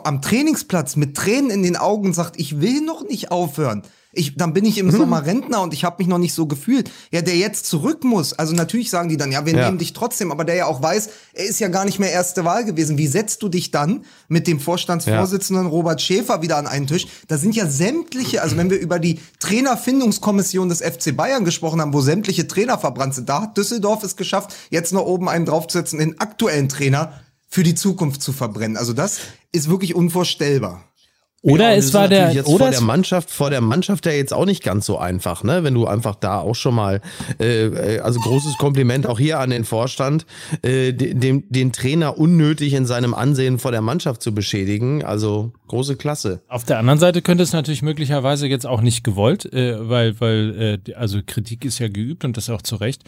am 0.04 0.22
Trainingsplatz 0.22 0.96
mit 0.96 1.16
Tränen 1.16 1.50
in 1.50 1.64
den 1.64 1.76
Augen 1.76 2.08
und 2.08 2.14
sagt, 2.14 2.40
ich 2.40 2.62
will 2.62 2.82
noch 2.82 3.04
nicht 3.08 3.32
aufhören. 3.32 3.84
Ich, 4.16 4.36
dann 4.36 4.54
bin 4.54 4.64
ich 4.64 4.78
im 4.78 4.88
mhm. 4.88 4.92
Sommer 4.92 5.26
Rentner 5.26 5.62
und 5.62 5.74
ich 5.74 5.84
habe 5.84 5.96
mich 5.98 6.08
noch 6.08 6.20
nicht 6.20 6.34
so 6.34 6.46
gefühlt. 6.46 6.90
Ja, 7.12 7.24
der 7.24 7.36
jetzt 7.36 7.66
zurück 7.66 8.04
muss. 8.04 8.34
Also 8.34 8.54
natürlich 8.54 8.92
sagen 8.92 9.10
die 9.10 9.18
dann, 9.18 9.32
ja, 9.32 9.46
wir 9.48 9.54
ja. 9.54 9.66
nehmen 9.66 9.80
dich 9.80 9.94
trotzdem, 9.94 10.32
aber 10.32 10.46
der 10.46 10.56
ja 10.56 10.66
auch 10.68 10.84
weiß, 10.84 11.10
er 11.34 11.46
ist 11.46 11.60
ja 11.60 11.68
gar 11.68 11.84
nicht 11.84 12.00
mehr 12.00 12.12
erste 12.12 12.46
Wahl 12.46 12.64
gewesen. 12.64 13.00
Wie 13.00 13.08
setzt 13.08 13.42
du 13.42 13.50
dich 13.50 13.72
dann 13.72 14.06
mit 14.28 14.46
dem 14.46 14.60
Vorstandsvorsitzenden 14.60 15.66
ja. 15.66 15.72
Robert 15.72 16.00
Schäfer 16.00 16.44
wieder 16.44 16.58
an 16.58 16.68
einen 16.68 16.86
Tisch? 16.86 17.08
Da 17.28 17.40
sind 17.40 17.56
ja 17.56 17.68
sämtliche, 17.68 18.44
also 18.44 18.56
wenn 18.56 18.70
wir 18.70 18.80
über 18.80 19.00
die 19.00 19.20
Trainerfindungskommission 19.40 20.70
des 20.70 20.82
FC 20.82 21.18
Bayern 21.18 21.44
gesprochen 21.44 21.82
haben, 21.82 21.94
wo 21.94 22.02
sämtliche 22.02 22.48
Trainer 22.48 22.78
verbrannt 22.78 23.16
sind, 23.16 23.30
da 23.30 23.42
hat 23.42 23.58
Düsseldorf 23.58 24.04
es 24.04 24.16
geschafft, 24.16 24.54
jetzt 24.70 24.94
noch 24.94 25.06
oben 25.06 25.28
einen 25.28 25.46
draufzusetzen, 25.46 25.98
den 25.98 26.20
aktuellen 26.20 26.70
Trainer 26.70 27.14
für 27.54 27.62
die 27.62 27.76
Zukunft 27.76 28.24
zu 28.24 28.34
verbrennen. 28.34 28.78
Also 28.78 28.94
das 28.94 29.20
ist 29.52 29.70
wirklich 29.70 29.94
unvorstellbar. 29.94 30.92
Oder 31.46 31.72
ja, 31.72 31.76
es 31.76 31.94
war 31.94 32.08
der 32.08 32.32
jetzt 32.32 32.48
oder 32.48 32.66
vor 32.66 32.72
der 32.72 32.80
Mannschaft 32.80 33.30
vor 33.30 33.50
der 33.50 33.60
Mannschaft 33.60 34.06
ja 34.06 34.14
jetzt 34.14 34.34
auch 34.34 34.46
nicht 34.46 34.64
ganz 34.64 34.86
so 34.86 34.98
einfach, 34.98 35.44
ne? 35.44 35.66
Wenn 35.66 35.74
du 35.74 35.86
einfach 35.86 36.16
da 36.16 36.40
auch 36.40 36.56
schon 36.56 36.74
mal 36.74 37.02
äh, 37.38 37.66
äh 37.66 38.00
also 38.00 38.22
großes 38.22 38.58
Kompliment 38.58 39.06
auch 39.06 39.20
hier 39.20 39.40
an 39.42 39.50
den 39.50 39.66
Vorstand, 39.66 40.26
äh, 40.62 40.94
dem 40.94 41.44
den 41.50 41.74
Trainer 41.74 42.18
unnötig 42.18 42.74
in 42.74 42.86
seinem 42.86 43.14
Ansehen 43.14 43.60
vor 43.60 43.72
der 43.72 43.82
Mannschaft 43.82 44.22
zu 44.22 44.34
beschädigen, 44.34 45.04
also 45.04 45.52
große 45.68 45.98
Klasse. 45.98 46.42
Auf 46.48 46.64
der 46.64 46.80
anderen 46.80 47.00
Seite 47.00 47.22
könnte 47.22 47.44
es 47.44 47.52
natürlich 47.52 47.82
möglicherweise 47.82 48.48
jetzt 48.48 48.66
auch 48.66 48.80
nicht 48.80 49.04
gewollt, 49.04 49.52
äh, 49.52 49.90
weil 49.90 50.22
weil 50.22 50.80
äh, 50.88 50.94
also 50.94 51.20
Kritik 51.26 51.66
ist 51.66 51.78
ja 51.78 51.90
geübt 51.90 52.24
und 52.24 52.38
das 52.38 52.50
auch 52.50 52.62
zu 52.62 52.78
Recht. 52.78 53.04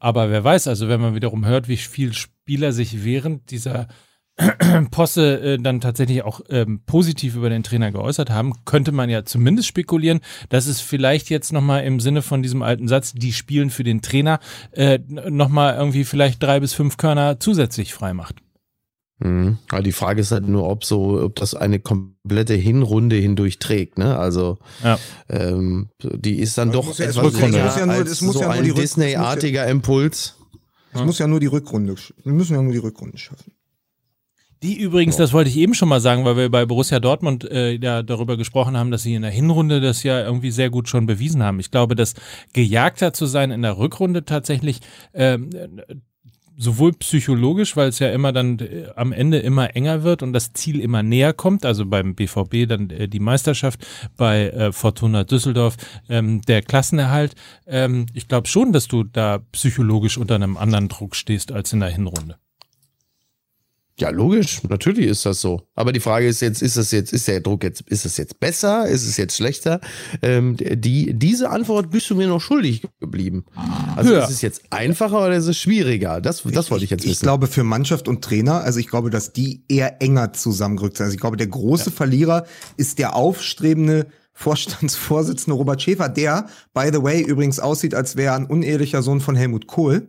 Aber 0.00 0.28
wer 0.28 0.42
weiß, 0.42 0.66
also 0.66 0.88
wenn 0.88 1.00
man 1.00 1.14
wiederum 1.14 1.46
hört, 1.46 1.68
wie 1.68 1.76
viel 1.76 2.14
Spieler 2.14 2.72
sich 2.72 3.04
während 3.04 3.52
dieser 3.52 3.86
Posse 4.90 5.40
äh, 5.40 5.58
dann 5.58 5.80
tatsächlich 5.80 6.22
auch 6.22 6.40
ähm, 6.50 6.80
positiv 6.84 7.36
über 7.36 7.48
den 7.48 7.62
Trainer 7.62 7.90
geäußert 7.90 8.30
haben, 8.30 8.52
könnte 8.64 8.92
man 8.92 9.08
ja 9.08 9.24
zumindest 9.24 9.68
spekulieren, 9.68 10.20
dass 10.50 10.66
es 10.66 10.80
vielleicht 10.80 11.30
jetzt 11.30 11.52
nochmal 11.52 11.84
im 11.84 12.00
Sinne 12.00 12.20
von 12.20 12.42
diesem 12.42 12.62
alten 12.62 12.86
Satz, 12.86 13.14
die 13.14 13.32
spielen 13.32 13.70
für 13.70 13.84
den 13.84 14.02
Trainer, 14.02 14.40
äh, 14.72 14.98
nochmal 15.08 15.76
irgendwie 15.76 16.04
vielleicht 16.04 16.42
drei 16.42 16.60
bis 16.60 16.74
fünf 16.74 16.98
Körner 16.98 17.40
zusätzlich 17.40 17.94
frei 17.94 18.12
macht. 18.12 18.36
Mhm. 19.18 19.56
Aber 19.70 19.82
die 19.82 19.92
Frage 19.92 20.20
ist 20.20 20.32
halt 20.32 20.46
nur, 20.46 20.68
ob 20.68 20.84
so, 20.84 21.22
ob 21.22 21.36
das 21.36 21.54
eine 21.54 21.80
komplette 21.80 22.52
Hinrunde 22.52 23.16
hindurch 23.16 23.58
trägt, 23.58 23.96
ne? 23.96 24.18
Also 24.18 24.58
ja. 24.84 24.98
ähm, 25.30 25.88
die 26.02 26.38
ist 26.38 26.58
dann 26.58 26.70
doch 26.72 26.98
ja, 26.98 27.06
etwas 27.06 27.40
länger 27.40 27.58
ja 27.58 27.86
nur, 27.86 27.94
als 27.94 28.18
so 28.18 28.40
ja 28.42 28.50
ein 28.50 28.74
Disney-artiger 28.74 29.66
Impuls. 29.66 30.34
Es 30.92 31.02
muss 31.02 31.18
ja 31.18 31.26
nur 31.26 31.40
die 31.40 31.46
Rückrunde, 31.46 31.94
wir 32.24 32.32
müssen 32.32 32.54
ja 32.54 32.62
nur 32.62 32.72
die 32.72 32.78
Rückrunde 32.78 33.16
schaffen. 33.16 33.55
Die 34.62 34.78
übrigens, 34.78 35.16
das 35.16 35.32
wollte 35.32 35.50
ich 35.50 35.56
eben 35.56 35.74
schon 35.74 35.88
mal 35.88 36.00
sagen, 36.00 36.24
weil 36.24 36.36
wir 36.36 36.50
bei 36.50 36.64
Borussia 36.64 36.98
Dortmund 36.98 37.44
äh, 37.50 37.72
ja 37.74 38.02
darüber 38.02 38.36
gesprochen 38.36 38.76
haben, 38.76 38.90
dass 38.90 39.02
sie 39.02 39.14
in 39.14 39.22
der 39.22 39.30
Hinrunde 39.30 39.80
das 39.80 40.02
ja 40.02 40.20
irgendwie 40.24 40.50
sehr 40.50 40.70
gut 40.70 40.88
schon 40.88 41.06
bewiesen 41.06 41.42
haben. 41.42 41.60
Ich 41.60 41.70
glaube, 41.70 41.94
dass 41.94 42.14
gejagter 42.52 43.12
zu 43.12 43.26
sein 43.26 43.50
in 43.50 43.62
der 43.62 43.76
Rückrunde 43.76 44.24
tatsächlich 44.24 44.80
ähm, 45.12 45.50
sowohl 46.56 46.92
psychologisch, 46.94 47.76
weil 47.76 47.88
es 47.88 47.98
ja 47.98 48.10
immer 48.10 48.32
dann 48.32 48.58
äh, 48.58 48.86
am 48.96 49.12
Ende 49.12 49.38
immer 49.38 49.76
enger 49.76 50.02
wird 50.02 50.22
und 50.22 50.32
das 50.32 50.52
Ziel 50.52 50.80
immer 50.80 51.02
näher 51.02 51.32
kommt, 51.32 51.64
also 51.64 51.84
beim 51.84 52.14
BVB 52.14 52.68
dann 52.68 52.90
äh, 52.90 53.08
die 53.08 53.20
Meisterschaft, 53.20 53.86
bei 54.16 54.48
äh, 54.48 54.72
Fortuna 54.72 55.24
Düsseldorf 55.24 55.76
ähm, 56.08 56.40
der 56.42 56.62
Klassenerhalt. 56.62 57.34
Ähm, 57.66 58.06
ich 58.14 58.28
glaube 58.28 58.48
schon, 58.48 58.72
dass 58.72 58.88
du 58.88 59.04
da 59.04 59.38
psychologisch 59.52 60.16
unter 60.18 60.34
einem 60.34 60.56
anderen 60.56 60.88
Druck 60.88 61.14
stehst 61.14 61.52
als 61.52 61.72
in 61.72 61.80
der 61.80 61.90
Hinrunde. 61.90 62.36
Ja, 63.98 64.10
logisch, 64.10 64.62
natürlich 64.68 65.06
ist 65.06 65.24
das 65.24 65.40
so. 65.40 65.62
Aber 65.74 65.90
die 65.90 66.00
Frage 66.00 66.28
ist 66.28 66.42
jetzt, 66.42 66.60
ist 66.60 66.76
das 66.76 66.90
jetzt, 66.90 67.14
ist 67.14 67.28
der 67.28 67.40
Druck 67.40 67.64
jetzt, 67.64 67.80
ist 67.82 68.04
es 68.04 68.18
jetzt 68.18 68.38
besser, 68.40 68.86
ist 68.86 69.06
es 69.06 69.16
jetzt 69.16 69.36
schlechter? 69.36 69.80
Ähm, 70.20 70.56
die, 70.58 71.14
diese 71.14 71.48
Antwort 71.48 71.90
bist 71.90 72.10
du 72.10 72.14
mir 72.14 72.26
noch 72.26 72.42
schuldig 72.42 72.82
geblieben. 73.00 73.46
Also 73.96 74.12
ja. 74.12 74.24
ist 74.24 74.30
es 74.30 74.42
jetzt 74.42 74.64
einfacher 74.68 75.24
oder 75.24 75.34
ist 75.34 75.46
es 75.46 75.58
schwieriger? 75.58 76.20
Das, 76.20 76.42
das 76.42 76.70
wollte 76.70 76.84
ich 76.84 76.90
jetzt 76.90 77.04
wissen. 77.04 77.12
Ich 77.12 77.20
glaube 77.20 77.46
für 77.46 77.64
Mannschaft 77.64 78.06
und 78.06 78.22
Trainer, 78.22 78.60
also 78.60 78.78
ich 78.80 78.88
glaube, 78.88 79.08
dass 79.08 79.32
die 79.32 79.64
eher 79.66 80.02
enger 80.02 80.34
zusammengerückt 80.34 80.98
sind. 80.98 81.04
Also 81.04 81.14
ich 81.14 81.20
glaube, 81.20 81.38
der 81.38 81.46
große 81.46 81.88
ja. 81.88 81.96
Verlierer 81.96 82.44
ist 82.76 82.98
der 82.98 83.16
aufstrebende 83.16 84.08
Vorstandsvorsitzende 84.34 85.56
Robert 85.56 85.80
Schäfer, 85.80 86.10
der, 86.10 86.48
by 86.74 86.90
the 86.92 87.02
way, 87.02 87.22
übrigens 87.22 87.60
aussieht, 87.60 87.94
als 87.94 88.16
wäre 88.16 88.32
er 88.32 88.36
ein 88.36 88.44
unehelicher 88.44 89.02
Sohn 89.02 89.20
von 89.20 89.36
Helmut 89.36 89.66
Kohl 89.66 90.08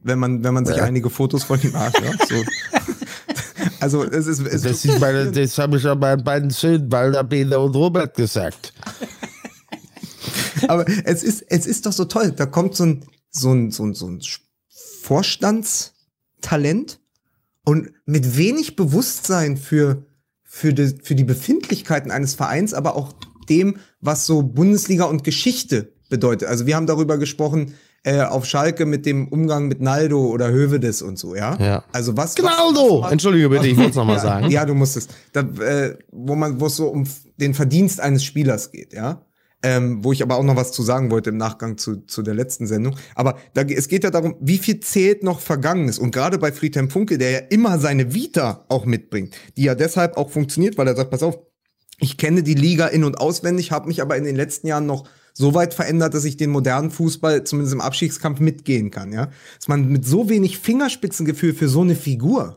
wenn 0.00 0.18
man, 0.18 0.44
wenn 0.44 0.54
man 0.54 0.64
sich 0.64 0.76
ja. 0.76 0.84
einige 0.84 1.10
Fotos 1.10 1.44
von 1.44 1.60
ihm 1.60 1.74
anschaut. 1.74 2.28
So. 2.28 2.36
Also 3.80 4.04
es 4.04 4.26
ist. 4.26 4.40
Es 4.40 4.62
das, 4.62 4.84
ist 4.84 5.00
meine, 5.00 5.30
das 5.30 5.58
habe 5.58 5.76
ich 5.76 5.86
an 5.86 5.98
meinen 5.98 6.24
beiden 6.24 6.50
Söhnen, 6.50 6.90
Walter, 6.90 7.24
Peter 7.24 7.60
und 7.62 7.74
Robert 7.74 8.14
gesagt. 8.16 8.72
Aber 10.68 10.84
es 11.04 11.22
ist, 11.22 11.42
es 11.48 11.66
ist 11.66 11.86
doch 11.86 11.92
so 11.92 12.04
toll. 12.04 12.32
Da 12.32 12.46
kommt 12.46 12.74
so 12.74 12.84
ein, 12.86 13.04
so 13.30 13.52
ein, 13.52 13.70
so 13.70 13.84
ein, 13.84 13.94
so 13.94 14.08
ein 14.08 14.20
Vorstandstalent 15.02 17.00
und 17.64 17.92
mit 18.06 18.36
wenig 18.36 18.74
Bewusstsein 18.76 19.56
für, 19.56 20.04
für, 20.42 20.74
die, 20.74 20.98
für 21.02 21.14
die 21.14 21.24
Befindlichkeiten 21.24 22.10
eines 22.10 22.34
Vereins, 22.34 22.74
aber 22.74 22.96
auch 22.96 23.12
dem, 23.48 23.76
was 24.00 24.26
so 24.26 24.42
Bundesliga 24.42 25.04
und 25.04 25.24
Geschichte 25.24 25.92
bedeutet. 26.08 26.48
Also 26.48 26.66
wir 26.66 26.76
haben 26.76 26.86
darüber 26.86 27.18
gesprochen, 27.18 27.74
äh, 28.04 28.22
auf 28.22 28.44
Schalke 28.46 28.86
mit 28.86 29.06
dem 29.06 29.28
Umgang 29.28 29.68
mit 29.68 29.80
Naldo 29.80 30.26
oder 30.26 30.50
Hövedes 30.50 31.02
und 31.02 31.18
so, 31.18 31.34
ja? 31.34 31.56
Ja. 31.60 31.84
Also 31.92 32.16
was. 32.16 32.34
Gnaldo! 32.34 33.06
Entschuldige 33.10 33.48
bitte, 33.48 33.66
ich 33.66 33.76
muss 33.76 33.90
es 33.90 33.96
nochmal 33.96 34.16
ja, 34.16 34.22
sagen. 34.22 34.50
Ja, 34.50 34.64
du 34.64 34.74
musst 34.74 34.96
es. 34.96 35.08
Da, 35.32 35.40
äh, 35.40 35.98
wo 36.10 36.34
man, 36.34 36.60
wo 36.60 36.66
es 36.66 36.76
so 36.76 36.88
um 36.88 37.04
den 37.36 37.54
Verdienst 37.54 38.00
eines 38.00 38.24
Spielers 38.24 38.70
geht, 38.70 38.92
ja? 38.92 39.24
Ähm, 39.60 40.04
wo 40.04 40.12
ich 40.12 40.22
aber 40.22 40.36
auch 40.36 40.44
noch 40.44 40.54
was 40.54 40.70
zu 40.70 40.84
sagen 40.84 41.10
wollte 41.10 41.30
im 41.30 41.36
Nachgang 41.36 41.78
zu, 41.78 41.96
zu 42.06 42.22
der 42.22 42.34
letzten 42.34 42.68
Sendung. 42.68 42.94
Aber 43.16 43.38
da, 43.54 43.62
es 43.62 43.88
geht 43.88 44.04
ja 44.04 44.10
darum, 44.10 44.36
wie 44.40 44.58
viel 44.58 44.78
zählt 44.78 45.24
noch 45.24 45.40
Vergangenes. 45.40 45.98
Und 45.98 46.12
gerade 46.12 46.38
bei 46.38 46.52
Friedhelm 46.52 46.90
Funke, 46.90 47.18
der 47.18 47.30
ja 47.30 47.38
immer 47.50 47.80
seine 47.80 48.14
Vita 48.14 48.64
auch 48.68 48.86
mitbringt, 48.86 49.34
die 49.56 49.64
ja 49.64 49.74
deshalb 49.74 50.16
auch 50.16 50.30
funktioniert, 50.30 50.78
weil 50.78 50.86
er 50.86 50.94
sagt, 50.94 51.10
pass 51.10 51.24
auf, 51.24 51.40
ich 51.98 52.16
kenne 52.16 52.44
die 52.44 52.54
Liga 52.54 52.86
in- 52.86 53.02
und 53.02 53.18
auswendig, 53.18 53.72
habe 53.72 53.88
mich 53.88 54.00
aber 54.00 54.16
in 54.16 54.22
den 54.22 54.36
letzten 54.36 54.68
Jahren 54.68 54.86
noch 54.86 55.08
so 55.38 55.54
weit 55.54 55.72
verändert, 55.72 56.14
dass 56.14 56.24
ich 56.24 56.36
den 56.36 56.50
modernen 56.50 56.90
Fußball 56.90 57.44
zumindest 57.44 57.72
im 57.72 57.80
Abstiegskampf 57.80 58.40
mitgehen 58.40 58.90
kann, 58.90 59.12
ja. 59.12 59.28
Dass 59.56 59.68
man 59.68 59.88
mit 59.88 60.04
so 60.04 60.28
wenig 60.28 60.58
Fingerspitzengefühl 60.58 61.54
für 61.54 61.68
so 61.68 61.82
eine 61.82 61.94
Figur 61.94 62.56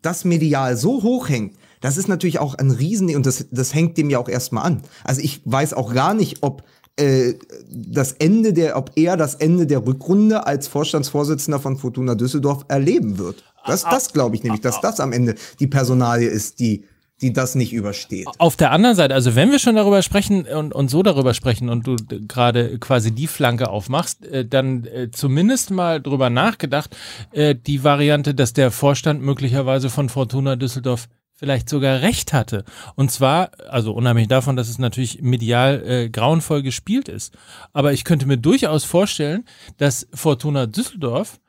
das 0.00 0.24
medial 0.24 0.78
so 0.78 1.02
hoch 1.02 1.28
hängt, 1.28 1.56
das 1.82 1.98
ist 1.98 2.08
natürlich 2.08 2.38
auch 2.38 2.54
ein 2.54 2.70
Riesen 2.70 3.14
und 3.14 3.26
das, 3.26 3.46
das 3.50 3.74
hängt 3.74 3.98
dem 3.98 4.08
ja 4.08 4.18
auch 4.18 4.30
erstmal 4.30 4.64
an. 4.64 4.82
Also 5.04 5.20
ich 5.20 5.42
weiß 5.44 5.74
auch 5.74 5.92
gar 5.92 6.14
nicht, 6.14 6.38
ob 6.42 6.64
äh, 6.96 7.34
das 7.70 8.12
Ende 8.12 8.54
der, 8.54 8.78
ob 8.78 8.92
er 8.96 9.18
das 9.18 9.34
Ende 9.34 9.66
der 9.66 9.86
Rückrunde 9.86 10.46
als 10.46 10.68
Vorstandsvorsitzender 10.68 11.60
von 11.60 11.76
Fortuna 11.76 12.14
Düsseldorf 12.14 12.64
erleben 12.68 13.18
wird. 13.18 13.44
Das, 13.66 13.82
das 13.82 14.12
glaube 14.12 14.36
ich 14.36 14.42
nämlich, 14.42 14.62
dass 14.62 14.80
das 14.80 15.00
am 15.00 15.12
Ende 15.12 15.34
die 15.60 15.66
Personalie 15.66 16.28
ist, 16.28 16.60
die 16.60 16.86
die 17.22 17.32
das 17.32 17.54
nicht 17.54 17.72
übersteht. 17.72 18.26
Auf 18.38 18.56
der 18.56 18.72
anderen 18.72 18.96
Seite, 18.96 19.14
also 19.14 19.34
wenn 19.34 19.50
wir 19.50 19.58
schon 19.58 19.76
darüber 19.76 20.02
sprechen 20.02 20.44
und, 20.46 20.74
und 20.74 20.88
so 20.88 21.02
darüber 21.02 21.34
sprechen 21.34 21.68
und 21.68 21.86
du 21.86 21.96
gerade 22.28 22.78
quasi 22.78 23.12
die 23.12 23.28
Flanke 23.28 23.70
aufmachst, 23.70 24.26
äh, 24.26 24.44
dann 24.44 24.84
äh, 24.84 25.10
zumindest 25.10 25.70
mal 25.70 26.02
drüber 26.02 26.30
nachgedacht, 26.30 26.96
äh, 27.32 27.54
die 27.54 27.84
Variante, 27.84 28.34
dass 28.34 28.52
der 28.52 28.70
Vorstand 28.70 29.22
möglicherweise 29.22 29.88
von 29.88 30.08
Fortuna 30.08 30.56
Düsseldorf 30.56 31.08
vielleicht 31.34 31.68
sogar 31.68 32.02
recht 32.02 32.32
hatte. 32.32 32.64
Und 32.94 33.10
zwar, 33.10 33.50
also 33.68 33.92
unabhängig 33.92 34.28
davon, 34.28 34.54
dass 34.54 34.68
es 34.68 34.78
natürlich 34.78 35.22
medial 35.22 35.82
äh, 35.84 36.08
grauenvoll 36.08 36.62
gespielt 36.62 37.08
ist. 37.08 37.34
Aber 37.72 37.92
ich 37.92 38.04
könnte 38.04 38.26
mir 38.26 38.36
durchaus 38.36 38.84
vorstellen, 38.84 39.44
dass 39.76 40.06
Fortuna 40.14 40.66
Düsseldorf 40.66 41.40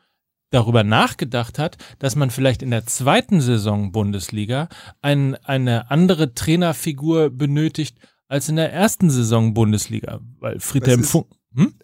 darüber 0.53 0.83
nachgedacht 0.83 1.59
hat, 1.59 1.77
dass 1.99 2.15
man 2.15 2.29
vielleicht 2.29 2.61
in 2.61 2.71
der 2.71 2.85
zweiten 2.85 3.41
Saison 3.41 3.91
Bundesliga 3.91 4.69
ein, 5.01 5.35
eine 5.43 5.89
andere 5.91 6.33
Trainerfigur 6.33 7.29
benötigt 7.29 7.97
als 8.27 8.49
in 8.49 8.55
der 8.55 8.71
ersten 8.71 9.09
Saison 9.09 9.53
Bundesliga, 9.53 10.19
weil 10.39 10.59
Friedhelm 10.59 11.03
Funk 11.03 11.27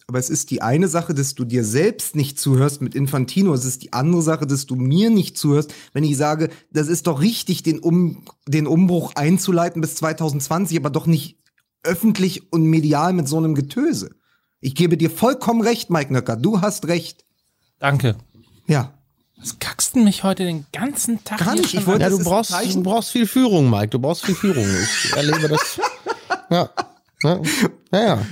Aber 0.08 0.18
es 0.18 0.30
ist 0.30 0.50
die 0.50 0.64
eine 0.64 0.88
Sache, 0.88 1.14
dass 1.14 1.36
du 1.36 1.46
dir 1.46 1.64
selbst 1.64 2.16
nicht 2.16 2.40
zuhörst 2.40 2.82
mit 2.82 2.96
Infantino. 2.96 3.54
Es 3.54 3.66
ist 3.66 3.84
die 3.84 3.94
andere 3.94 4.24
Sache, 4.24 4.48
dass 4.48 4.66
du 4.66 4.76
mir 4.76 5.12
nicht 5.12 5.38
zuhörst, 5.38 5.74
wenn 5.94 6.04
ich 6.04 6.18
sage, 6.18 6.50
das 6.72 6.88
ist 6.88 7.06
doch 7.06 7.22
richtig, 7.22 7.62
den, 7.62 7.80
um, 7.80 8.24
den 8.48 8.66
Umbruch 8.66 9.14
einzuleiten 9.16 9.82
bis 9.82 9.96
2020, 9.96 10.78
aber 10.78 10.90
doch 10.90 11.06
nicht 11.06 11.38
öffentlich 11.84 12.52
und 12.52 12.64
medial 12.64 13.14
mit 13.14 13.28
so 13.28 13.38
einem 13.38 13.54
Getöse. 13.54 14.10
Ich 14.60 14.76
gebe 14.76 14.98
dir 14.98 15.10
vollkommen 15.10 15.62
recht, 15.62 15.90
Mike 15.90 16.12
Nöcker. 16.12 16.36
Du 16.36 16.62
hast 16.62 16.88
recht. 16.88 17.26
Danke. 17.78 18.16
Ja. 18.70 18.94
Was 19.38 19.58
kackst 19.58 19.96
du 19.96 20.00
mich 20.00 20.24
heute 20.24 20.44
den 20.44 20.66
ganzen 20.72 21.24
Tag 21.24 21.40
Gar 21.40 21.54
hier 21.54 21.62
nicht, 21.62 21.74
ich 21.74 21.88
wollte-? 21.88 22.04
Ja, 22.04 22.10
Das 22.10 22.18
du 22.18 22.22
ist 22.24 22.28
brauchst, 22.30 22.76
du 22.76 22.84
brauchst 22.84 23.12
viel 23.12 23.26
Führung, 23.26 23.70
Mike. 23.70 23.88
Du 23.88 24.00
brauchst 24.00 24.26
viel 24.26 24.36
Führung. 24.36 24.66
Ich 24.66 25.14
erlebe 25.14 25.50
das. 25.50 25.80
Ja. 26.52 26.68
Ja, 27.22 27.40
ja. 27.92 28.00
ja. 28.00 28.26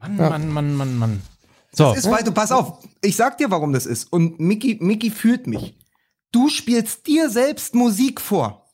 Mann, 0.00 0.16
Mann, 0.16 0.48
Mann, 0.48 0.74
Mann, 0.76 0.98
Mann. 0.98 1.22
So, 1.72 1.92
Ist, 1.92 2.10
weil 2.10 2.24
du, 2.24 2.32
pass 2.32 2.52
auf, 2.52 2.78
ich 3.02 3.16
sag 3.16 3.36
dir, 3.36 3.50
warum 3.50 3.74
das 3.74 3.84
ist. 3.84 4.10
Und 4.10 4.40
Mickey, 4.40 4.78
Mickey 4.80 5.10
führt 5.10 5.46
mich. 5.46 5.76
Du 6.32 6.48
spielst 6.48 7.06
dir 7.06 7.28
selbst 7.28 7.74
Musik 7.74 8.18
vor. 8.20 8.64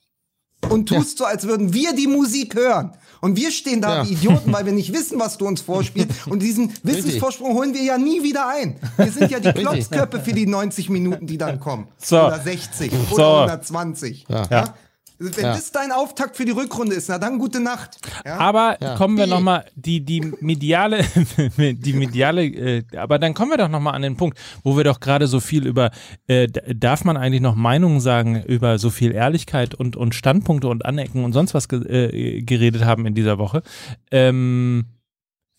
Und 0.68 0.88
tust 0.88 1.18
so, 1.18 1.24
als 1.24 1.44
würden 1.48 1.72
wir 1.72 1.94
die 1.94 2.06
Musik 2.06 2.54
hören. 2.54 2.92
Und 3.20 3.36
wir 3.36 3.50
stehen 3.50 3.80
da 3.82 3.96
Ja. 3.98 4.08
wie 4.08 4.12
Idioten, 4.12 4.52
weil 4.52 4.64
wir 4.66 4.72
nicht 4.72 4.92
wissen, 4.92 5.18
was 5.20 5.36
du 5.38 5.46
uns 5.46 5.60
vorspielst. 5.60 6.26
Und 6.26 6.40
diesen 6.42 6.72
Wissensvorsprung 6.82 7.54
holen 7.54 7.74
wir 7.74 7.82
ja 7.82 7.98
nie 7.98 8.22
wieder 8.22 8.48
ein. 8.48 8.76
Wir 8.96 9.12
sind 9.12 9.30
ja 9.30 9.40
die 9.40 9.52
Klotzköpfe 9.60 10.20
für 10.20 10.32
die 10.32 10.46
90 10.46 10.88
Minuten, 10.88 11.26
die 11.26 11.36
dann 11.38 11.60
kommen. 11.60 11.88
So. 11.98 12.16
Oder 12.18 12.40
60 12.40 12.90
So. 13.10 13.14
oder 13.16 13.42
120. 13.42 14.26
Ja. 14.28 14.46
Ja. 14.50 14.74
Wenn 15.22 15.44
Ja. 15.44 15.52
das 15.52 15.70
dein 15.70 15.92
Auftakt 15.92 16.36
für 16.38 16.46
die 16.46 16.52
Rückrunde 16.52 16.94
ist, 16.96 17.10
na 17.10 17.18
dann 17.18 17.38
gute 17.38 17.60
Nacht. 17.60 17.98
Ja? 18.24 18.38
aber 18.38 18.76
kommen 18.96 19.18
wir 19.18 19.24
Die- 19.26 19.30
noch 19.30 19.40
mal 19.42 19.66
die 19.76 20.00
die 20.04 20.22
mediale 20.40 21.04
die 21.58 21.92
mediale 21.92 22.44
äh, 22.46 22.82
aber 22.96 23.18
dann 23.18 23.34
kommen 23.34 23.50
wir 23.50 23.58
doch 23.58 23.68
noch 23.68 23.80
mal 23.80 23.90
an 23.92 24.00
den 24.02 24.16
Punkt, 24.16 24.38
wo 24.64 24.76
wir 24.78 24.84
doch 24.84 24.98
gerade 24.98 25.26
so 25.26 25.38
viel 25.40 25.66
über 25.66 25.90
äh, 26.26 26.48
darf 26.48 27.04
man 27.04 27.18
eigentlich 27.18 27.42
noch 27.42 27.54
Meinungen 27.54 28.00
sagen 28.00 28.42
über 28.44 28.78
so 28.78 28.88
viel 28.88 29.12
Ehrlichkeit 29.12 29.74
und 29.74 29.94
und 29.94 30.14
Standpunkte 30.14 30.68
und 30.68 30.86
Anecken 30.86 31.22
und 31.24 31.34
sonst 31.34 31.52
was 31.52 31.68
ge 31.68 31.80
äh, 31.82 32.40
geredet 32.42 32.84
haben 32.86 33.04
in 33.04 33.14
dieser 33.14 33.36
Woche. 33.38 33.62
Ähm, 34.10 34.86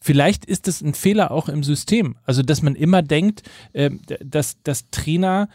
Vielleicht 0.04 0.46
ist 0.46 0.68
es 0.68 0.82
ein 0.82 0.96
Fehler 0.96 1.30
auch 1.30 1.48
im 1.48 1.62
System. 1.64 2.16
Also, 2.26 2.42
dass 2.42 2.64
man 2.64 2.74
immer 2.74 3.04
denkt, 3.04 3.44
ähm, 3.76 4.02
dass, 4.26 4.60
dass 4.64 4.90
Trainer, 4.90 5.48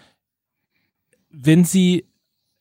wenn 1.31 1.65
sie 1.65 2.05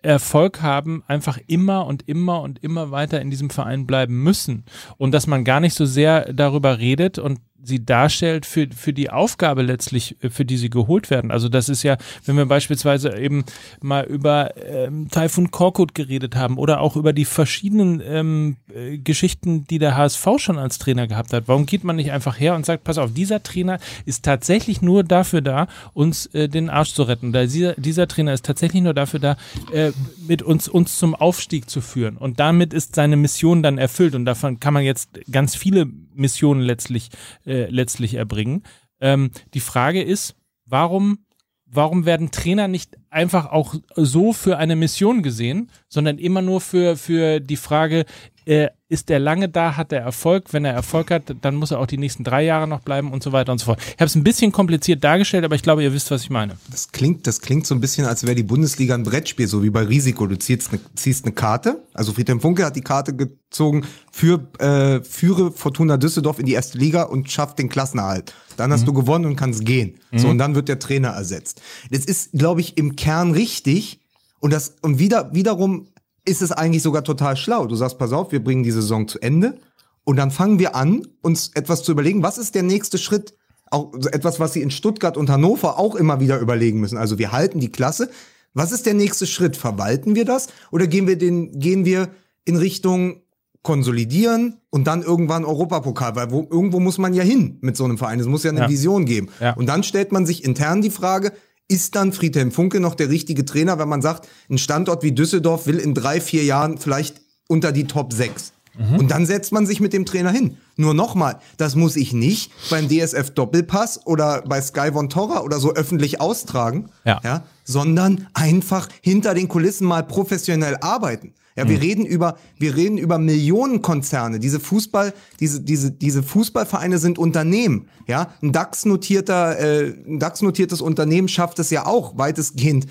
Erfolg 0.05 0.61
haben, 0.61 1.03
einfach 1.07 1.39
immer 1.47 1.85
und 1.85 2.07
immer 2.07 2.41
und 2.41 2.63
immer 2.63 2.91
weiter 2.91 3.19
in 3.21 3.29
diesem 3.29 3.49
Verein 3.49 3.85
bleiben 3.85 4.23
müssen. 4.23 4.63
Und 4.97 5.11
dass 5.11 5.27
man 5.27 5.43
gar 5.43 5.59
nicht 5.59 5.73
so 5.73 5.85
sehr 5.85 6.31
darüber 6.33 6.79
redet 6.79 7.19
und 7.19 7.39
sie 7.63 7.83
darstellt 7.83 8.45
für, 8.45 8.67
für 8.75 8.93
die 8.93 9.09
Aufgabe 9.09 9.61
letztlich, 9.61 10.15
äh, 10.21 10.29
für 10.29 10.45
die 10.45 10.57
sie 10.57 10.69
geholt 10.69 11.09
werden. 11.09 11.31
Also 11.31 11.49
das 11.49 11.69
ist 11.69 11.83
ja, 11.83 11.97
wenn 12.25 12.37
wir 12.37 12.45
beispielsweise 12.45 13.17
eben 13.17 13.45
mal 13.81 14.05
über 14.05 14.55
ähm, 14.57 15.09
Taifun 15.09 15.51
Korkut 15.51 15.95
geredet 15.95 16.35
haben 16.35 16.57
oder 16.57 16.81
auch 16.81 16.95
über 16.95 17.13
die 17.13 17.25
verschiedenen 17.25 18.01
ähm, 18.05 18.57
äh, 18.73 18.97
Geschichten, 18.97 19.65
die 19.67 19.79
der 19.79 19.97
HSV 19.97 20.27
schon 20.37 20.57
als 20.57 20.77
Trainer 20.77 21.07
gehabt 21.07 21.33
hat. 21.33 21.47
Warum 21.47 21.65
geht 21.65 21.83
man 21.83 21.95
nicht 21.95 22.11
einfach 22.11 22.39
her 22.39 22.55
und 22.55 22.65
sagt, 22.65 22.83
pass 22.83 22.97
auf, 22.97 23.13
dieser 23.13 23.41
Trainer 23.43 23.79
ist 24.05 24.23
tatsächlich 24.23 24.81
nur 24.81 25.03
dafür 25.03 25.41
da, 25.41 25.67
uns 25.93 26.27
äh, 26.27 26.47
den 26.47 26.69
Arsch 26.69 26.93
zu 26.93 27.03
retten. 27.03 27.31
Da 27.31 27.45
dieser, 27.45 27.73
dieser 27.73 28.07
Trainer 28.07 28.33
ist 28.33 28.45
tatsächlich 28.45 28.83
nur 28.83 28.93
dafür 28.93 29.19
da, 29.19 29.37
äh, 29.71 29.91
mit 30.27 30.41
uns, 30.41 30.67
uns 30.67 30.97
zum 30.97 31.15
Aufstieg 31.15 31.69
zu 31.69 31.81
führen. 31.81 32.17
Und 32.17 32.39
damit 32.39 32.73
ist 32.73 32.95
seine 32.95 33.17
Mission 33.17 33.63
dann 33.63 33.77
erfüllt. 33.77 34.15
Und 34.15 34.25
davon 34.25 34.59
kann 34.59 34.73
man 34.73 34.83
jetzt 34.83 35.09
ganz 35.31 35.55
viele 35.55 35.87
Missionen 36.15 36.61
letztlich, 36.61 37.09
äh, 37.45 37.69
letztlich 37.69 38.15
erbringen. 38.15 38.63
Ähm, 38.99 39.31
die 39.53 39.59
Frage 39.59 40.01
ist, 40.01 40.35
warum, 40.65 41.25
warum 41.65 42.05
werden 42.05 42.31
Trainer 42.31 42.67
nicht 42.67 42.97
einfach 43.09 43.47
auch 43.47 43.75
so 43.95 44.33
für 44.33 44.57
eine 44.57 44.75
Mission 44.75 45.23
gesehen, 45.23 45.69
sondern 45.87 46.17
immer 46.17 46.41
nur 46.41 46.61
für, 46.61 46.97
für 46.97 47.39
die 47.39 47.57
Frage, 47.57 48.05
äh, 48.45 48.69
ist 48.87 49.09
er 49.09 49.19
lange 49.19 49.49
da, 49.49 49.75
hat 49.75 49.91
er 49.91 50.01
Erfolg? 50.01 50.53
Wenn 50.53 50.63
er 50.65 50.73
Erfolg 50.73 51.09
hat, 51.09 51.35
dann 51.41 51.55
muss 51.55 51.71
er 51.71 51.79
auch 51.79 51.87
die 51.87 51.97
nächsten 51.97 52.23
drei 52.23 52.43
Jahre 52.43 52.67
noch 52.67 52.81
bleiben 52.81 53.11
und 53.11 53.23
so 53.23 53.31
weiter 53.31 53.51
und 53.51 53.57
so 53.57 53.65
fort. 53.65 53.79
Ich 53.81 53.93
habe 53.93 54.05
es 54.05 54.15
ein 54.15 54.23
bisschen 54.23 54.51
kompliziert 54.51 55.03
dargestellt, 55.03 55.43
aber 55.43 55.55
ich 55.55 55.63
glaube, 55.63 55.83
ihr 55.83 55.91
wisst, 55.91 56.11
was 56.11 56.21
ich 56.21 56.29
meine. 56.29 56.57
Das 56.69 56.91
klingt, 56.91 57.25
das 57.25 57.41
klingt 57.41 57.65
so 57.65 57.73
ein 57.73 57.81
bisschen, 57.81 58.05
als 58.05 58.23
wäre 58.23 58.35
die 58.35 58.43
Bundesliga 58.43 58.93
ein 58.93 59.03
Brettspiel, 59.03 59.47
so 59.47 59.63
wie 59.63 59.71
bei 59.71 59.83
Risiko. 59.83 60.27
Du 60.27 60.37
ziehst 60.37 60.69
eine, 60.71 60.79
ziehst 60.95 61.25
eine 61.25 61.33
Karte. 61.33 61.83
Also 61.93 62.13
Friedhelm 62.13 62.39
Funke 62.39 62.63
hat 62.63 62.75
die 62.75 62.81
Karte 62.81 63.15
gezogen 63.15 63.85
für 64.11 64.47
äh, 64.59 65.03
führe 65.03 65.51
Fortuna 65.51 65.97
Düsseldorf 65.97 66.37
in 66.39 66.45
die 66.45 66.53
erste 66.53 66.77
Liga 66.77 67.03
und 67.03 67.31
schafft 67.31 67.57
den 67.57 67.69
Klassenerhalt. 67.69 68.33
Dann 68.57 68.71
hast 68.71 68.87
du 68.87 68.93
gewonnen 68.93 69.25
und 69.25 69.35
kannst 69.35 69.65
gehen. 69.65 69.99
So 70.13 70.29
und 70.29 70.37
dann 70.37 70.55
wird 70.55 70.69
der 70.69 70.79
Trainer 70.79 71.09
ersetzt. 71.09 71.61
Das 71.91 72.05
ist, 72.05 72.31
glaube 72.33 72.61
ich, 72.61 72.77
im 72.77 72.95
Kern 72.95 73.31
richtig. 73.31 73.99
Und 74.39 74.53
das 74.53 74.75
und 74.81 74.99
wieder 74.99 75.33
wiederum 75.33 75.87
ist 76.25 76.41
es 76.41 76.51
eigentlich 76.51 76.83
sogar 76.83 77.03
total 77.03 77.37
schlau. 77.37 77.67
Du 77.67 77.75
sagst, 77.75 77.97
pass 77.97 78.11
auf, 78.11 78.31
wir 78.31 78.43
bringen 78.43 78.63
die 78.63 78.71
Saison 78.71 79.07
zu 79.07 79.19
Ende 79.19 79.57
und 80.03 80.17
dann 80.17 80.31
fangen 80.31 80.59
wir 80.59 80.75
an, 80.75 81.07
uns 81.21 81.51
etwas 81.53 81.83
zu 81.83 81.91
überlegen, 81.91 82.23
was 82.23 82.37
ist 82.37 82.55
der 82.55 82.63
nächste 82.63 82.97
Schritt? 82.97 83.35
Auch 83.71 83.91
so 83.99 84.09
etwas, 84.09 84.39
was 84.39 84.53
sie 84.53 84.61
in 84.61 84.71
Stuttgart 84.71 85.17
und 85.17 85.29
Hannover 85.29 85.79
auch 85.79 85.95
immer 85.95 86.19
wieder 86.19 86.39
überlegen 86.39 86.79
müssen. 86.79 86.97
Also 86.97 87.17
wir 87.17 87.31
halten 87.31 87.59
die 87.59 87.71
Klasse. 87.71 88.09
Was 88.53 88.71
ist 88.71 88.85
der 88.85 88.93
nächste 88.93 89.27
Schritt? 89.27 89.57
Verwalten 89.57 90.15
wir 90.15 90.25
das 90.25 90.47
oder 90.71 90.87
gehen 90.87 91.07
wir 91.07 91.17
den, 91.17 91.59
gehen 91.59 91.83
wir 91.85 92.09
in 92.45 92.55
Richtung 92.55 93.21
konsolidieren 93.63 94.61
und 94.69 94.85
dann 94.85 95.01
irgendwann 95.01 95.43
Europapokal, 95.43 96.15
weil 96.15 96.31
wo, 96.31 96.47
irgendwo 96.49 96.79
muss 96.79 96.97
man 96.99 97.13
ja 97.13 97.23
hin 97.23 97.57
mit 97.61 97.75
so 97.75 97.83
einem 97.83 97.97
Verein. 97.97 98.19
Es 98.19 98.27
muss 98.27 98.43
ja 98.43 98.51
eine 98.51 98.61
Ja. 98.61 98.69
Vision 98.69 99.05
geben. 99.05 99.29
Ja. 99.39 99.55
Und 99.55 99.65
dann 99.67 99.83
stellt 99.83 100.11
man 100.11 100.25
sich 100.25 100.43
intern 100.45 100.81
die 100.81 100.91
Frage, 100.91 101.33
ist 101.67 101.95
dann 101.95 102.13
Friedhelm 102.13 102.51
Funke 102.51 102.79
noch 102.79 102.95
der 102.95 103.09
richtige 103.09 103.45
Trainer, 103.45 103.79
wenn 103.79 103.89
man 103.89 104.01
sagt, 104.01 104.27
ein 104.49 104.57
Standort 104.57 105.03
wie 105.03 105.11
Düsseldorf 105.11 105.65
will 105.67 105.79
in 105.79 105.93
drei, 105.93 106.21
vier 106.21 106.43
Jahren 106.43 106.77
vielleicht 106.77 107.21
unter 107.47 107.71
die 107.71 107.85
Top 107.85 108.13
6. 108.13 108.53
Mhm. 108.77 108.99
Und 108.99 109.11
dann 109.11 109.25
setzt 109.25 109.51
man 109.51 109.65
sich 109.65 109.79
mit 109.79 109.93
dem 109.93 110.05
Trainer 110.05 110.31
hin. 110.31 110.57
Nur 110.75 110.93
nochmal, 110.93 111.39
das 111.57 111.75
muss 111.75 111.95
ich 111.95 112.13
nicht 112.13 112.51
beim 112.69 112.89
DSF 112.89 113.31
Doppelpass 113.31 114.05
oder 114.05 114.43
bei 114.47 114.61
Sky 114.61 114.91
Von 114.91 115.09
Torra 115.09 115.41
oder 115.41 115.59
so 115.59 115.73
öffentlich 115.73 116.19
austragen, 116.19 116.89
Ja. 117.05 117.43
sondern 117.63 118.27
einfach 118.33 118.89
hinter 119.01 119.33
den 119.33 119.47
Kulissen 119.47 119.87
mal 119.87 120.03
professionell 120.03 120.77
arbeiten. 120.81 121.33
Ja, 121.55 121.63
Mhm. 121.63 121.69
wir 121.69 121.81
reden 121.81 122.05
über, 122.05 122.37
wir 122.57 122.75
reden 122.75 122.97
über 122.97 123.17
Millionenkonzerne. 123.17 124.39
Diese 124.39 124.59
Fußball, 124.59 125.13
diese, 125.39 125.61
diese, 125.61 125.91
diese 125.91 126.21
Fußballvereine 126.21 126.97
sind 126.97 127.17
Unternehmen. 127.17 127.87
Ja, 128.07 128.29
ein 128.41 128.51
DAX-notierter, 128.51 129.59
äh, 129.59 129.93
ein 130.07 130.19
DAX-notiertes 130.19 130.81
Unternehmen 130.81 131.27
schafft 131.27 131.59
es 131.59 131.69
ja 131.69 131.85
auch 131.85 132.17
weitestgehend 132.17 132.87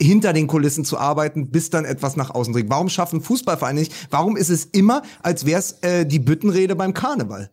hinter 0.00 0.32
den 0.32 0.46
Kulissen 0.46 0.84
zu 0.84 0.98
arbeiten, 0.98 1.50
bis 1.50 1.70
dann 1.70 1.84
etwas 1.84 2.16
nach 2.16 2.30
außen 2.30 2.52
dringt. 2.52 2.70
Warum 2.70 2.88
schaffen 2.90 3.22
Fußballvereine 3.22 3.80
nicht? 3.80 3.92
Warum 4.10 4.36
ist 4.36 4.50
es 4.50 4.66
immer, 4.66 5.02
als 5.22 5.46
wäre 5.46 5.58
es 5.58 5.72
äh, 5.80 6.04
die 6.04 6.18
Büttenrede 6.18 6.76
beim 6.76 6.92
Karneval? 6.92 7.50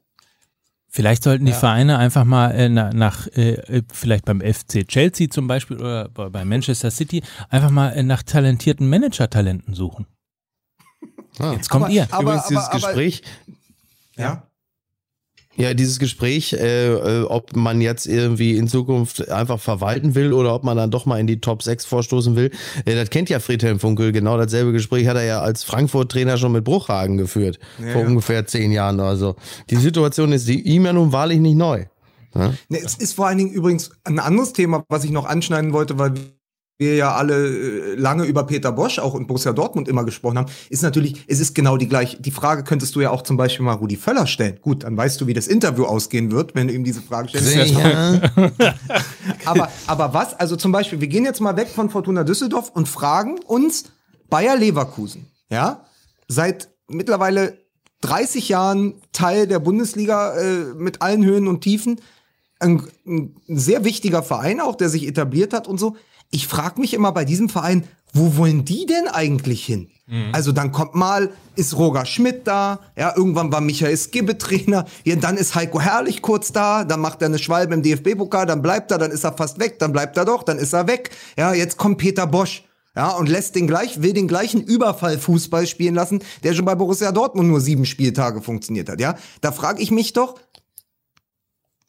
Vielleicht 0.90 1.24
sollten 1.24 1.46
die 1.46 1.54
Vereine 1.54 1.98
einfach 1.98 2.24
mal 2.24 2.52
äh, 2.52 2.70
na, 2.70 2.94
nach, 2.94 3.26
äh, 3.36 3.54
äh, 3.54 3.82
vielleicht 3.92 4.26
beim 4.26 4.42
FC 4.42 4.88
Chelsea 4.88 5.28
zum 5.28 5.48
Beispiel 5.48 5.78
oder 5.78 6.10
bei 6.10 6.30
bei 6.30 6.46
Manchester 6.46 6.92
City, 6.92 7.24
einfach 7.50 7.72
mal 7.72 7.94
äh, 7.94 8.04
nach 8.04 8.22
talentierten 8.22 8.88
Manager-Talenten 8.88 9.74
suchen. 9.74 10.06
Ah. 11.40 11.54
Jetzt 11.54 11.70
kommt 11.70 11.86
Aber- 11.86 11.94
ihr. 11.94 12.08
aber- 12.12 12.22
Übrigens, 12.24 12.48
dieses 12.48 12.64
aber- 12.66 12.74
Gespräch, 12.76 13.24
Ja. 14.18 14.44
ja, 15.56 15.74
dieses 15.74 16.00
Gespräch, 16.00 16.54
äh, 16.54 16.94
äh, 16.94 17.24
ob 17.24 17.56
man 17.56 17.82
jetzt 17.82 18.06
irgendwie 18.08 18.58
in 18.58 18.68
Zukunft 18.68 19.30
einfach 19.30 19.60
verwalten 19.60 20.16
will 20.16 20.34
oder 20.34 20.54
ob 20.56 20.64
man 20.64 20.78
dann 20.78 20.92
doch 20.92 21.06
mal 21.06 21.20
in 21.20 21.28
die 21.28 21.40
Top 21.42 21.62
6 21.64 21.86
vorstoßen 21.86 22.36
will, 22.36 22.52
äh, 22.86 22.96
das 22.96 23.10
kennt 23.10 23.30
ja 23.30 23.40
Friedhelm 23.40 23.80
Funkel. 23.80 24.12
Genau 24.12 24.38
dasselbe 24.38 24.72
Gespräch 24.72 25.08
hat 25.08 25.16
er 25.18 25.24
ja 25.26 25.42
als 25.42 25.64
Frankfurt-Trainer 25.64 26.38
schon 26.38 26.52
mit 26.52 26.64
Bruchhagen 26.64 27.18
geführt. 27.18 27.60
vor 27.78 28.02
ja. 28.02 28.08
ungefähr 28.08 28.46
zehn 28.46 28.72
Jahren. 28.72 29.00
Also 29.00 29.36
die 29.70 29.76
Situation 29.78 30.32
ist 30.32 30.48
die- 30.48 30.62
ihm 30.62 30.86
ja 30.86 30.94
nun 30.94 31.12
wahrlich 31.12 31.40
nicht 31.40 31.56
neu. 31.58 31.86
Ne, 32.36 32.58
es 32.84 32.96
ist 32.96 33.14
vor 33.14 33.28
allen 33.28 33.38
Dingen 33.38 33.52
übrigens 33.52 33.92
ein 34.06 34.18
anderes 34.18 34.54
Thema, 34.54 34.84
was 34.90 35.04
ich 35.04 35.12
noch 35.12 35.26
anschneiden 35.26 35.72
wollte, 35.72 36.00
weil 36.00 36.14
wir 36.84 36.96
ja 36.96 37.16
alle 37.16 37.48
äh, 37.48 37.96
lange 37.96 38.26
über 38.26 38.46
Peter 38.46 38.72
Bosch 38.72 39.00
auch 39.00 39.14
und 39.14 39.28
Borussia 39.28 39.54
Dortmund 39.54 39.88
immer 39.88 40.04
gesprochen 40.04 40.38
haben, 40.38 40.52
ist 40.70 40.84
natürlich, 40.84 41.24
es 41.28 41.40
ist 41.40 41.56
genau 41.56 41.78
die 41.78 41.88
gleiche. 41.88 42.22
Die 42.22 42.32
Frage 42.32 42.64
könntest 42.64 42.96
du 42.96 43.02
ja 43.02 43.10
auch 43.10 43.22
zum 43.22 43.38
Beispiel 43.38 43.66
mal 43.66 43.74
Rudi 43.74 43.96
Völler 43.96 44.28
stellen. 44.28 44.60
Gut, 44.62 44.84
dann 44.84 44.96
weißt 44.96 45.20
du, 45.20 45.28
wie 45.28 45.34
das 45.34 45.48
Interview 45.48 45.86
ausgehen 45.86 46.32
wird, 46.32 46.56
wenn 46.56 46.68
du 46.68 46.74
ihm 46.74 46.84
diese 46.84 47.02
Frage 47.02 47.30
stellst. 47.30 47.76
Aber, 49.46 49.70
aber 49.88 50.14
was? 50.14 50.40
Also 50.40 50.56
zum 50.56 50.72
Beispiel, 50.72 51.02
wir 51.02 51.08
gehen 51.08 51.26
jetzt 51.26 51.42
mal 51.42 51.56
weg 51.58 51.68
von 51.68 51.90
Fortuna 51.90 52.24
Düsseldorf 52.24 52.72
und 52.74 52.88
fragen 52.88 53.40
uns 53.46 53.86
Bayer 54.30 54.56
Leverkusen, 54.56 55.28
ja, 55.50 55.86
seit 56.28 56.70
mittlerweile 56.88 57.58
30 58.02 58.50
Jahren 58.50 58.96
Teil 59.12 59.48
der 59.48 59.60
Bundesliga 59.60 60.36
äh, 60.36 60.74
mit 60.76 61.02
allen 61.02 61.24
Höhen 61.24 61.48
und 61.48 61.62
Tiefen. 61.62 62.02
ein, 62.60 62.82
ein 63.06 63.36
sehr 63.48 63.84
wichtiger 63.84 64.24
Verein 64.24 64.62
auch, 64.62 64.76
der 64.76 64.90
sich 64.90 65.08
etabliert 65.08 65.54
hat 65.54 65.68
und 65.68 65.80
so. 65.80 65.96
Ich 66.34 66.48
frage 66.48 66.82
mich 66.82 66.96
immer 66.96 67.12
bei 67.12 67.26
diesem 67.26 67.48
Verein, 67.48 67.88
wo 68.12 68.38
wollen 68.38 68.66
die 68.66 68.88
denn 68.88 69.08
eigentlich 69.08 69.64
hin? 69.64 69.90
Also 70.32 70.52
dann 70.52 70.72
kommt 70.72 70.96
mal, 70.96 71.32
ist 71.56 71.78
Roger 71.78 72.06
Schmidt 72.06 72.48
da, 72.48 72.80
ja, 72.98 73.14
irgendwann 73.16 73.52
war 73.52 73.62
Michael 73.62 73.96
Skibbe 73.96 74.38
Trainer, 74.38 74.86
ja, 75.06 75.16
dann 75.16 75.38
ist 75.38 75.54
Heiko 75.54 75.80
Herrlich 75.80 76.24
kurz 76.24 76.52
da, 76.52 76.86
dann 76.86 77.00
macht 77.02 77.22
er 77.22 77.28
eine 77.28 77.38
Schwalbe 77.38 77.76
im 77.76 77.84
DFB-Pokal, 77.84 78.48
dann 78.48 78.64
bleibt 78.64 78.92
er, 78.92 78.98
dann 78.98 79.12
ist 79.12 79.24
er 79.24 79.34
fast 79.34 79.60
weg, 79.60 79.78
dann 79.78 79.94
bleibt 79.94 80.18
er 80.18 80.26
doch, 80.26 80.42
dann 80.44 80.58
ist 80.58 80.74
er 80.74 80.88
weg. 80.88 81.12
Ja, 81.38 81.54
jetzt 81.54 81.78
kommt 81.78 82.00
Peter 82.00 82.28
Bosch. 82.28 82.64
Ja, 82.96 83.10
und 83.12 83.30
lässt 83.30 83.56
den 83.56 83.66
gleich, 83.66 84.02
will 84.02 84.14
den 84.14 84.28
gleichen 84.28 84.62
Überfall-Fußball 84.62 85.66
spielen 85.68 85.96
lassen, 85.96 86.22
der 86.44 86.54
schon 86.54 86.66
bei 86.66 86.76
Borussia 86.76 87.12
Dortmund 87.12 87.48
nur 87.48 87.62
sieben 87.62 87.86
Spieltage 87.86 88.42
funktioniert 88.42 88.90
hat, 88.90 89.00
ja. 89.00 89.16
Da 89.42 89.52
frage 89.52 89.82
ich 89.82 89.92
mich 89.92 90.14
doch, 90.14 90.36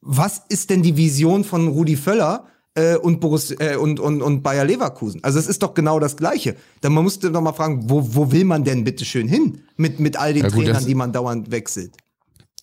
was 0.01 0.43
ist 0.49 0.69
denn 0.71 0.83
die 0.83 0.97
Vision 0.97 1.45
von 1.45 1.69
Rudi 1.69 1.97
Völler 1.97 2.47
äh, 2.75 2.97
und, 2.97 3.21
Borus, 3.21 3.51
äh, 3.53 3.77
und, 3.77 4.01
und, 4.01 4.23
und 4.23 4.43
Bayer 4.43 4.65
Leverkusen? 4.65 5.23
Also 5.23 5.39
es 5.39 5.47
ist 5.47 5.63
doch 5.63 5.75
genau 5.75 5.99
das 5.99 6.17
Gleiche. 6.17 6.57
Dann 6.81 6.93
man 6.93 7.05
musste 7.05 7.31
doch 7.31 7.41
mal 7.41 7.53
fragen, 7.53 7.89
wo, 7.89 8.15
wo 8.15 8.33
will 8.33 8.45
man 8.45 8.65
denn 8.65 8.85
bitte 8.85 9.05
schön 9.05 9.29
hin 9.29 9.61
mit, 9.77 10.01
mit 10.01 10.17
all 10.17 10.35
den 10.35 10.45
Ja, 10.45 10.49
gut, 10.49 10.65
Trainern, 10.65 10.87
die 10.87 10.95
man 10.95 11.13
dauernd 11.13 11.51
wechselt? 11.51 11.97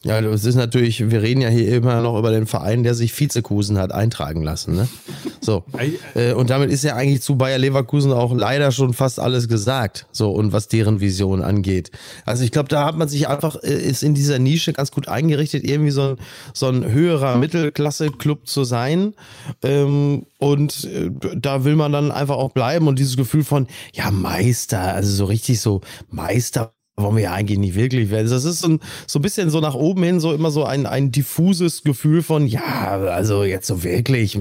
Ja, 0.04 0.20
das 0.20 0.46
ist 0.46 0.56
natürlich, 0.56 1.12
wir 1.12 1.22
reden 1.22 1.42
ja 1.42 1.50
hier 1.50 1.76
immer 1.76 2.02
noch 2.02 2.18
über 2.18 2.32
den 2.32 2.48
Verein, 2.48 2.82
der 2.82 2.96
sich 2.96 3.18
Vizekusen 3.20 3.78
hat 3.78 3.92
eintragen 3.92 4.42
lassen. 4.42 4.76
Ne? 4.76 4.88
So. 5.42 5.64
Äh, 6.16 6.34
und 6.34 6.50
damit 6.50 6.72
ist 6.72 6.84
ja 6.84 6.96
eigentlich 6.96 7.22
zu 7.22 7.36
Bayer 7.36 7.60
Leverkusen 7.60 8.12
auch 8.12 8.34
leider 8.34 8.72
schon 8.72 8.94
fast 8.94 9.20
alles 9.20 9.48
gesagt. 9.48 10.08
So, 10.12 10.32
und 10.32 10.54
was 10.54 10.68
deren 10.68 11.02
Vision 11.02 11.44
angeht. 11.44 11.92
Also 12.26 12.44
ich 12.44 12.52
glaube, 12.52 12.70
da 12.70 12.84
hat 12.84 12.98
man 12.98 13.10
sich 13.10 13.28
einfach, 13.28 13.58
äh, 13.62 13.74
ist 13.74 14.02
in 14.02 14.16
dieser 14.16 14.40
Nische 14.40 14.74
ganz 14.74 14.92
gut 14.92 15.08
eingerichtet, 15.08 15.64
irgendwie 15.64 15.92
so 15.92 16.02
ein, 16.02 16.16
so 16.56 16.68
ein 16.68 16.92
höherer 16.92 17.38
Mittelklasse-Club 17.38 18.48
zu 18.48 18.64
sein. 18.64 19.14
Ähm, 19.62 20.26
und 20.40 20.84
äh, 20.86 21.12
da 21.36 21.64
will 21.64 21.76
man 21.76 21.92
dann 21.92 22.12
einfach 22.12 22.38
auch 22.38 22.54
bleiben 22.54 22.88
und 22.88 22.98
dieses 22.98 23.18
Gefühl 23.18 23.44
von, 23.44 23.68
ja, 23.94 24.10
Meister, 24.10 24.96
also 24.96 25.14
so 25.14 25.26
richtig 25.26 25.62
so 25.62 25.82
Meister 26.10 26.74
wollen 26.98 27.16
wir 27.16 27.24
ja 27.24 27.32
eigentlich 27.32 27.58
nicht 27.58 27.76
wirklich 27.76 28.10
werden. 28.12 28.30
Das 28.30 28.44
ist 28.44 28.60
so 28.60 28.68
ein, 28.68 28.80
so 29.08 29.20
ein 29.20 29.22
bisschen 29.22 29.50
so 29.50 29.60
nach 29.60 29.74
oben 29.74 30.04
hin 30.04 30.20
so 30.20 30.34
immer 30.34 30.52
so 30.52 30.66
ein, 30.66 30.86
ein 30.86 31.12
diffuses 31.12 31.84
Gefühl 31.84 32.22
von, 32.22 32.46
ja, 32.48 32.62
also 33.10 33.44
jetzt 33.44 33.68
so 33.68 33.84
wirklich, 33.84 34.38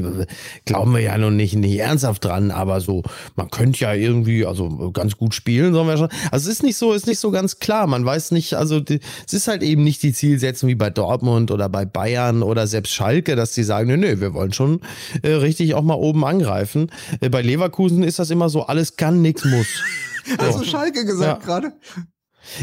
glauben 0.64 0.92
wir 0.92 1.00
ja 1.00 1.16
noch 1.16 1.30
nicht, 1.30 1.54
nicht 1.54 1.78
ernsthaft 1.78 2.24
dran, 2.24 2.50
aber 2.50 2.80
so, 2.80 3.02
man 3.36 3.50
könnte 3.50 3.80
ja 3.80 3.94
irgendwie, 3.94 4.44
also 4.44 4.90
ganz 4.92 5.16
gut 5.16 5.34
spielen, 5.34 5.72
sollen 5.72 5.86
wir 5.88 5.96
schon. 5.96 6.08
Also 6.30 6.50
es 6.50 6.56
ist 6.56 6.62
nicht 6.62 6.76
so, 6.76 6.92
ist 6.92 7.06
nicht 7.06 7.20
so 7.20 7.30
ganz 7.30 7.60
klar. 7.60 7.86
Man 7.86 8.04
weiß 8.04 8.32
nicht, 8.32 8.54
also 8.54 8.80
die, 8.80 9.00
es 9.26 9.32
ist 9.32 9.48
halt 9.48 9.62
eben 9.62 9.84
nicht 9.84 10.02
die 10.02 10.12
Zielsetzung 10.12 10.68
wie 10.68 10.74
bei 10.74 10.90
Dortmund 10.90 11.50
oder 11.50 11.68
bei 11.68 11.84
Bayern 11.84 12.42
oder 12.42 12.66
selbst 12.66 12.92
Schalke, 12.92 13.36
dass 13.36 13.52
die 13.52 13.62
sagen, 13.62 13.88
nee, 13.88 13.96
nee, 13.96 14.20
wir 14.20 14.34
wollen 14.34 14.52
schon 14.52 14.80
äh, 15.22 15.30
richtig 15.30 15.74
auch 15.74 15.82
mal 15.82 15.94
oben 15.94 16.24
angreifen. 16.24 16.90
Äh, 17.20 17.30
bei 17.30 17.42
Leverkusen 17.42 18.02
ist 18.02 18.18
das 18.18 18.30
immer 18.30 18.48
so, 18.48 18.64
alles 18.64 18.96
kann, 18.96 19.22
nix 19.22 19.44
muss. 19.44 19.66
Hast 20.38 20.60
du 20.60 20.64
Schalke 20.64 21.04
gesagt 21.06 21.42
Ja. 21.42 21.46
gerade? 21.46 21.72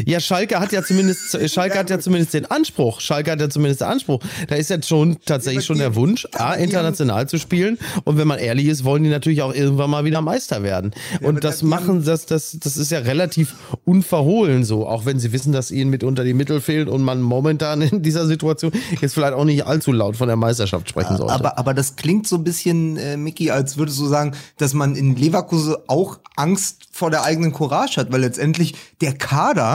Ja, 0.04 0.20
Schalke 0.20 0.58
hat 0.60 0.72
ja 0.72 0.82
zumindest, 0.82 1.38
Schalke 1.52 1.78
hat 1.78 1.90
ja 1.90 1.98
zumindest 1.98 2.34
den 2.34 2.46
Anspruch. 2.46 3.00
Schalke 3.00 3.30
hat 3.30 3.40
ja 3.40 3.48
zumindest 3.48 3.80
den 3.80 3.88
Anspruch. 3.88 4.20
Da 4.48 4.56
ist 4.56 4.70
jetzt 4.70 4.88
schon 4.88 5.18
tatsächlich 5.24 5.64
schon 5.64 5.78
der 5.78 5.94
Wunsch, 5.94 6.26
A, 6.34 6.54
international 6.54 7.28
zu 7.28 7.38
spielen. 7.38 7.78
Und 8.04 8.18
wenn 8.18 8.28
man 8.28 8.38
ehrlich 8.38 8.66
ist, 8.66 8.84
wollen 8.84 9.04
die 9.04 9.10
natürlich 9.10 9.42
auch 9.42 9.54
irgendwann 9.54 9.90
mal 9.90 10.04
wieder 10.04 10.20
Meister 10.20 10.62
werden. 10.62 10.92
Und 11.20 11.44
das 11.44 11.62
machen, 11.62 12.04
das, 12.04 12.26
das, 12.26 12.56
das 12.60 12.76
ist 12.76 12.90
ja 12.90 13.00
relativ 13.00 13.54
unverhohlen 13.84 14.64
so. 14.64 14.86
Auch 14.86 15.06
wenn 15.06 15.18
sie 15.18 15.32
wissen, 15.32 15.52
dass 15.52 15.70
ihnen 15.70 15.90
mitunter 15.90 16.24
die 16.24 16.34
Mittel 16.34 16.60
fehlen 16.60 16.88
und 16.88 17.02
man 17.02 17.20
momentan 17.20 17.82
in 17.82 18.02
dieser 18.02 18.26
Situation 18.26 18.72
jetzt 19.00 19.14
vielleicht 19.14 19.34
auch 19.34 19.44
nicht 19.44 19.66
allzu 19.66 19.92
laut 19.92 20.16
von 20.16 20.28
der 20.28 20.36
Meisterschaft 20.36 20.88
sprechen 20.88 21.16
sollte. 21.16 21.32
Aber, 21.32 21.58
aber 21.58 21.74
das 21.74 21.96
klingt 21.96 22.26
so 22.26 22.36
ein 22.36 22.44
bisschen, 22.44 22.96
äh, 22.96 23.16
Mickey, 23.16 23.50
als 23.50 23.76
würdest 23.76 23.98
du 23.98 24.06
sagen, 24.06 24.32
dass 24.58 24.74
man 24.74 24.96
in 24.96 25.16
Leverkusen 25.16 25.76
auch 25.86 26.18
Angst 26.36 26.88
vor 26.92 27.10
der 27.10 27.22
eigenen 27.22 27.52
Courage 27.52 28.00
hat, 28.00 28.12
weil 28.12 28.20
letztendlich 28.20 28.74
der 29.00 29.14
Kader, 29.14 29.67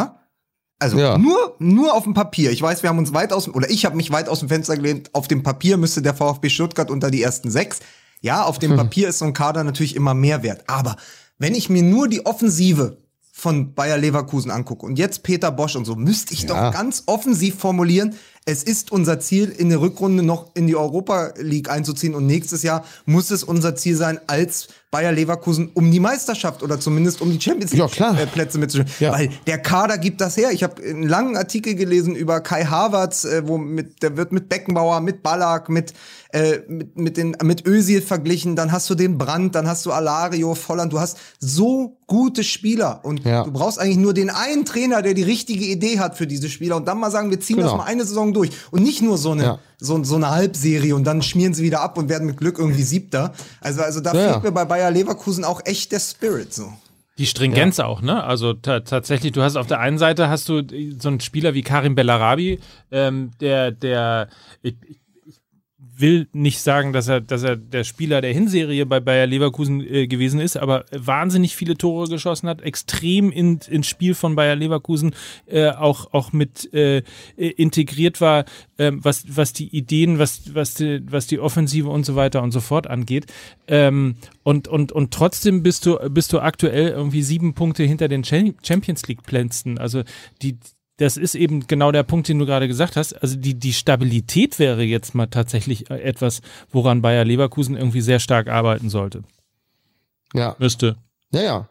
also 0.80 0.98
Ja. 0.98 1.18
nur, 1.18 1.56
nur 1.60 1.94
auf 1.94 2.04
dem 2.04 2.14
Papier, 2.14 2.52
ich 2.52 2.62
weiß, 2.62 2.84
wir 2.84 2.90
haben 2.90 2.98
uns 3.00 3.14
weit 3.14 3.32
aus, 3.34 3.48
oder 3.48 3.70
ich 3.70 3.86
habe 3.86 3.96
mich 3.96 4.12
weit 4.12 4.28
aus 4.30 4.40
dem 4.40 4.50
Fenster 4.50 4.76
gelehnt, 4.76 5.10
auf 5.14 5.28
dem 5.28 5.44
Papier 5.44 5.78
müsste 5.78 6.02
der 6.02 6.14
VfB 6.14 6.50
Stuttgart 6.50 6.92
unter 6.92 7.10
die 7.12 7.22
ersten 7.22 7.50
sechs. 7.52 7.80
Ja, 8.22 8.44
auf 8.44 8.58
dem 8.60 8.72
Hm. 8.72 8.78
Papier 8.78 9.10
ist 9.10 9.20
so 9.20 9.26
ein 9.26 9.34
Kader 9.34 9.64
natürlich 9.64 9.96
immer 9.96 10.14
mehr 10.14 10.44
wert. 10.44 10.64
Aber 10.68 10.96
wenn 11.40 11.56
ich 11.56 11.70
mir 11.70 11.84
nur 11.84 12.08
die 12.08 12.26
Offensive 12.26 12.98
von 13.36 13.74
Bayer 13.74 13.98
Leverkusen 13.98 14.52
angucke 14.52 14.86
und 14.86 14.98
jetzt 14.98 15.24
Peter 15.24 15.52
Bosch 15.52 15.76
und 15.76 15.84
so, 15.86 15.96
müsste 15.96 16.34
ich 16.34 16.44
Ja. 16.44 16.70
doch 16.70 16.74
ganz 16.78 17.04
offensiv 17.08 17.56
formulieren, 17.60 18.16
es 18.46 18.64
ist 18.64 18.92
unser 18.92 19.20
Ziel, 19.20 19.50
in 19.50 19.70
der 19.70 19.82
Rückrunde 19.82 20.24
noch 20.24 20.52
in 20.56 20.68
die 20.68 20.76
Europa 20.76 21.34
League 21.38 21.70
einzuziehen 21.70 22.14
und 22.16 22.26
nächstes 22.28 22.62
Jahr 22.64 22.86
muss 23.06 23.32
es 23.32 23.44
unser 23.44 23.76
Ziel 23.76 23.96
sein, 23.98 24.20
als 24.28 24.68
Bayer 24.94 25.12
Leverkusen 25.12 25.72
um 25.74 25.90
die 25.90 26.00
Meisterschaft 26.00 26.62
oder 26.62 26.80
zumindest 26.80 27.20
um 27.20 27.32
die 27.32 27.42
Champions 27.42 27.74
League 27.74 27.98
Ja, 28.00 28.12
äh, 28.12 28.28
mitzuspielen. 28.58 28.88
Ja. 29.00 29.12
Weil 29.12 29.30
der 29.48 29.58
Kader 29.58 29.98
gibt 29.98 30.22
das 30.22 30.38
her. 30.38 30.52
Ich 30.52 30.62
habe 30.64 30.84
einen 30.84 31.02
langen 31.08 31.36
Artikel 31.36 31.74
gelesen 31.74 32.14
über 32.16 32.42
Kai 32.42 32.66
Havertz, 32.66 33.26
äh, 33.26 33.42
wo 33.48 33.58
mit, 33.58 34.04
der 34.04 34.18
wird 34.18 34.32
mit 34.32 34.50
Beckenbauer, 34.50 35.02
mit 35.02 35.24
Ballack, 35.24 35.68
mit, 35.68 35.94
äh, 36.32 36.60
mit, 36.68 36.96
mit, 36.96 37.18
den, 37.18 37.36
mit 37.42 37.66
Özil 37.66 38.04
verglichen. 38.04 38.56
Dann 38.56 38.72
hast 38.72 38.88
du 38.88 38.94
den 38.94 39.18
Brandt, 39.18 39.56
dann 39.56 39.68
hast 39.68 39.84
du 39.88 39.92
Alario, 39.92 40.54
Volland. 40.54 40.94
Du 40.94 41.00
hast 41.00 41.18
so 41.40 41.98
gute 42.06 42.44
Spieler 42.44 43.00
und 43.02 43.26
Ja. 43.26 43.44
du 43.44 43.52
brauchst 43.52 43.80
eigentlich 43.80 43.98
nur 43.98 44.14
den 44.14 44.30
einen 44.30 44.64
Trainer, 44.66 45.02
der 45.02 45.16
die 45.16 45.24
richtige 45.24 45.66
Idee 45.66 45.98
hat 45.98 46.16
für 46.18 46.28
diese 46.28 46.50
Spieler 46.50 46.76
und 46.76 46.88
dann 46.88 47.00
mal 47.00 47.10
sagen, 47.10 47.32
wir 47.32 47.40
ziehen 47.40 47.58
das 47.58 47.72
Genau. 47.72 47.78
mal 47.78 47.86
eine 47.86 48.06
Saison 48.06 48.32
durch 48.34 48.52
und 48.70 48.84
nicht 48.84 49.02
nur 49.02 49.18
so 49.18 49.32
eine, 49.32 49.58
so, 49.80 50.04
so 50.04 50.16
eine 50.18 50.30
Halbserie 50.30 50.94
und 50.96 51.06
dann 51.06 51.24
schmieren 51.24 51.56
sie 51.56 51.64
wieder 51.64 51.82
ab 51.82 51.98
und 51.98 52.10
werden 52.10 52.28
mit 52.28 52.38
Glück 52.38 52.60
irgendwie 52.60 52.84
Siebter. 52.84 53.34
Also, 53.62 53.82
also 53.82 54.00
da 54.00 54.12
fehlt 54.12 54.44
mir 54.44 54.52
bei 54.52 54.70
Bayer 54.84 54.92
Leverkusen 54.92 55.46
auch 55.46 55.62
echt 55.64 55.92
der 55.94 56.00
Spirit 56.00 56.54
so. 56.54 56.74
Die 57.18 57.26
Stringenz 57.26 57.80
auch, 57.80 58.02
ne? 58.02 58.24
Also 58.24 58.54
ta 58.54 58.82
tatsächlich, 58.82 59.32
du 59.32 59.42
hast 59.44 59.56
auf 59.56 59.68
der 59.68 59.80
einen 59.80 59.98
Seite 59.98 60.30
hast 60.30 60.50
du 60.50 60.64
so 61.00 61.08
einen 61.08 61.20
Spieler 61.20 61.54
wie 61.54 61.62
Karim 61.62 61.96
Bellarabi, 61.96 62.60
ähm, 62.92 63.32
der, 63.40 63.72
der, 63.72 64.28
ich, 64.62 64.76
ich 64.86 64.98
will 65.96 66.28
nicht 66.34 66.60
sagen, 66.60 66.92
dass 66.92 67.08
er, 67.08 67.22
dass 67.22 67.44
er 67.44 67.56
der 67.56 67.84
Spieler 67.84 68.22
der 68.22 68.34
Hinserie 68.34 68.86
bei 68.86 69.00
Bayer 69.00 69.28
Leverkusen 69.28 69.82
äh, 69.82 70.08
gewesen 70.08 70.40
ist, 70.40 70.58
aber 70.58 70.86
wahnsinnig 70.92 71.56
viele 71.56 71.78
Tore 71.78 72.08
geschossen 72.08 72.50
hat, 72.50 72.62
extrem 72.62 73.32
in, 73.32 73.60
ins 73.70 73.88
Spiel 73.88 74.16
von 74.16 74.36
Bayer 74.36 74.56
Leverkusen 74.56 75.14
äh, 75.46 75.70
auch, 75.70 76.14
auch 76.14 76.34
mit 76.34 76.74
äh, 76.74 77.04
integriert 77.36 78.22
war, 78.22 78.46
ähm, 78.78 79.00
was, 79.04 79.24
was 79.28 79.54
die 79.54 79.68
Ideen, 79.76 80.18
was, 80.20 80.54
was, 80.56 80.74
die, 80.74 81.02
was 81.10 81.28
die 81.28 81.40
Offensive 81.40 81.90
und 81.90 82.06
so 82.06 82.16
weiter 82.16 82.42
und 82.42 82.52
so 82.52 82.60
fort 82.60 82.88
angeht. 82.88 83.28
Ähm, 83.68 84.16
und, 84.44 84.68
und, 84.68 84.92
und 84.92 85.14
trotzdem 85.14 85.64
bist 85.64 85.86
du, 85.86 85.98
bist 86.10 86.34
du 86.34 86.40
aktuell 86.40 86.90
irgendwie 86.90 87.22
sieben 87.22 87.54
Punkte 87.54 87.84
hinter 87.84 88.08
den 88.08 88.24
Cham- 88.24 88.56
Champions 88.64 89.08
League 89.08 89.24
Plätzen. 89.24 89.78
Also 89.78 90.04
die, 90.42 90.58
das 90.98 91.18
ist 91.18 91.36
eben 91.36 91.66
genau 91.68 91.92
der 91.92 92.04
Punkt, 92.04 92.28
den 92.28 92.40
du 92.40 92.46
gerade 92.46 92.68
gesagt 92.68 92.96
hast. 92.96 93.14
Also 93.22 93.36
die, 93.36 93.56
die 93.56 93.74
Stabilität 93.74 94.60
wäre 94.60 94.84
jetzt 94.84 95.16
mal 95.16 95.28
tatsächlich 95.28 95.90
äh, 95.90 96.02
etwas, 96.02 96.42
woran 96.72 97.02
Bayer 97.02 97.26
Leverkusen 97.26 97.76
irgendwie 97.76 98.02
sehr 98.02 98.20
stark 98.20 98.48
arbeiten 98.48 98.90
sollte. 98.90 99.24
ja. 100.34 100.56
Müsste. 100.60 100.98
Ja, 101.32 101.42
ja. 101.42 101.70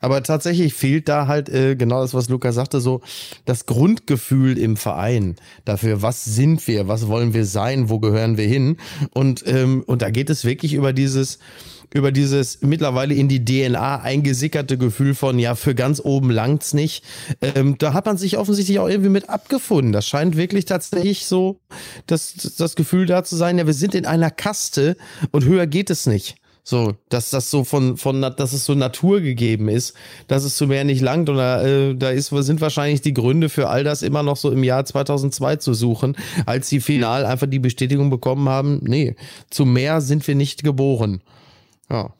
Aber 0.00 0.22
tatsächlich 0.22 0.74
fehlt 0.74 1.08
da 1.08 1.26
halt 1.26 1.48
äh, 1.48 1.76
genau 1.76 2.00
das, 2.00 2.14
was 2.14 2.28
Luca 2.28 2.52
sagte, 2.52 2.80
so 2.80 3.02
das 3.44 3.66
Grundgefühl 3.66 4.58
im 4.58 4.76
Verein 4.76 5.36
dafür, 5.64 6.02
was 6.02 6.24
sind 6.24 6.66
wir, 6.66 6.88
was 6.88 7.06
wollen 7.06 7.34
wir 7.34 7.44
sein, 7.46 7.88
wo 7.88 7.98
gehören 7.98 8.36
wir 8.36 8.46
hin. 8.46 8.78
Und, 9.12 9.44
ähm, 9.46 9.82
und 9.86 10.02
da 10.02 10.10
geht 10.10 10.30
es 10.30 10.44
wirklich 10.44 10.74
über 10.74 10.92
dieses, 10.92 11.38
über 11.96 12.12
dieses 12.12 12.60
mittlerweile 12.62 13.14
in 13.14 13.28
die 13.28 13.44
DNA 13.44 14.00
eingesickerte 14.00 14.78
Gefühl 14.78 15.14
von, 15.14 15.38
ja, 15.38 15.54
für 15.54 15.74
ganz 15.74 16.00
oben 16.00 16.30
langt's 16.30 16.74
nicht. 16.74 17.04
Ähm, 17.40 17.76
da 17.78 17.92
hat 17.92 18.06
man 18.06 18.16
sich 18.16 18.38
offensichtlich 18.38 18.78
auch 18.78 18.88
irgendwie 18.88 19.10
mit 19.10 19.28
abgefunden. 19.28 19.92
Das 19.92 20.06
scheint 20.06 20.36
wirklich 20.36 20.66
tatsächlich 20.66 21.26
so 21.26 21.60
das, 22.06 22.54
das 22.58 22.76
Gefühl 22.76 23.06
da 23.06 23.24
zu 23.24 23.36
sein, 23.36 23.58
ja, 23.58 23.66
wir 23.66 23.74
sind 23.74 23.94
in 23.94 24.06
einer 24.06 24.30
Kaste 24.30 24.96
und 25.32 25.44
höher 25.44 25.66
geht 25.66 25.90
es 25.90 26.06
nicht. 26.06 26.36
So, 26.68 26.94
dass 27.10 27.30
das 27.30 27.48
so 27.48 27.62
von, 27.62 27.96
von, 27.96 28.20
dass 28.20 28.52
es 28.52 28.64
so 28.64 28.74
Natur 28.74 29.20
gegeben 29.20 29.68
ist, 29.68 29.94
dass 30.26 30.42
es 30.42 30.56
zu 30.56 30.66
mehr 30.66 30.82
nicht 30.82 31.00
langt. 31.00 31.30
Oder 31.30 31.64
äh, 31.64 31.94
da 31.94 32.10
ist, 32.10 32.30
sind 32.30 32.60
wahrscheinlich 32.60 33.00
die 33.02 33.14
Gründe 33.14 33.48
für 33.48 33.68
all 33.68 33.84
das 33.84 34.02
immer 34.02 34.24
noch 34.24 34.36
so 34.36 34.50
im 34.50 34.64
Jahr 34.64 34.84
2002 34.84 35.56
zu 35.56 35.74
suchen, 35.74 36.16
als 36.44 36.68
sie 36.68 36.80
final 36.80 37.24
einfach 37.24 37.46
die 37.46 37.60
Bestätigung 37.60 38.10
bekommen 38.10 38.48
haben, 38.48 38.80
nee, 38.82 39.14
zu 39.48 39.64
mehr 39.64 40.00
sind 40.00 40.26
wir 40.26 40.34
nicht 40.34 40.64
geboren. 40.64 41.22
Ja. 41.90 42.12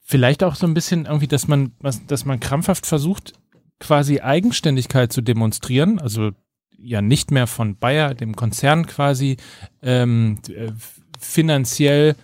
Vielleicht 0.00 0.42
auch 0.42 0.54
so 0.54 0.66
ein 0.66 0.74
bisschen 0.74 1.06
irgendwie, 1.06 1.28
dass 1.28 1.48
man, 1.48 1.72
dass 2.06 2.24
man 2.24 2.40
krampfhaft 2.40 2.86
versucht, 2.86 3.32
quasi 3.78 4.20
Eigenständigkeit 4.20 5.12
zu 5.12 5.22
demonstrieren. 5.22 5.98
Also 5.98 6.32
ja 6.78 7.00
nicht 7.00 7.30
mehr 7.30 7.46
von 7.46 7.76
Bayer, 7.76 8.14
dem 8.14 8.36
Konzern 8.36 8.86
quasi, 8.86 9.36
ähm, 9.82 10.38
äh, 10.48 10.72
finanziell 11.18 12.16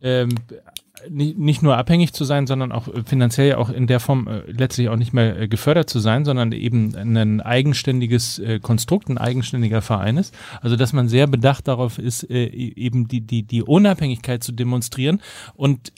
ähm, 0.00 0.30
nicht 1.08 1.62
nur 1.62 1.76
abhängig 1.76 2.12
zu 2.12 2.24
sein, 2.24 2.46
sondern 2.46 2.72
auch 2.72 2.88
finanziell 3.06 3.54
auch 3.54 3.70
in 3.70 3.86
der 3.86 4.00
Form 4.00 4.26
äh, 4.26 4.40
letztlich 4.50 4.88
auch 4.88 4.96
nicht 4.96 5.12
mehr 5.12 5.38
äh, 5.38 5.48
gefördert 5.48 5.88
zu 5.88 6.00
sein, 6.00 6.24
sondern 6.24 6.52
eben 6.52 6.94
ein 6.96 7.40
eigenständiges 7.40 8.38
äh, 8.38 8.58
Konstrukt, 8.60 9.08
ein 9.08 9.18
eigenständiger 9.18 9.82
Verein 9.82 10.16
ist. 10.16 10.34
Also 10.60 10.76
dass 10.76 10.92
man 10.92 11.08
sehr 11.08 11.26
bedacht 11.26 11.68
darauf 11.68 11.98
ist, 11.98 12.28
äh, 12.28 12.44
e-, 12.44 12.74
eben 12.74 13.08
die, 13.08 13.20
die, 13.20 13.44
die 13.44 13.62
Unabhängigkeit 13.62 14.42
zu 14.42 14.52
demonstrieren 14.52 15.20
und 15.54 15.92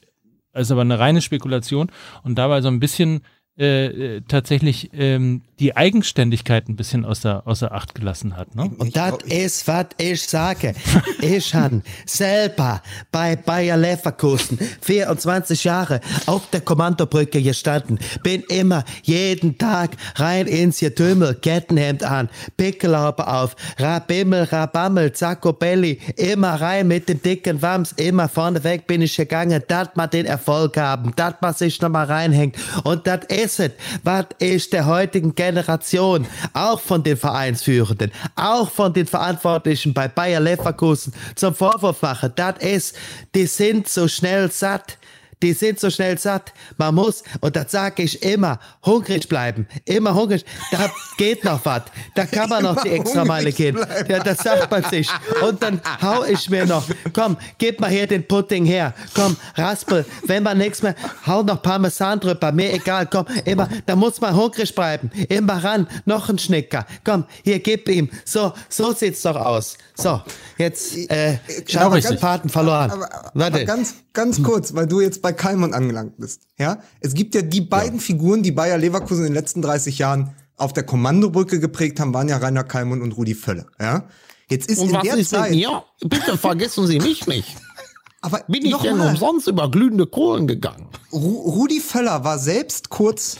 ist 0.54 0.70
aber 0.70 0.80
eine 0.82 0.98
reine 0.98 1.20
Spekulation. 1.20 1.90
Und 2.22 2.36
dabei 2.36 2.60
so 2.60 2.68
ein 2.68 2.80
bisschen 2.80 3.22
äh, 3.60 4.16
äh, 4.16 4.22
tatsächlich 4.26 4.88
ähm, 4.94 5.42
die 5.58 5.76
Eigenständigkeit 5.76 6.68
ein 6.70 6.76
bisschen 6.76 7.04
außer, 7.04 7.42
außer 7.44 7.72
Acht 7.72 7.94
gelassen 7.94 8.34
hat. 8.34 8.54
Ne? 8.54 8.70
Und 8.78 8.96
das 8.96 9.16
ist, 9.26 9.68
was 9.68 9.88
ich 9.98 10.22
sage. 10.22 10.74
ich 11.20 11.54
habe 11.54 11.82
selber 12.06 12.80
bei 13.12 13.36
Bayer 13.36 13.76
Leverkusen 13.76 14.58
24 14.80 15.64
Jahre 15.64 16.00
auf 16.24 16.48
der 16.48 16.62
Kommandobrücke 16.62 17.42
gestanden. 17.42 17.98
Bin 18.22 18.42
immer 18.48 18.84
jeden 19.02 19.58
Tag 19.58 19.90
rein 20.14 20.46
ins 20.46 20.80
Getümmel, 20.80 21.34
Kettenhemd 21.34 22.02
an, 22.02 22.30
Pickelhaube 22.56 23.28
auf, 23.28 23.54
Rabimmel, 23.78 24.44
Rabammel, 24.44 25.12
Zacco 25.12 25.52
Belli, 25.52 26.00
immer 26.16 26.58
rein 26.58 26.88
mit 26.88 27.10
dem 27.10 27.20
dicken 27.20 27.60
Wams, 27.60 27.92
immer 27.92 28.30
vorne 28.30 28.64
weg 28.64 28.86
bin 28.86 29.02
ich 29.02 29.14
gegangen, 29.14 29.62
dass 29.68 29.88
man 29.96 30.08
den 30.08 30.24
Erfolg 30.24 30.78
haben, 30.78 31.12
dass 31.16 31.34
man 31.42 31.52
sich 31.52 31.78
nochmal 31.82 32.06
reinhängt. 32.06 32.56
Und 32.84 33.06
das 33.06 33.26
ist 33.26 33.49
es, 33.58 33.72
was 34.04 34.26
ich 34.38 34.70
der 34.70 34.86
heutigen 34.86 35.34
Generation, 35.34 36.26
auch 36.52 36.80
von 36.80 37.02
den 37.02 37.16
Vereinsführenden, 37.16 38.12
auch 38.36 38.70
von 38.70 38.92
den 38.92 39.06
Verantwortlichen 39.06 39.92
bei 39.92 40.08
Bayer 40.08 40.40
Leverkusen 40.40 41.12
zum 41.34 41.54
Vorwurf 41.54 42.02
mache. 42.02 42.30
Das 42.30 42.58
ist, 42.60 42.96
die 43.34 43.46
sind 43.46 43.88
so 43.88 44.06
schnell 44.06 44.50
satt 44.50 44.98
die 45.42 45.52
sind 45.52 45.80
so 45.80 45.90
schnell 45.90 46.18
satt. 46.18 46.52
Man 46.76 46.94
muss, 46.94 47.22
und 47.40 47.56
das 47.56 47.72
sage 47.72 48.02
ich 48.02 48.22
immer, 48.22 48.58
hungrig 48.84 49.28
bleiben. 49.28 49.66
Immer 49.84 50.14
hungrig. 50.14 50.44
Da 50.70 50.90
geht 51.16 51.44
noch 51.44 51.64
was. 51.64 51.82
Da 52.14 52.26
kann 52.26 52.48
man 52.48 52.62
noch 52.62 52.82
die 52.82 52.90
extra 52.90 53.24
Meile 53.24 53.52
gehen. 53.52 53.78
Ja, 54.08 54.22
das 54.22 54.38
sagt 54.38 54.70
man 54.70 54.84
sich. 54.84 55.08
Und 55.46 55.62
dann 55.62 55.80
hau 56.02 56.24
ich 56.24 56.48
mir 56.50 56.66
noch. 56.66 56.84
Komm, 57.12 57.36
gib 57.58 57.80
mal 57.80 57.90
hier 57.90 58.06
den 58.06 58.26
Pudding 58.26 58.64
her. 58.64 58.94
Komm, 59.14 59.36
raspel. 59.54 60.04
Wenn 60.26 60.42
man 60.42 60.58
nichts 60.58 60.82
mehr, 60.82 60.94
hau 61.26 61.42
noch 61.42 61.62
Parmesan 61.62 62.20
drüber. 62.20 62.52
Mir 62.52 62.72
egal. 62.72 63.06
Komm, 63.06 63.26
immer, 63.44 63.68
da 63.86 63.96
muss 63.96 64.20
man 64.20 64.34
hungrig 64.34 64.74
bleiben. 64.74 65.10
Immer 65.28 65.62
ran. 65.62 65.86
Noch 66.04 66.28
ein 66.28 66.38
Schnicker. 66.38 66.86
Komm, 67.04 67.24
hier, 67.44 67.60
gib 67.60 67.88
ihm. 67.88 68.10
So, 68.24 68.52
so 68.68 68.92
sieht's 68.92 69.22
doch 69.22 69.36
aus. 69.36 69.78
So, 69.94 70.20
jetzt, 70.58 70.96
äh, 71.10 71.38
schau 71.66 71.94
ich 71.94 72.20
Paten 72.20 72.48
verloren. 72.48 72.90
Aber, 72.90 73.14
aber, 73.14 73.46
aber 73.46 73.64
ganz, 73.64 73.94
ganz 74.12 74.42
kurz, 74.42 74.74
weil 74.74 74.86
du 74.86 75.00
jetzt 75.00 75.22
bei 75.22 75.29
Kalmund 75.32 75.74
angelangt 75.74 76.18
bist. 76.18 76.42
Ja, 76.58 76.82
es 77.00 77.14
gibt 77.14 77.34
ja 77.34 77.42
die 77.42 77.60
beiden 77.60 77.98
ja. 77.98 78.00
Figuren, 78.00 78.42
die 78.42 78.52
Bayer 78.52 78.78
Leverkusen 78.78 79.24
in 79.24 79.32
den 79.32 79.34
letzten 79.34 79.62
30 79.62 79.98
Jahren 79.98 80.34
auf 80.56 80.72
der 80.72 80.82
Kommandobrücke 80.82 81.58
geprägt 81.58 82.00
haben, 82.00 82.12
waren 82.12 82.28
ja 82.28 82.36
Rainer 82.36 82.64
Kalmund 82.64 83.02
und 83.02 83.12
Rudi 83.12 83.34
Völle. 83.34 83.66
Ja, 83.80 84.04
jetzt 84.48 84.70
ist 84.70 84.78
und 84.78 84.90
in 84.90 85.00
der 85.00 85.16
ist 85.16 85.30
Zeit. 85.30 85.54
Ja, 85.54 85.84
bitte 86.00 86.36
vergessen 86.36 86.86
Sie 86.86 86.98
mich 86.98 87.26
nicht. 87.26 87.56
Aber 88.22 88.42
bin 88.48 88.64
ich 88.66 88.76
denn 88.76 88.98
mal, 88.98 89.10
umsonst 89.10 89.48
über 89.48 89.70
glühende 89.70 90.06
Kohlen 90.06 90.46
gegangen? 90.46 90.88
Ru 91.12 91.50
Rudi 91.50 91.80
Völler 91.80 92.22
war 92.22 92.38
selbst 92.38 92.90
kurz 92.90 93.38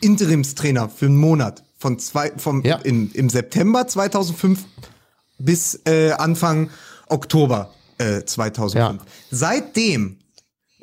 Interimstrainer 0.00 0.88
für 0.88 1.06
einen 1.06 1.16
Monat 1.16 1.64
von 1.78 1.98
zwei, 1.98 2.32
vom 2.36 2.62
ja. 2.62 2.76
in, 2.76 3.10
im 3.12 3.28
September 3.28 3.86
2005 3.86 4.64
bis 5.38 5.80
äh, 5.86 6.12
Anfang 6.12 6.70
Oktober 7.08 7.74
äh, 7.98 8.22
2005. 8.24 9.00
Ja. 9.00 9.06
Seitdem 9.30 10.18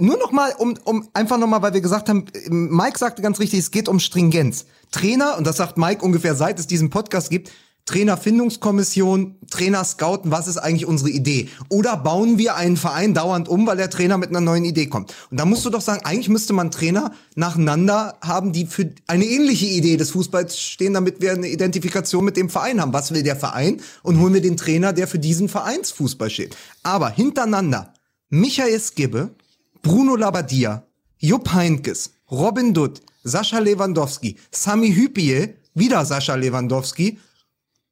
nur 0.02 0.18
noch 0.18 0.32
mal, 0.32 0.54
um, 0.58 0.76
um 0.84 1.08
einfach 1.14 1.38
noch 1.38 1.47
mal, 1.47 1.62
weil 1.62 1.74
wir 1.74 1.82
gesagt 1.82 2.10
haben, 2.10 2.26
Mike 2.49 2.97
sagte 2.97 3.22
ganz 3.22 3.39
richtig, 3.39 3.60
es 3.60 3.72
geht 3.72 3.88
um 3.88 3.99
Stringenz. 3.99 4.66
Trainer, 4.91 5.38
und 5.38 5.47
das 5.47 5.58
sagt 5.58 5.78
Mike 5.78 6.04
ungefähr 6.04 6.36
seit 6.36 6.60
es 6.60 6.68
diesen 6.68 6.89
Podcast 6.89 7.30
gibt, 7.30 7.52
Trainerfindungskommission, 7.86 9.38
Trainer 9.49 9.84
scouten, 9.84 10.32
was 10.32 10.47
ist 10.47 10.58
eigentlich 10.58 10.86
unsere 10.86 11.10
Idee? 11.10 11.49
Oder 11.70 11.97
bauen 11.97 12.38
wir 12.38 12.56
einen 12.56 12.78
Verein 12.78 13.14
dauernd 13.14 13.49
um, 13.49 13.66
weil 13.66 13.78
der 13.78 13.89
Trainer 13.89 14.18
mit 14.18 14.30
einer 14.30 14.41
neuen 14.41 14.66
Idee 14.66 14.86
kommt? 14.86 15.14
Und 15.32 15.39
da 15.39 15.45
musst 15.45 15.66
du 15.66 15.70
doch 15.70 15.82
sagen, 15.82 16.06
eigentlich 16.06 16.30
müsste 16.30 16.54
man 16.54 16.72
Trainer 16.72 17.12
nacheinander 17.36 18.18
haben, 18.22 18.54
die 18.54 18.68
für 18.68 18.91
eine 19.08 19.26
ähnliche 19.26 19.66
Idee 19.66 19.97
des 19.97 20.12
Fußballs 20.12 20.60
stehen, 20.60 20.93
damit 20.93 21.22
wir 21.22 21.32
eine 21.32 21.49
Identifikation 21.49 22.24
mit 22.24 22.38
dem 22.38 22.49
Verein 22.49 22.80
haben. 22.80 22.93
Was 22.93 23.14
will 23.14 23.24
der 23.24 23.36
Verein? 23.36 23.82
Und 24.04 24.20
holen 24.20 24.34
wir 24.34 24.41
den 24.41 24.58
Trainer, 24.58 24.93
der 24.93 25.08
für 25.08 25.20
diesen 25.20 25.49
Vereinsfußball 25.49 26.30
steht. 26.30 26.56
Aber 26.84 27.10
hintereinander 27.10 27.93
Michael 28.30 28.80
Skibbe, 28.80 29.36
Bruno 29.82 30.15
Labbadia, 30.15 30.84
Jupp 31.17 31.53
Heinkes, 31.53 32.11
Robin 32.29 32.73
Dutt, 32.73 33.01
Sascha 33.23 33.59
Lewandowski, 33.59 34.38
Sami 34.51 34.93
Hüpie, 34.93 35.55
wieder 35.73 36.05
Sascha 36.05 36.36
Lewandowski 36.36 37.19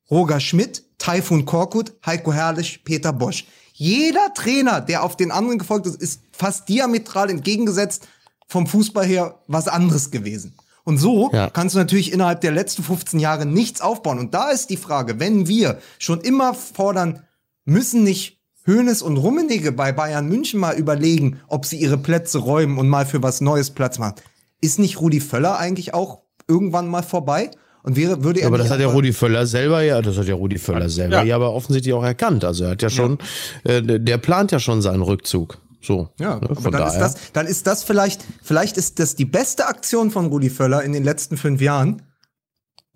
Roger 0.09 0.39
Schmidt, 0.39 0.83
Taifun 0.97 1.45
Korkut, 1.45 1.93
Heiko 2.05 2.33
Herrlich, 2.33 2.83
Peter 2.83 3.13
Bosch. 3.13 3.45
Jeder 3.73 4.33
Trainer, 4.33 4.81
der 4.81 5.03
auf 5.03 5.15
den 5.15 5.31
anderen 5.31 5.59
gefolgt 5.59 5.85
ist, 5.85 6.01
ist 6.01 6.21
fast 6.31 6.67
diametral 6.67 7.29
entgegengesetzt 7.29 8.07
vom 8.47 8.67
Fußball 8.67 9.05
her 9.05 9.39
was 9.47 9.67
anderes 9.67 10.11
gewesen. 10.11 10.55
Und 10.83 10.97
so 10.97 11.29
ja. 11.31 11.49
kannst 11.49 11.75
du 11.75 11.79
natürlich 11.79 12.11
innerhalb 12.11 12.41
der 12.41 12.51
letzten 12.51 12.83
15 12.83 13.19
Jahre 13.19 13.45
nichts 13.45 13.79
aufbauen. 13.79 14.17
Und 14.17 14.33
da 14.33 14.49
ist 14.49 14.69
die 14.69 14.77
Frage, 14.77 15.19
wenn 15.19 15.47
wir 15.47 15.79
schon 15.99 16.21
immer 16.21 16.55
fordern, 16.55 17.23
müssen 17.65 18.03
nicht 18.03 18.38
Hoeneß 18.70 19.01
und 19.01 19.17
Rummenigge 19.17 19.72
bei 19.72 19.91
Bayern 19.91 20.28
München 20.28 20.59
mal 20.59 20.76
überlegen, 20.76 21.39
ob 21.47 21.65
sie 21.65 21.78
ihre 21.78 21.97
Plätze 21.97 22.38
räumen 22.38 22.78
und 22.78 22.88
mal 22.88 23.05
für 23.05 23.24
was 23.24 23.41
Neues 23.41 23.72
Platz 23.72 23.97
machen. 23.97 24.15
Ist 24.61 24.78
nicht 24.78 25.01
Rudi 25.01 25.20
Völler 25.20 25.57
eigentlich 25.57 25.93
auch 25.93 26.20
irgendwann 26.47 26.88
mal 26.88 27.03
vorbei? 27.03 27.51
Und 27.82 27.95
wäre, 27.95 28.24
würde 28.24 28.41
er. 28.41 28.47
aber 28.47 28.57
das 28.57 28.70
hat 28.70 28.80
ja 28.80 28.88
Rudi 28.88 29.13
Völler 29.13 29.47
selber 29.47 29.82
ja, 29.82 30.01
das 30.01 30.17
hat 30.17 30.28
ja 30.28 30.36
Rudi 30.36 30.57
Völler 30.57 30.89
selber 30.89 31.17
ja, 31.17 31.24
ja 31.24 31.36
aber 31.36 31.53
offensichtlich 31.53 31.93
auch 31.93 32.03
erkannt. 32.03 32.43
Also 32.43 32.65
er 32.65 32.72
hat 32.72 32.82
ja 32.82 32.89
schon, 32.89 33.17
ja. 33.65 33.78
Äh, 33.78 33.99
der 33.99 34.17
plant 34.17 34.51
ja 34.51 34.59
schon 34.59 34.82
seinen 34.82 35.01
Rückzug. 35.01 35.57
So. 35.82 36.09
Ja, 36.20 36.39
ne, 36.39 36.49
aber 36.49 36.72
dann 36.72 36.88
ist 36.88 36.97
das, 36.97 37.15
dann 37.32 37.47
ist 37.47 37.65
das 37.65 37.84
vielleicht, 37.84 38.26
vielleicht 38.43 38.76
ist 38.76 38.99
das 38.99 39.15
die 39.15 39.26
beste 39.26 39.67
Aktion 39.67 40.11
von 40.11 40.26
Rudi 40.26 40.49
Völler 40.49 40.84
in 40.84 40.91
den 40.91 41.05
letzten 41.05 41.38
fünf 41.38 41.61
Jahren, 41.61 42.01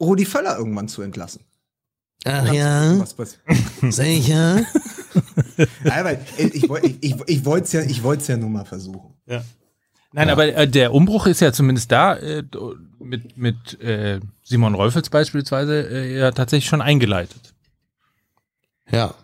Rudi 0.01 0.26
Völler 0.26 0.57
irgendwann 0.57 0.89
zu 0.89 1.01
entlassen. 1.01 1.45
Ach 2.26 2.51
ja. 2.53 3.05
Sicher. 3.89 4.61
aber 5.89 6.14
ich, 6.38 6.64
ich, 7.01 7.16
ich, 7.28 7.45
wollte 7.45 7.66
es 7.66 7.72
ja, 7.74 7.82
ich 7.82 8.04
wollte 8.04 8.22
es 8.22 8.28
ja 8.28 8.38
nur 8.38 8.49
mal 8.49 8.66
versuchen. 8.66 9.14
Ja. 9.26 9.43
Nein, 10.14 10.28
ja. 10.28 10.34
aber 10.34 10.54
äh, 10.54 10.68
der 10.68 10.93
Umbruch 10.93 11.26
ist 11.26 11.41
ja 11.41 11.51
zumindest 11.51 11.91
da 11.91 12.16
äh, 12.16 12.43
mit, 12.99 13.38
mit 13.38 13.82
äh, 13.82 14.20
Simon 14.43 14.76
Rolfels 14.76 15.10
beispielsweise 15.10 15.88
äh, 15.89 16.20
ja 16.20 16.32
tatsächlich 16.32 16.70
schon 16.70 16.82
eingeleitet. 16.82 17.54
Ja. 18.91 19.16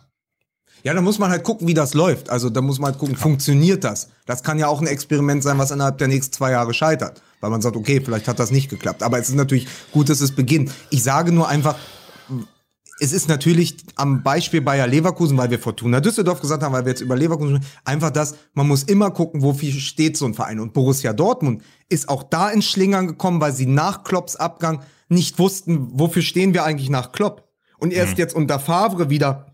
Ja, 0.83 0.93
da 0.93 1.01
muss 1.01 1.19
man 1.19 1.29
halt 1.29 1.43
gucken, 1.43 1.67
wie 1.67 1.73
das 1.73 1.93
läuft. 1.93 2.29
Also 2.29 2.49
da 2.49 2.61
muss 2.61 2.79
man 2.79 2.91
halt 2.91 2.99
gucken, 2.99 3.15
funktioniert 3.15 3.83
das? 3.83 4.09
Das 4.25 4.43
kann 4.43 4.57
ja 4.57 4.67
auch 4.67 4.79
ein 4.79 4.87
Experiment 4.87 5.43
sein, 5.43 5.57
was 5.57 5.71
innerhalb 5.71 5.97
der 5.97 6.07
nächsten 6.07 6.33
zwei 6.33 6.51
Jahre 6.51 6.73
scheitert. 6.73 7.21
Weil 7.41 7.49
man 7.49 7.61
sagt, 7.61 7.75
okay, 7.75 8.01
vielleicht 8.03 8.27
hat 8.27 8.39
das 8.39 8.51
nicht 8.51 8.69
geklappt. 8.69 9.03
Aber 9.03 9.19
es 9.19 9.29
ist 9.29 9.35
natürlich 9.35 9.67
gut, 9.91 10.09
dass 10.09 10.21
es 10.21 10.31
beginnt. 10.31 10.71
Ich 10.89 11.03
sage 11.03 11.31
nur 11.31 11.49
einfach, 11.49 11.75
es 12.99 13.13
ist 13.13 13.27
natürlich 13.27 13.77
am 13.95 14.23
Beispiel 14.23 14.61
Bayer 14.61 14.87
Leverkusen, 14.87 15.37
weil 15.37 15.49
wir 15.49 15.59
Fortuna 15.59 15.99
Düsseldorf 15.99 16.41
gesagt 16.41 16.63
haben, 16.63 16.73
weil 16.73 16.85
wir 16.85 16.91
jetzt 16.91 17.01
über 17.01 17.15
Leverkusen 17.15 17.61
einfach 17.85 18.09
das, 18.09 18.35
man 18.53 18.67
muss 18.67 18.83
immer 18.83 19.11
gucken, 19.11 19.41
wofür 19.41 19.71
steht 19.71 20.17
so 20.17 20.25
ein 20.25 20.33
Verein. 20.33 20.59
Und 20.59 20.73
Borussia 20.73 21.13
Dortmund 21.13 21.61
ist 21.87 22.09
auch 22.09 22.23
da 22.23 22.49
ins 22.49 22.65
Schlingern 22.65 23.07
gekommen, 23.07 23.41
weil 23.41 23.53
sie 23.53 23.65
nach 23.65 24.03
Klopps 24.03 24.35
Abgang 24.35 24.81
nicht 25.07 25.39
wussten, 25.39 25.87
wofür 25.93 26.21
stehen 26.21 26.53
wir 26.53 26.63
eigentlich 26.63 26.89
nach 26.89 27.11
Klopp. 27.11 27.47
Und 27.77 27.93
erst 27.93 28.13
mhm. 28.13 28.19
jetzt 28.19 28.35
unter 28.35 28.59
Favre 28.59 29.09
wieder 29.09 29.45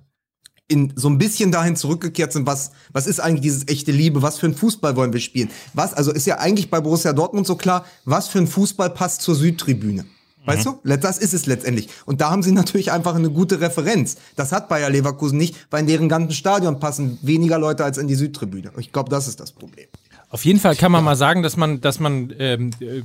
in 0.68 0.94
so 0.96 1.08
ein 1.10 1.20
bisschen 1.20 1.52
dahin 1.52 1.76
zurückgekehrt 1.76 2.34
sind, 2.34 2.48
was, 2.48 2.72
was 2.92 3.06
ist 3.06 3.20
eigentlich 3.20 3.42
dieses 3.42 3.68
echte 3.68 3.92
Liebe, 3.92 4.24
was 4.24 4.40
für 4.40 4.48
ein 4.48 4.56
Fußball 4.56 4.96
wollen 4.96 5.14
wir 5.14 5.20
spielen? 5.20 5.52
Was, 5.74 5.94
also 5.94 6.12
ist 6.12 6.26
ja 6.26 6.40
eigentlich 6.40 6.72
bei 6.72 6.82
Borussia 6.82 7.14
Dortmund 7.14 7.46
so 7.46 7.56
klar, 7.56 7.86
was 8.04 8.28
für 8.28 8.40
ein 8.40 8.48
Fußball 8.48 8.90
passt 8.90 9.22
zur 9.22 9.36
Südtribüne. 9.36 10.06
Weißt 10.46 10.66
mhm. 10.66 10.80
du? 10.84 10.98
Das 10.98 11.18
ist 11.18 11.34
es 11.34 11.46
letztendlich. 11.46 11.90
Und 12.06 12.22
da 12.22 12.32
haben 12.32 12.44
sie 12.44 12.52
natürlich 12.54 12.92
einfach 12.92 13.16
eine 13.16 13.30
gute 13.30 13.62
Referenz. 13.62 14.18
Das 14.36 14.52
hat 14.52 14.70
Bayer 14.70 14.90
Leverkusen 14.90 15.38
nicht, 15.38 15.56
weil 15.72 15.82
in 15.82 15.88
deren 15.88 16.10
ganzen 16.10 16.34
Stadion 16.34 16.80
passen 16.80 17.18
weniger 17.22 17.60
Leute 17.60 17.84
als 17.84 17.98
in 17.98 18.08
die 18.08 18.16
Südtribüne. 18.16 18.72
Ich 18.78 18.92
glaube, 18.92 19.10
das 19.10 19.28
ist 19.28 19.40
das 19.40 19.52
Problem. 19.52 19.88
Auf 20.30 20.44
jeden 20.44 20.60
Fall 20.60 20.76
kann 20.76 20.92
man 20.92 21.02
ja. 21.02 21.06
mal 21.06 21.16
sagen, 21.16 21.44
dass 21.44 21.56
man, 21.56 21.82
dass 21.82 22.00
man, 22.00 22.34
ähm, 22.40 22.72
äh, 22.80 23.04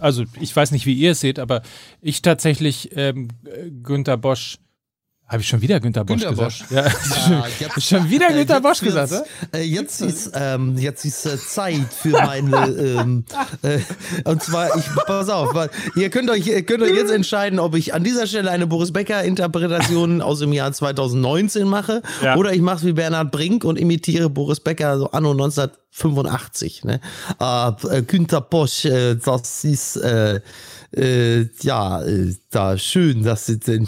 also 0.00 0.24
ich 0.40 0.54
weiß 0.54 0.70
nicht, 0.70 0.86
wie 0.86 0.94
ihr 0.94 1.12
es 1.12 1.20
seht, 1.20 1.38
aber 1.38 1.62
ich 2.00 2.22
tatsächlich 2.22 2.90
ähm, 2.94 3.28
Günther 3.82 4.16
Bosch 4.16 4.58
Habe 5.28 5.42
ich 5.42 5.48
schon 5.48 5.60
wieder 5.60 5.78
Günter 5.78 6.04
Bosch 6.06 6.22
Günter 6.22 6.30
gesagt? 6.46 6.68
Bosch. 6.70 6.70
Ja, 6.70 6.86
Ah, 7.42 7.44
jetzt- 7.60 7.82
schon 7.86 8.08
wieder 8.08 8.28
Günter 8.28 8.54
jetzt 8.54 8.62
Bosch 8.62 8.80
gesagt, 8.80 9.12
Äh, 9.52 9.62
jetzt 9.62 10.00
ist, 10.00 10.30
ähm, 10.34 10.78
jetzt 10.78 11.04
ist 11.04 11.26
äh, 11.26 11.36
Zeit 11.36 11.92
für 11.92 12.10
meine, 12.10 12.56
ähm, 13.00 13.24
äh, 13.62 13.78
und 14.24 14.42
zwar, 14.42 14.74
ich, 14.76 14.84
pass 15.06 15.28
auf, 15.28 15.54
weil 15.54 15.68
ihr 15.96 16.08
könnt 16.08 16.30
euch, 16.30 16.46
ihr 16.46 16.62
könnt 16.64 16.82
euch 16.82 16.94
jetzt 16.94 17.10
entscheiden, 17.10 17.58
ob 17.58 17.74
ich 17.74 17.92
an 17.92 18.04
dieser 18.04 18.26
Stelle 18.26 18.50
eine 18.50 18.66
Boris 18.66 18.90
Becker 18.92 19.22
Interpretation 19.22 20.22
aus 20.22 20.38
dem 20.38 20.52
Jahr 20.54 20.72
2019 20.72 21.68
mache 21.68 22.00
Ja. 22.22 22.36
oder 22.36 22.54
ich 22.54 22.62
mache 22.62 22.86
wie 22.86 22.92
Bernhard 22.94 23.30
Brink 23.30 23.64
und 23.64 23.78
imitiere 23.78 24.30
Boris 24.30 24.60
Becker 24.60 24.98
so 24.98 25.10
anno 25.10 25.32
1985. 25.32 26.84
Ne? 26.84 27.00
Äh, 27.38 27.68
äh, 27.98 28.02
Günter 28.02 28.40
Bosch, 28.40 28.86
äh, 28.86 29.16
das 29.16 29.62
ist, 29.64 29.96
äh, 29.96 30.40
äh, 30.96 31.48
ja, 31.60 32.02
äh, 32.02 32.34
da 32.50 32.78
schön, 32.78 33.22
dass 33.24 33.44
sie 33.44 33.58
den 33.58 33.86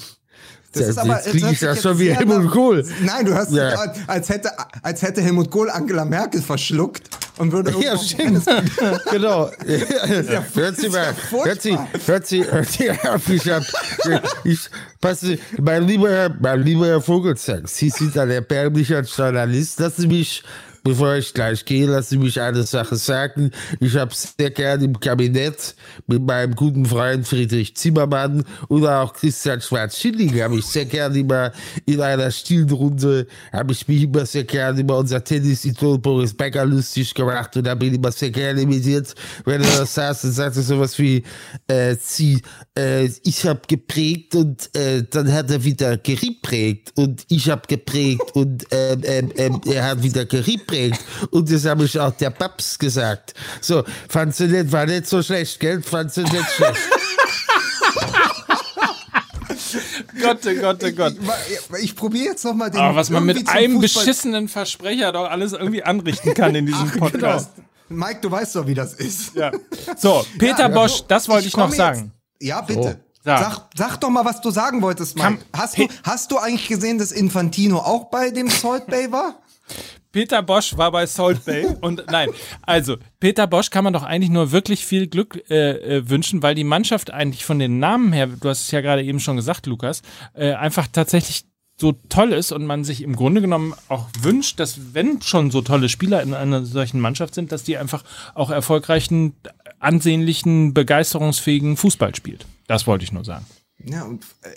Das 0.72 0.86
ist 0.88 0.98
aber, 0.98 1.16
jetzt 1.16 1.30
kriege 1.30 1.50
ich 1.50 1.58
das 1.58 1.82
schon 1.82 1.98
wie 1.98 2.14
Helmut 2.14 2.50
Kohl. 2.52 2.86
Nein, 3.02 3.26
du 3.26 3.34
hörst 3.34 3.50
Ja. 3.52 3.70
an, 3.70 3.90
als 4.06 4.28
hätte, 4.28 4.50
als 4.82 5.02
hätte 5.02 5.20
Helmut 5.20 5.50
Kohl 5.50 5.68
Angela 5.68 6.04
Merkel 6.04 6.40
verschluckt 6.40 7.02
und 7.38 7.50
würde 7.50 7.74
Ja, 7.80 7.98
stimmt. 7.98 8.44
genau. 9.10 9.50
hört 10.54 10.76
sie 10.76 10.88
mal, 10.90 11.12
hört 11.44 11.62
sie, 11.62 11.76
hört 12.06 12.26
sie, 12.26 12.44
hört 12.44 12.68
sie 12.68 12.90
auf. 12.90 13.28
Ich 13.28 13.50
hab, 13.50 13.62
ich, 14.44 14.60
passe, 15.00 15.38
mein 15.58 15.84
lieber 15.88 16.30
mein 16.40 16.62
lieber 16.62 16.86
Herr 16.86 17.00
Vogelsang, 17.00 17.66
Sie 17.66 17.90
sind 17.90 18.16
ein 18.16 18.30
erbärmlicher 18.30 19.00
Journalist. 19.00 19.80
Lassen 19.80 20.02
Sie 20.02 20.06
mich, 20.08 20.44
bevor 20.82 21.16
ich 21.16 21.34
gleich 21.34 21.64
gehe, 21.64 21.86
lassen 21.86 22.08
Sie 22.10 22.18
mich 22.18 22.40
eine 22.40 22.62
Sache 22.62 22.96
sagen. 22.96 23.50
Ich 23.80 23.96
habe 23.96 24.12
sehr 24.14 24.50
gern 24.50 24.82
im 24.82 24.98
Kabinett 24.98 25.74
mit 26.06 26.22
meinem 26.22 26.54
guten 26.54 26.86
Freund 26.86 27.26
Friedrich 27.26 27.76
Zimmermann 27.76 28.44
oder 28.68 29.00
auch 29.00 29.12
Christian 29.12 29.60
Schwarz-Schilling 29.60 30.40
habe 30.40 30.58
ich 30.58 30.66
sehr 30.66 30.86
gern 30.86 31.14
immer 31.14 31.52
in 31.86 32.00
einer 32.00 32.30
stillen 32.30 32.70
Runde, 32.70 33.26
habe 33.52 33.72
ich 33.72 33.86
mich 33.88 34.04
immer 34.04 34.24
sehr 34.26 34.44
gern 34.44 34.78
über 34.78 34.98
unser 34.98 35.22
Tennis-Idol 35.22 35.98
Boris 35.98 36.34
Becker 36.34 36.64
lustig 36.64 37.14
gemacht 37.14 37.56
und 37.56 37.68
habe 37.68 37.86
ihn 37.86 37.94
immer 37.94 38.12
sehr 38.12 38.30
gerne 38.30 38.62
imitiert, 38.62 39.14
wenn 39.44 39.62
er 39.62 39.78
das 39.78 39.94
saß 39.94 40.24
und 40.24 40.32
sagte 40.32 40.62
sowas 40.62 40.98
wie, 40.98 41.22
äh, 41.66 41.96
sie, 42.00 42.40
äh, 42.76 43.08
ich 43.24 43.44
habe 43.46 43.60
geprägt 43.66 44.34
und 44.34 44.74
äh, 44.74 45.04
dann 45.08 45.32
hat 45.32 45.50
er 45.50 45.62
wieder 45.64 45.96
gereprägt 45.96 46.92
und 46.96 47.24
ich 47.28 47.50
habe 47.50 47.62
geprägt 47.66 48.34
und 48.34 48.66
ähm, 48.70 49.00
ähm, 49.04 49.32
ähm, 49.36 49.60
er 49.66 49.84
hat 49.84 50.02
wieder 50.02 50.24
gereprägt 50.24 50.69
und 51.30 51.50
das 51.50 51.64
habe 51.64 51.84
ich 51.84 51.98
auch 51.98 52.12
der 52.12 52.30
Paps 52.30 52.78
gesagt. 52.78 53.34
So, 53.60 53.84
fandst 54.08 54.40
du 54.40 54.46
nicht, 54.46 54.72
war 54.72 54.86
nicht 54.86 55.06
so 55.06 55.22
schlecht, 55.22 55.60
gell? 55.60 55.82
Fandst 55.82 56.16
du 56.16 56.22
nicht 56.22 56.50
schlecht? 56.56 56.80
Gott, 60.20 60.38
oh 60.46 60.60
Gott, 60.60 60.84
oh 60.84 60.92
Gott. 60.92 61.14
Ich, 61.48 61.84
ich 61.84 61.96
probiere 61.96 62.26
jetzt 62.26 62.44
noch 62.44 62.54
mal 62.54 62.70
den. 62.70 62.80
Aber 62.80 62.96
was 62.96 63.10
man 63.10 63.24
mit 63.24 63.48
einem 63.48 63.78
Fußball- 63.78 63.80
beschissenen 63.80 64.48
Versprecher 64.48 65.12
doch 65.12 65.28
alles 65.30 65.52
irgendwie 65.52 65.82
anrichten 65.82 66.34
kann 66.34 66.54
in 66.54 66.66
diesem 66.66 66.90
Ach, 66.94 66.98
Podcast. 66.98 67.50
Genau. 67.56 67.66
Mike, 68.06 68.20
du 68.20 68.30
weißt 68.30 68.56
doch, 68.56 68.66
wie 68.66 68.74
das 68.74 68.94
ist. 68.94 69.34
Ja. 69.34 69.50
So, 69.96 70.24
Peter 70.38 70.60
Ja, 70.60 70.68
Bosch, 70.68 70.98
so, 70.98 71.04
das 71.08 71.28
wollte 71.28 71.48
ich, 71.48 71.56
noch 71.56 71.64
komme 71.64 71.76
sagen. 71.76 72.12
Jetzt, 72.38 72.48
ja, 72.48 72.60
bitte. 72.60 73.00
Sag. 73.22 73.40
Sag, 73.42 73.66
sag 73.76 73.96
doch 74.00 74.10
mal, 74.10 74.24
was 74.24 74.40
du 74.40 74.50
sagen 74.50 74.80
wolltest, 74.80 75.16
Mike. 75.16 75.26
Kann- 75.26 75.38
hast, 75.52 75.78
du, 75.78 75.88
hast 76.04 76.30
du 76.30 76.38
eigentlich 76.38 76.68
gesehen, 76.68 76.98
dass 76.98 77.12
Infantino 77.12 77.78
auch 77.78 78.10
bei 78.10 78.30
dem 78.30 78.48
Salt 78.48 78.86
Bay 78.86 79.10
war? 79.12 79.40
Peter 80.12 80.42
Bosch 80.42 80.76
war 80.76 80.90
bei 80.90 81.06
Salt 81.06 81.44
Bay 81.44 81.66
und 81.80 82.04
nein, 82.10 82.30
also 82.62 82.96
Peter 83.20 83.46
Bosch 83.46 83.70
kann 83.70 83.84
man 83.84 83.92
doch 83.92 84.02
eigentlich 84.02 84.30
nur 84.30 84.52
wirklich 84.52 84.84
viel 84.84 85.06
Glück 85.06 85.42
äh, 85.50 85.98
äh, 85.98 86.08
wünschen, 86.08 86.42
weil 86.42 86.54
die 86.54 86.64
Mannschaft 86.64 87.12
eigentlich 87.12 87.44
von 87.44 87.58
den 87.58 87.78
Namen 87.78 88.12
her, 88.12 88.26
du 88.26 88.48
hast 88.48 88.62
es 88.62 88.70
ja 88.70 88.80
gerade 88.80 89.02
eben 89.02 89.20
schon 89.20 89.36
gesagt, 89.36 89.66
Lukas, 89.66 90.02
äh, 90.34 90.52
einfach 90.52 90.88
tatsächlich 90.88 91.44
so 91.80 91.92
toll 92.10 92.32
ist 92.32 92.52
und 92.52 92.66
man 92.66 92.84
sich 92.84 93.02
im 93.02 93.16
Grunde 93.16 93.40
genommen 93.40 93.74
auch 93.88 94.08
wünscht, 94.20 94.60
dass 94.60 94.94
wenn 94.94 95.22
schon 95.22 95.50
so 95.50 95.62
tolle 95.62 95.88
Spieler 95.88 96.22
in 96.22 96.34
einer 96.34 96.64
solchen 96.66 97.00
Mannschaft 97.00 97.34
sind, 97.34 97.52
dass 97.52 97.62
die 97.62 97.78
einfach 97.78 98.04
auch 98.34 98.50
erfolgreichen, 98.50 99.34
ansehnlichen, 99.78 100.74
begeisterungsfähigen 100.74 101.78
Fußball 101.78 102.14
spielt. 102.14 102.46
Das 102.66 102.86
wollte 102.86 103.04
ich 103.04 103.12
nur 103.12 103.24
sagen. 103.24 103.46
Ja, 103.82 104.04
und, 104.04 104.24
äh, 104.42 104.50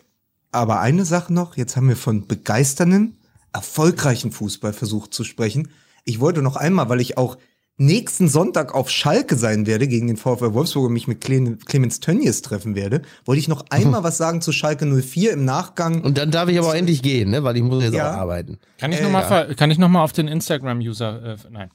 aber 0.51 0.81
eine 0.81 1.05
Sache 1.05 1.33
noch, 1.33 1.55
jetzt 1.55 1.77
haben 1.77 1.87
wir 1.87 1.95
von 1.95 2.27
begeisternden, 2.27 3.17
erfolgreichen 3.53 4.31
Fußball 4.31 4.73
versucht 4.73 5.13
zu 5.13 5.23
sprechen. 5.23 5.69
Ich 6.05 6.19
wollte 6.19 6.41
noch 6.41 6.55
einmal, 6.55 6.89
weil 6.89 6.99
ich 7.01 7.17
auch 7.17 7.37
nächsten 7.77 8.27
Sonntag 8.27 8.75
auf 8.75 8.89
Schalke 8.91 9.35
sein 9.35 9.65
werde 9.65 9.87
gegen 9.87 10.05
den 10.05 10.15
VfL 10.17 10.53
Wolfsburg 10.53 10.85
und 10.87 10.93
mich 10.93 11.07
mit 11.07 11.23
Cle- 11.25 11.57
Clemens 11.65 11.99
Tönnies 11.99 12.43
treffen 12.43 12.75
werde, 12.75 13.01
wollte 13.25 13.39
ich 13.39 13.47
noch 13.47 13.65
einmal 13.71 14.03
was 14.03 14.17
sagen 14.17 14.41
zu 14.41 14.51
Schalke 14.51 14.85
04 14.85 15.31
im 15.33 15.43
Nachgang. 15.45 16.01
Und 16.01 16.17
dann 16.19 16.29
darf 16.29 16.49
ich 16.49 16.59
aber 16.59 16.67
auch 16.69 16.73
endlich 16.75 17.01
gehen, 17.01 17.31
ne? 17.31 17.43
weil 17.43 17.57
ich 17.57 17.63
muss 17.63 17.83
jetzt 17.83 17.93
Ja. 17.95 18.11
auch 18.13 18.17
arbeiten. 18.17 18.59
Kann 18.77 18.91
ich 18.91 18.99
Äh, 18.99 19.03
nochmal 19.03 19.47
noch, 19.49 19.55
kann 19.55 19.71
ich 19.71 19.79
noch 19.79 19.89
mal 19.89 20.03
auf 20.03 20.13
den 20.13 20.27
Instagram-User, 20.27 21.23
äh, 21.33 21.37
nein, 21.49 21.69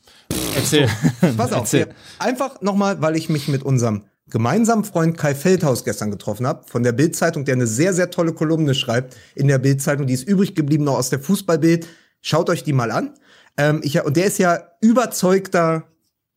erzähl. 0.55 0.89
Pass 1.37 1.53
auf, 1.53 1.63
Erzähl. 1.63 1.89
einfach 2.21 2.61
nochmal, 2.63 3.03
weil 3.03 3.17
ich 3.17 3.29
mich 3.29 3.49
mit 3.49 3.65
unserem 3.65 4.05
gemeinsamen 4.31 4.85
Freund 4.85 5.17
Kai 5.17 5.35
Feldhaus 5.35 5.85
gestern 5.85 6.11
getroffen 6.11 6.47
habe, 6.47 6.67
von 6.67 6.83
der 6.83 6.93
Bild-Zeitung, 6.93 7.45
der 7.45 7.55
eine 7.55 7.67
sehr, 7.67 7.95
sehr 7.95 8.11
tolle 8.11 8.33
Kolumne 8.33 8.75
schreibt 8.75 9.17
in 9.35 9.49
der 9.49 9.59
Bild-Zeitung, 9.59 10.07
die 10.07 10.15
ist 10.15 10.29
übrig 10.29 10.55
geblieben 10.55 10.85
noch 10.85 10.99
aus 10.99 11.11
der 11.11 11.21
Fußballbild. 11.21 11.87
Schaut 12.21 12.51
euch 12.51 12.65
die 12.65 12.73
mal 12.73 12.91
an. 12.91 13.15
Ähm, 13.57 13.81
ich, 13.83 14.03
und 14.05 14.17
der 14.17 14.27
ist 14.27 14.39
ja 14.39 14.61
überzeugter 14.81 15.85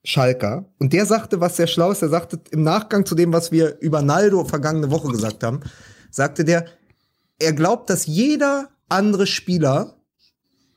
Schalker. 0.04 0.66
Und 0.80 0.94
der 0.94 1.06
sagte, 1.06 1.40
was 1.40 1.58
sehr 1.58 1.68
schlau 1.68 1.92
ist, 1.92 2.02
der 2.02 2.10
sagte 2.10 2.40
im 2.52 2.64
Nachgang 2.64 3.06
zu 3.06 3.16
dem, 3.16 3.34
was 3.34 3.52
wir 3.52 3.80
über 3.82 4.02
Naldo 4.02 4.44
vergangene 4.46 4.90
Woche 4.90 5.12
gesagt 5.12 5.44
haben, 5.44 5.62
sagte 6.10 6.44
der, 6.44 6.66
er 7.40 7.54
glaubt, 7.54 7.90
dass 7.90 8.06
jeder 8.06 8.70
andere 8.90 9.28
Spieler 9.28 9.96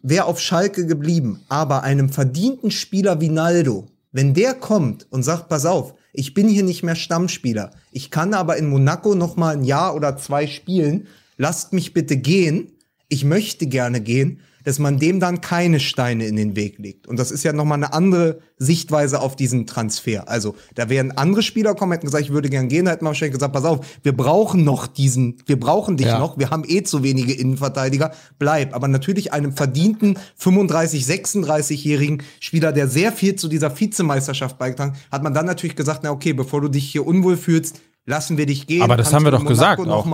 wäre 0.02 0.26
auf 0.26 0.40
Schalke 0.40 0.86
geblieben, 0.86 1.42
aber 1.48 1.82
einem 1.82 2.10
verdienten 2.10 2.70
Spieler 2.70 3.20
wie 3.20 3.30
Naldo, 3.30 3.86
wenn 4.12 4.34
der 4.34 4.54
kommt 4.54 5.06
und 5.10 5.22
sagt, 5.22 5.48
pass 5.48 5.64
auf, 5.64 5.94
ich 6.14 6.32
bin 6.32 6.48
hier 6.48 6.62
nicht 6.62 6.82
mehr 6.82 6.94
Stammspieler, 6.94 7.72
ich 7.90 8.10
kann 8.10 8.32
aber 8.32 8.56
in 8.56 8.70
Monaco 8.70 9.14
noch 9.14 9.36
mal 9.36 9.54
ein 9.54 9.64
Jahr 9.64 9.94
oder 9.94 10.16
zwei 10.16 10.46
spielen, 10.46 11.08
lasst 11.36 11.72
mich 11.72 11.92
bitte 11.92 12.16
gehen, 12.16 12.72
ich 13.08 13.24
möchte 13.24 13.66
gerne 13.66 14.00
gehen, 14.00 14.40
dass 14.64 14.78
man 14.78 14.98
dem 14.98 15.20
dann 15.20 15.40
keine 15.40 15.78
Steine 15.80 16.26
in 16.26 16.36
den 16.36 16.56
Weg 16.56 16.78
legt. 16.78 17.06
Und 17.06 17.18
das 17.18 17.30
ist 17.30 17.44
ja 17.44 17.52
noch 17.52 17.64
mal 17.64 17.74
eine 17.74 17.92
andere 17.92 18.40
Sichtweise 18.56 19.20
auf 19.20 19.36
diesen 19.36 19.66
Transfer. 19.66 20.28
Also, 20.28 20.54
da 20.74 20.88
wären 20.88 21.12
andere 21.12 21.42
Spieler 21.42 21.74
kommen, 21.74 21.92
hätten 21.92 22.06
gesagt, 22.06 22.24
ich 22.24 22.32
würde 22.32 22.48
gern 22.50 22.68
gehen, 22.68 22.86
da 22.86 22.92
hätten 22.92 23.04
wir 23.04 23.08
wahrscheinlich 23.08 23.34
gesagt, 23.34 23.52
pass 23.52 23.64
auf, 23.64 23.86
wir 24.02 24.16
brauchen 24.16 24.64
noch 24.64 24.86
diesen, 24.86 25.36
wir 25.46 25.58
brauchen 25.60 25.96
dich 25.96 26.06
Ja. 26.06 26.18
noch, 26.18 26.38
wir 26.38 26.50
haben 26.50 26.64
eh 26.66 26.82
zu 26.82 27.02
wenige 27.02 27.32
Innenverteidiger, 27.32 28.12
bleib. 28.38 28.74
Aber 28.74 28.88
natürlich 28.88 29.32
einem 29.32 29.52
verdienten 29.52 30.18
35, 30.36 31.04
36-jährigen 31.04 32.22
Spieler, 32.40 32.72
der 32.72 32.88
sehr 32.88 33.12
viel 33.12 33.36
zu 33.36 33.48
dieser 33.48 33.78
Vizemeisterschaft 33.78 34.58
beigetragen 34.58 34.92
hat, 34.92 35.12
hat 35.12 35.22
man 35.22 35.34
dann 35.34 35.46
natürlich 35.46 35.76
gesagt, 35.76 36.00
na 36.02 36.10
okay, 36.10 36.32
bevor 36.32 36.60
du 36.60 36.68
dich 36.68 36.90
hier 36.90 37.06
unwohl 37.06 37.36
fühlst, 37.36 37.80
lassen 38.06 38.36
wir 38.36 38.46
dich 38.46 38.66
gehen. 38.66 38.82
Aber 38.82 38.96
das 38.96 39.12
haben 39.12 39.24
wir 39.24 39.30
doch 39.30 39.38
Monaco 39.38 39.52
gesagt 39.52 39.88
auch. 39.88 40.06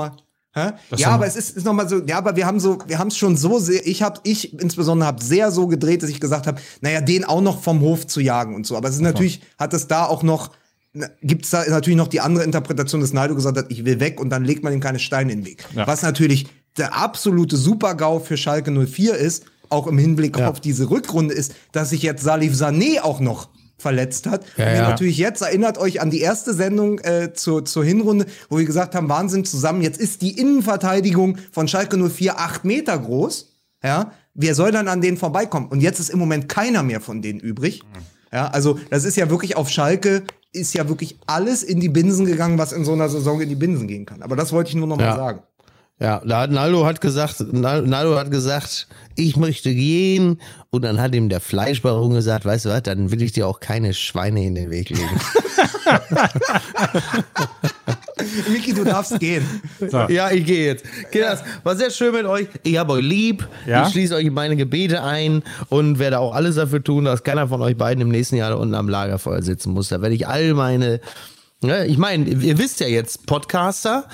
Hä? 0.52 0.72
Ja, 0.96 1.10
aber 1.10 1.26
es 1.26 1.36
ist, 1.36 1.56
ist 1.56 1.64
noch 1.64 1.72
mal 1.72 1.88
so, 1.88 2.02
ja, 2.04 2.18
aber 2.18 2.34
wir 2.34 2.44
haben 2.44 2.58
so, 2.58 2.78
wir 2.86 2.98
haben 2.98 3.08
es 3.08 3.16
schon 3.16 3.36
so 3.36 3.60
sehr, 3.60 3.86
ich 3.86 4.02
habe, 4.02 4.18
ich 4.24 4.52
insbesondere 4.60 5.06
habe 5.06 5.22
sehr 5.22 5.52
so 5.52 5.68
gedreht, 5.68 6.02
dass 6.02 6.10
ich 6.10 6.20
gesagt 6.20 6.48
habe, 6.48 6.60
naja, 6.80 7.00
den 7.00 7.24
auch 7.24 7.40
noch 7.40 7.62
vom 7.62 7.80
Hof 7.80 8.06
zu 8.06 8.20
jagen 8.20 8.54
und 8.56 8.66
so. 8.66 8.76
Aber 8.76 8.88
es 8.88 8.96
ist 8.96 9.00
natürlich, 9.00 9.42
hat 9.58 9.72
es 9.74 9.86
da 9.86 10.06
auch 10.06 10.24
noch, 10.24 10.50
gibt 11.22 11.44
es 11.44 11.50
da 11.52 11.64
natürlich 11.68 11.96
noch 11.96 12.08
die 12.08 12.20
andere 12.20 12.42
Interpretation, 12.42 13.00
dass 13.00 13.12
Naldo 13.12 13.36
gesagt 13.36 13.58
hat, 13.58 13.66
ich 13.68 13.84
will 13.84 14.00
weg 14.00 14.18
und 14.20 14.30
dann 14.30 14.44
legt 14.44 14.64
man 14.64 14.72
ihm 14.72 14.80
keine 14.80 14.98
Steine 14.98 15.32
in 15.32 15.40
den 15.42 15.46
Weg. 15.46 15.64
Ja. 15.74 15.86
Was 15.86 16.02
natürlich 16.02 16.48
der 16.76 16.96
absolute 16.96 17.56
Super-GAU 17.56 18.18
für 18.18 18.36
Schalke 18.36 18.72
04 18.72 19.14
ist, 19.14 19.44
auch 19.68 19.86
im 19.86 19.98
Hinblick 19.98 20.36
Ja. 20.36 20.50
auf 20.50 20.60
diese 20.60 20.90
Rückrunde 20.90 21.32
ist, 21.32 21.54
dass 21.70 21.90
sich 21.90 22.02
jetzt 22.02 22.24
Salif 22.24 22.54
Sané 22.54 23.00
auch 23.02 23.20
noch 23.20 23.50
verletzt 23.80 24.26
hat. 24.26 24.44
Ja, 24.56 24.66
und 24.68 24.74
ja. 24.74 24.88
natürlich 24.90 25.18
jetzt 25.18 25.42
erinnert 25.42 25.78
euch 25.78 26.00
an 26.00 26.10
die 26.10 26.20
erste 26.20 26.54
Sendung 26.54 26.98
äh, 27.00 27.32
zur, 27.32 27.64
zur 27.64 27.84
Hinrunde, 27.84 28.26
wo 28.48 28.58
wir 28.58 28.64
gesagt 28.64 28.94
haben, 28.94 29.08
Wahnsinn 29.08 29.44
zusammen, 29.44 29.82
jetzt 29.82 30.00
ist 30.00 30.22
die 30.22 30.38
Innenverteidigung 30.38 31.38
von 31.52 31.68
Schalke 31.68 31.96
04 31.96 32.38
acht 32.38 32.64
Meter 32.64 32.98
groß. 32.98 33.56
Ja, 33.82 34.12
wer 34.34 34.54
soll 34.54 34.72
dann 34.72 34.88
an 34.88 35.00
denen 35.00 35.16
vorbeikommen? 35.16 35.68
Und 35.68 35.80
jetzt 35.80 35.98
ist 36.00 36.10
im 36.10 36.18
Moment 36.18 36.48
keiner 36.48 36.82
mehr 36.82 37.00
von 37.00 37.22
denen 37.22 37.40
übrig. 37.40 37.82
Ja, 38.32 38.48
also 38.48 38.78
das 38.90 39.04
ist 39.04 39.16
ja 39.16 39.30
wirklich 39.30 39.56
auf 39.56 39.68
Schalke 39.70 40.22
ist 40.52 40.74
ja 40.74 40.88
wirklich 40.88 41.16
alles 41.26 41.62
in 41.62 41.78
die 41.78 41.88
Binsen 41.88 42.26
gegangen, 42.26 42.58
was 42.58 42.72
in 42.72 42.84
so 42.84 42.92
einer 42.92 43.08
Saison 43.08 43.40
in 43.40 43.48
die 43.48 43.54
Binsen 43.54 43.86
gehen 43.86 44.04
kann. 44.04 44.20
Aber 44.22 44.34
das 44.34 44.52
wollte 44.52 44.70
ich 44.70 44.74
nur 44.74 44.88
noch 44.88 44.98
Ja. 44.98 45.10
mal 45.10 45.16
sagen. 45.16 45.40
Ja, 46.00 46.22
da 46.24 46.40
hat 46.40 46.50
Naldo 46.50 46.86
hat 46.86 47.00
gesagt, 47.02 47.40
Nal- 47.52 47.82
Naldo 47.82 48.16
hat 48.18 48.30
gesagt, 48.30 48.88
ich 49.16 49.36
möchte 49.36 49.74
gehen. 49.74 50.40
Und 50.70 50.82
dann 50.82 50.98
hat 51.00 51.14
ihm 51.14 51.28
der 51.28 51.40
Fleischbaron 51.40 52.14
gesagt, 52.14 52.44
weißt 52.46 52.64
du 52.64 52.68
was, 52.70 52.82
dann 52.84 53.10
will 53.10 53.20
ich 53.22 53.32
dir 53.32 53.46
auch 53.46 53.60
keine 53.60 53.92
Schweine 53.92 54.44
in 54.44 54.54
den 54.54 54.70
Weg 54.70 54.88
legen. 54.88 55.08
Miki, 58.50 58.72
du 58.72 58.84
darfst 58.84 59.18
gehen. 59.18 59.44
ja, 60.08 60.30
ich 60.30 60.44
gehe 60.44 60.66
jetzt. 60.66 60.84
Das. 61.12 61.42
War 61.64 61.76
sehr 61.76 61.90
schön 61.90 62.12
mit 62.14 62.24
euch. 62.26 62.46
Ich 62.62 62.76
habe 62.76 62.92
euch 62.94 63.02
lieb. 63.04 63.48
Ja? 63.66 63.84
Ich 63.86 63.92
schließe 63.92 64.14
euch 64.14 64.26
in 64.26 64.34
meine 64.34 64.56
Gebete 64.56 65.02
ein 65.02 65.42
und 65.68 65.98
werde 65.98 66.18
auch 66.18 66.34
alles 66.34 66.56
dafür 66.56 66.82
tun, 66.82 67.04
dass 67.04 67.22
keiner 67.24 67.48
von 67.48 67.60
euch 67.62 67.76
beiden 67.76 68.02
im 68.02 68.08
nächsten 68.08 68.36
Jahr 68.36 68.50
da 68.50 68.56
unten 68.56 68.74
am 68.74 68.88
Lagerfeuer 68.88 69.42
sitzen 69.42 69.72
muss. 69.72 69.88
Da 69.88 70.00
werde 70.02 70.14
ich 70.14 70.28
all 70.28 70.54
meine 70.54 71.00
ich 71.62 71.98
meine, 71.98 72.26
ihr 72.26 72.56
wisst 72.56 72.80
ja 72.80 72.86
jetzt, 72.86 73.26
Podcaster 73.26 74.04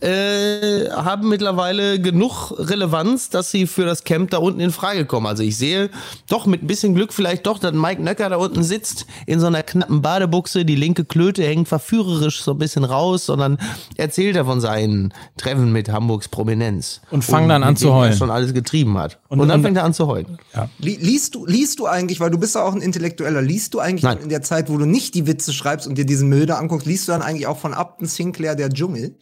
äh, 0.00 0.90
haben 0.90 1.28
mittlerweile 1.28 2.00
genug 2.00 2.50
Relevanz, 2.58 3.30
dass 3.30 3.52
sie 3.52 3.68
für 3.68 3.84
das 3.84 4.02
Camp 4.02 4.30
da 4.30 4.38
unten 4.38 4.58
in 4.58 4.72
Frage 4.72 5.06
kommen. 5.06 5.26
Also 5.28 5.44
ich 5.44 5.56
sehe 5.56 5.88
doch 6.28 6.46
mit 6.46 6.64
ein 6.64 6.66
bisschen 6.66 6.96
Glück 6.96 7.12
vielleicht 7.12 7.46
doch, 7.46 7.60
dass 7.60 7.72
Mike 7.74 8.02
Nöcker 8.02 8.28
da 8.28 8.36
unten 8.36 8.64
sitzt 8.64 9.06
in 9.26 9.38
so 9.38 9.46
einer 9.46 9.62
knappen 9.62 10.02
Badebuchse, 10.02 10.64
die 10.64 10.74
linke 10.74 11.04
Klöte 11.04 11.44
hängt 11.44 11.68
verführerisch 11.68 12.42
so 12.42 12.50
ein 12.52 12.58
bisschen 12.58 12.82
raus, 12.82 13.26
sondern 13.26 13.58
erzählt 13.96 14.34
er 14.34 14.44
von 14.44 14.60
seinen 14.60 15.14
Treffen 15.36 15.70
mit 15.70 15.88
Hamburgs 15.88 16.26
Prominenz. 16.26 17.02
Und 17.12 17.22
fangen 17.24 17.48
dann 17.48 17.62
an 17.62 17.76
zu 17.76 17.86
er 17.88 17.94
heulen. 17.94 18.16
schon 18.16 18.30
alles 18.32 18.52
getrieben 18.52 18.98
hat. 18.98 19.20
Und, 19.28 19.38
Und- 19.38 19.48
dann 19.48 19.58
und- 19.60 19.64
fängt 19.64 19.76
er 19.76 19.84
an 19.84 19.94
zu 19.94 20.08
heulen. 20.08 20.38
Li 20.80 20.98
liest 21.00 21.36
du, 21.36 21.46
liest 21.46 21.78
du 21.78 21.86
eigentlich, 21.86 22.18
weil 22.18 22.30
du 22.30 22.38
bist 22.38 22.56
ja 22.56 22.64
auch 22.64 22.74
ein 22.74 22.80
Intellektueller, 22.80 23.42
liest 23.42 23.74
du 23.74 23.78
eigentlich 23.78 24.10
in 24.22 24.28
der 24.28 24.42
Zeit, 24.42 24.68
wo 24.70 24.76
du 24.76 24.86
nicht 24.86 25.14
die 25.14 25.28
Witze 25.28 25.52
schreibst 25.52 25.86
und 25.86 25.96
dir 25.98 26.04
diesen 26.04 26.28
Mülder 26.28 26.58
anguckst, 26.58 26.86
liest 26.96 27.08
du 27.08 27.12
dann 27.12 27.20
eigentlich 27.22 27.46
auch 27.46 27.58
von 27.58 27.74
Upton 27.74 28.06
Sinclair 28.06 28.54
der 28.54 28.70
Dschungel? 28.70 29.16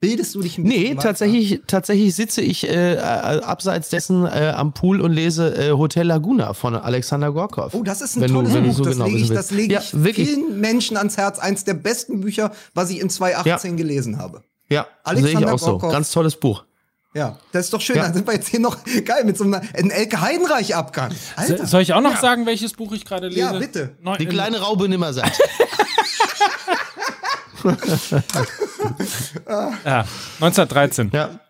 Bildest 0.00 0.34
du 0.34 0.42
dich 0.42 0.58
ein 0.58 0.64
Nee, 0.64 0.74
bisschen 0.80 0.98
weiter? 0.98 1.08
tatsächlich, 1.08 1.62
tatsächlich 1.66 2.14
sitze 2.14 2.42
ich 2.42 2.68
äh, 2.68 2.96
äh, 2.96 2.98
abseits 2.98 3.88
dessen 3.88 4.26
äh, 4.26 4.52
am 4.54 4.74
Pool 4.74 5.00
und 5.00 5.12
lese 5.12 5.54
äh, 5.56 5.72
Hotel 5.72 6.06
Laguna 6.06 6.52
von 6.52 6.74
Alexander 6.76 7.32
Gorkov. 7.32 7.72
Oh, 7.72 7.82
das 7.82 8.02
ist 8.02 8.16
ein 8.16 8.20
Wenn 8.20 8.28
du- 8.28 8.34
tolles 8.40 8.52
wenn 8.52 8.62
du 8.64 8.68
Buch. 8.68 8.76
so 8.76 8.84
das 8.84 8.92
genau 8.92 9.06
lege 9.06 9.18
ich, 9.18 9.28
das 9.30 9.50
lege 9.52 9.72
Ja, 9.72 9.80
ich 9.80 10.04
wirklich. 10.04 10.28
vielen 10.28 10.60
Menschen 10.60 10.98
ans 10.98 11.16
Herz. 11.16 11.38
Eins 11.38 11.64
der 11.64 11.72
besten 11.74 12.20
Bücher, 12.20 12.52
was 12.74 12.90
ich 12.90 13.00
in 13.00 13.08
2018 13.08 13.78
gelesen 13.78 14.18
habe. 14.18 14.42
Ja, 14.68 14.82
sehe 14.82 14.90
Alexander 15.04 15.40
ich 15.40 15.46
auch 15.54 15.58
so. 15.58 15.66
Gorkov. 15.72 15.92
Ganz 15.92 16.10
tolles 16.10 16.36
Buch. 16.36 16.64
Ja, 17.14 17.38
das 17.52 17.64
ist 17.66 17.72
doch 17.72 17.80
schön. 17.80 17.96
Ja. 17.96 18.02
Dann 18.02 18.12
sind 18.12 18.26
wir 18.26 18.34
jetzt 18.34 18.48
hier 18.48 18.60
noch 18.60 18.76
geil 19.06 19.24
mit 19.24 19.38
so 19.38 19.44
einem 19.44 19.54
ein 19.54 19.90
Elke 19.90 20.20
Heidenreich-Abgang. 20.20 21.12
Alter. 21.36 21.66
Soll 21.66 21.80
ich 21.80 21.94
auch 21.94 22.02
noch 22.02 22.20
sagen, 22.20 22.44
welches 22.44 22.74
Buch 22.74 22.92
ich 22.92 23.06
gerade 23.06 23.28
lese? 23.28 23.40
Ja, 23.40 23.52
bitte. 23.58 23.96
Neu- 24.02 24.18
Die 24.18 24.26
kleine 24.26 24.60
Raube 24.60 24.90
nimmersatt. 24.90 25.32
Ja, 29.84 30.04
1913. 30.40 31.10
ja. 31.12 31.40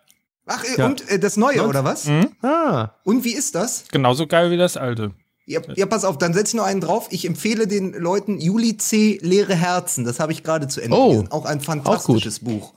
Ach, 0.45 0.63
äh, 0.77 0.81
und 0.83 1.07
äh, 1.09 1.19
das 1.19 1.35
Neue, 1.35 1.67
oder 1.67 1.83
was? 1.83 2.07
Ah. 2.41 2.91
Und 3.03 3.23
wie 3.25 3.33
ist 3.33 3.53
das? 3.55 3.83
Genauso 3.91 4.27
geil 4.27 4.49
wie 4.49 4.57
das 4.57 4.77
alte. 4.77 5.11
Ja, 5.45 5.59
ja, 5.75 5.85
pass 5.85 6.03
auf, 6.05 6.17
dann 6.17 6.33
setze 6.33 6.51
ich 6.51 6.53
noch 6.55 6.65
einen 6.65 6.81
drauf. 6.81 7.07
Ich 7.11 7.25
empfehle 7.25 7.67
den 7.67 7.93
Leuten 7.93 8.39
Juli 8.39 8.77
C. 8.77 9.17
Leere 9.21 9.55
Herzen. 9.55 10.03
Das 10.05 10.19
habe 10.19 10.31
ich 10.31 10.43
gerade 10.43 10.67
zu 10.67 10.81
Ende 10.81 10.95
Oh, 10.97 11.07
gelesen. 11.09 11.31
Auch 11.31 11.45
ein 11.45 11.59
fantastisches 11.61 12.39
Buch. 12.39 12.73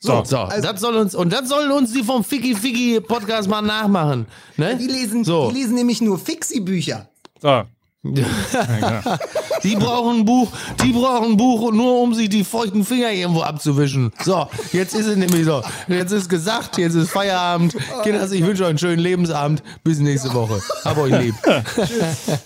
So, 0.00 0.24
So, 0.24 0.38
Also- 0.38 0.68
das 0.72 0.80
soll 0.80 0.96
uns, 0.96 1.14
und 1.14 1.32
das 1.32 1.48
sollen 1.48 1.70
uns 1.70 1.92
die 1.92 2.02
vom 2.02 2.24
Ficky 2.24 2.54
Ficky 2.56 3.00
Podcast 3.00 3.48
mal 3.48 3.62
nachmachen. 3.62 4.26
Ne? 4.56 4.76
Die 4.76 4.86
lesen, 4.88 5.22
so. 5.24 5.48
die 5.50 5.58
lesen 5.60 5.74
nämlich 5.76 6.00
nur 6.00 6.18
Fixie-Bücher. 6.18 7.08
so. 7.40 7.62
Die 8.04 9.76
brauchen 9.76 10.20
ein 10.20 10.24
Buch, 10.24 10.50
die 10.82 10.92
brauchen 10.92 11.32
ein 11.32 11.36
Buch, 11.36 11.70
nur 11.72 12.00
um 12.02 12.14
sich 12.14 12.28
die 12.28 12.42
feuchten 12.42 12.84
Finger 12.84 13.12
irgendwo 13.12 13.42
abzuwischen. 13.42 14.10
So, 14.24 14.48
jetzt 14.72 14.94
ist 14.94 15.06
es 15.06 15.16
nämlich 15.16 15.44
so. 15.44 15.62
Jetzt 15.86 16.10
ist 16.10 16.28
gesagt, 16.28 16.78
jetzt 16.78 16.94
ist 16.94 17.10
Feierabend. 17.10 17.76
Kinders, 18.02 18.32
ich 18.32 18.44
wünsche 18.44 18.64
euch 18.64 18.70
einen 18.70 18.78
schönen 18.78 18.98
Lebensabend. 18.98 19.62
Bis 19.84 20.00
nächste 20.00 20.34
Woche. 20.34 20.60
Hab 20.84 20.98
euch 20.98 21.16
lieb. 21.16 21.34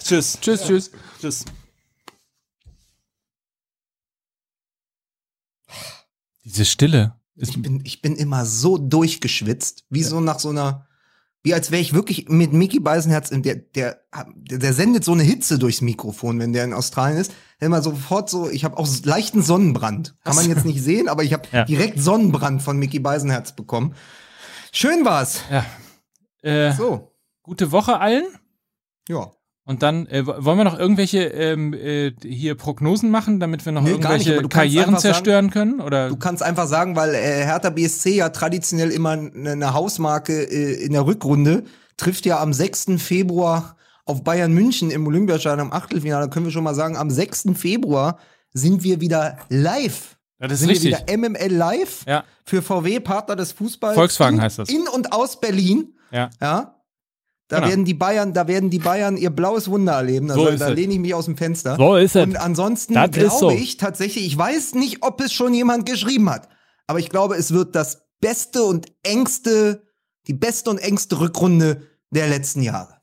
Tschüss. 0.05 0.39
Tschüss, 0.43 0.63
tschüss. 0.67 0.91
Tschüss. 1.23 1.45
Diese 6.45 6.67
Stille. 6.67 7.15
Ist, 7.35 7.51
Ich 7.51 7.63
bin, 7.63 7.81
ich 7.85 8.03
bin 8.03 8.15
immer 8.17 8.45
so 8.45 8.77
durchgeschwitzt, 8.77 9.85
wie 9.89 10.03
so 10.03 10.21
nach 10.21 10.39
so 10.39 10.51
einer, 10.51 10.87
wie 11.47 11.55
als 11.55 11.71
wäre 11.71 11.81
ich 11.81 11.95
wirklich 11.95 12.29
mit 12.29 12.53
Mickey 12.53 12.81
Beisenherz, 12.81 13.31
in 13.31 13.43
der, 13.45 13.55
der, 13.55 14.01
der, 14.35 14.59
der 14.59 14.73
sendet 14.73 15.05
so 15.05 15.13
eine 15.13 15.23
Hitze 15.23 15.61
durchs 15.61 15.81
Mikrofon, 15.81 16.41
wenn 16.41 16.53
der 16.53 16.65
in 16.65 16.73
Australien 16.75 17.19
ist. 17.19 17.33
Immer 17.61 17.83
sofort 17.83 18.29
so, 18.29 18.51
ich 18.51 18.65
habe 18.65 18.77
auch 18.77 18.89
leichten 19.05 19.43
Sonnenbrand. 19.43 20.17
Kann 20.25 20.35
man 20.35 20.49
jetzt 20.49 20.65
nicht 20.65 20.83
sehen, 20.83 21.09
aber 21.09 21.23
ich 21.23 21.33
habe 21.33 21.45
Ja. 21.53 21.65
direkt 21.65 22.01
Sonnenbrand 22.01 22.63
von 22.63 22.79
Mickey 22.79 22.99
Beisenherz 22.99 23.55
bekommen. 23.55 23.95
Schön 24.73 25.05
war's. 25.05 25.41
ja. 25.51 25.65
Äh, 26.43 26.73
So, 26.75 27.13
Gute 27.43 27.71
Woche 27.71 28.01
allen. 28.01 28.25
ja. 29.09 29.31
Und 29.69 29.83
dann 29.83 30.07
äh, 30.07 30.25
wollen 30.27 30.59
wir 30.59 30.65
noch 30.65 30.79
irgendwelche 30.79 31.25
ähm, 31.25 31.75
äh, 31.75 32.13
hier 32.23 32.55
Prognosen 32.55 33.11
machen, 33.11 33.41
damit 33.41 33.67
wir 33.67 33.73
noch 33.73 33.83
Nee, 33.83 33.91
irgendwelche 33.91 34.41
Karrieren 34.49 34.87
einfach 34.91 35.01
sagen- 35.01 35.15
zerstören 35.15 35.51
können? 35.51 35.81
Oder? 35.81 36.09
Du 36.09 36.17
kannst 36.17 36.43
einfach 36.43 36.69
sagen, 36.69 36.95
weil 36.95 37.15
äh, 37.15 37.45
Hertha 37.45 37.71
BSC 37.71 38.15
ja 38.15 38.29
traditionell 38.29 38.91
immer 38.93 39.11
eine, 39.11 39.51
eine 39.51 39.75
Hausmarke 39.75 40.45
äh, 40.45 40.85
in 40.85 40.93
der 40.93 41.05
Rückrunde 41.05 41.65
trifft 41.97 42.27
ja 42.27 42.41
am 42.41 42.53
6. 42.53 42.87
Februar 42.99 43.77
auf 44.05 44.23
Bayern 44.23 44.53
München 44.53 44.93
im 44.93 45.05
Olympiastadion 45.05 45.59
am 45.67 45.73
Achtelfinale. 45.73 46.27
Da 46.27 46.31
können 46.31 46.47
wir 46.47 46.53
schon 46.53 46.63
mal 46.65 46.75
sagen, 46.77 46.97
am 46.97 47.11
6. 47.11 47.47
Februar 47.57 48.19
sind 48.53 48.85
wir 48.85 49.01
wieder 49.01 49.39
live. 49.49 50.17
Ja, 50.39 50.47
das 50.47 50.55
ist 50.55 50.61
sind 50.61 50.71
richtig. 50.71 50.93
wir 50.93 51.01
wieder 51.01 51.29
MML 51.31 51.53
live 51.53 52.05
Ja. 52.07 52.23
für 52.45 52.63
VW, 52.63 53.01
Partner 53.01 53.35
des 53.35 53.51
Fußballs. 53.51 53.97
Volkswagen 53.97 54.37
in, 54.37 54.43
heißt 54.43 54.61
das. 54.61 54.69
In 54.69 54.87
und 54.87 55.13
aus 55.13 55.41
Berlin. 55.41 55.95
Ja. 56.13 56.31
Ja. 56.41 56.76
Da 57.49 57.59
Genau. 57.59 57.69
werden 57.69 57.85
die 57.85 57.95
Bayern, 57.95 58.33
da 58.33 58.49
werden 58.49 58.71
die 58.71 58.79
Bayern 58.81 59.17
ihr 59.17 59.31
blaues 59.31 59.69
Wunder 59.71 59.93
erleben. 59.93 60.29
So 60.29 60.35
Also, 60.41 60.49
ist 60.49 60.61
da 60.61 60.69
lehne 60.69 60.95
ich 60.95 60.99
mich 60.99 61.15
aus 61.15 61.27
dem 61.27 61.37
Fenster. 61.37 61.77
So 61.77 61.95
ist 61.97 62.17
es. 62.17 62.25
Und 62.27 62.37
ansonsten 62.37 62.95
Das 62.95 63.11
glaube 63.13 63.31
so. 63.39 63.51
ich 63.51 63.77
tatsächlich, 63.77 64.27
ich 64.27 64.37
weiß 64.37 64.75
nicht, 64.75 64.99
ob 65.03 65.21
es 65.21 65.33
schon 65.33 65.55
jemand 65.55 65.87
geschrieben 65.87 66.29
hat, 66.29 66.49
aber 66.89 66.99
ich 66.99 67.09
glaube, 67.09 67.37
es 67.37 67.53
wird 67.53 67.77
das 67.77 68.03
beste 68.21 68.65
und 68.65 68.87
engste, 69.05 69.83
die 70.27 70.33
beste 70.35 70.71
und 70.71 70.79
engste 70.79 71.21
Rückrunde 71.21 71.83
der 72.11 72.27
letzten 72.29 72.63
Jahre. 72.63 72.95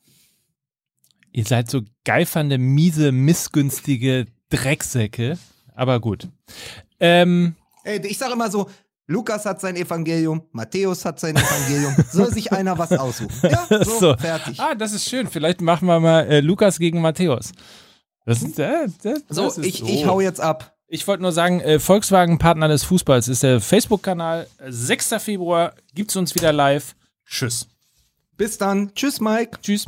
Ihr 1.31 1.45
seid 1.45 1.69
so 1.69 1.81
geifernde, 2.03 2.57
miese, 2.57 3.11
missgünstige 3.11 4.25
Drecksäcke. 4.49 5.37
Aber 5.73 5.99
gut. 5.99 6.27
Ähm, 6.99 7.55
Ey, 7.83 8.05
ich 8.05 8.17
sage 8.17 8.33
immer 8.33 8.51
so, 8.51 8.69
Lukas 9.07 9.45
hat 9.45 9.59
sein 9.59 9.75
Evangelium, 9.75 10.43
Matthäus 10.51 11.03
hat 11.03 11.19
sein 11.19 11.35
Evangelium, 11.35 11.95
soll 12.11 12.33
sich 12.33 12.51
einer 12.53 12.77
was 12.77 12.91
aussuchen. 12.93 13.33
Ja, 13.43 13.67
so, 13.83 13.99
so. 13.99 14.17
fertig. 14.17 14.59
Ah, 14.59 14.75
das 14.75 14.93
ist 14.93 15.09
schön. 15.09 15.27
Vielleicht 15.27 15.61
machen 15.61 15.87
wir 15.87 15.99
mal 15.99 16.21
äh, 16.21 16.39
Lukas 16.39 16.79
gegen 16.79 17.01
Matthäus. 17.01 17.51
Das 18.25 18.41
ist, 18.41 18.57
äh, 18.59 18.87
das, 19.03 19.23
So, 19.27 19.43
das 19.45 19.57
ist 19.57 19.65
ich, 19.65 19.83
ich 19.83 20.05
hau 20.05 20.21
jetzt 20.21 20.39
ab. 20.39 20.73
Ich 20.87 21.07
wollte 21.07 21.23
nur 21.23 21.31
sagen, 21.31 21.59
äh, 21.59 21.79
Volkswagen 21.79 22.37
Partner 22.37 22.67
des 22.67 22.83
Fußballs 22.83 23.27
ist 23.27 23.43
der 23.43 23.59
Facebook-Kanal. 23.59 24.47
6. 24.65 25.15
Februar 25.19 25.73
gibt's 25.93 26.15
uns 26.15 26.35
wieder 26.35 26.53
live. 26.53 26.95
Tschüss. 27.25 27.67
Bis 28.37 28.57
dann. 28.57 28.93
Tschüss, 28.93 29.19
Mike. 29.19 29.59
Tschüss. 29.61 29.85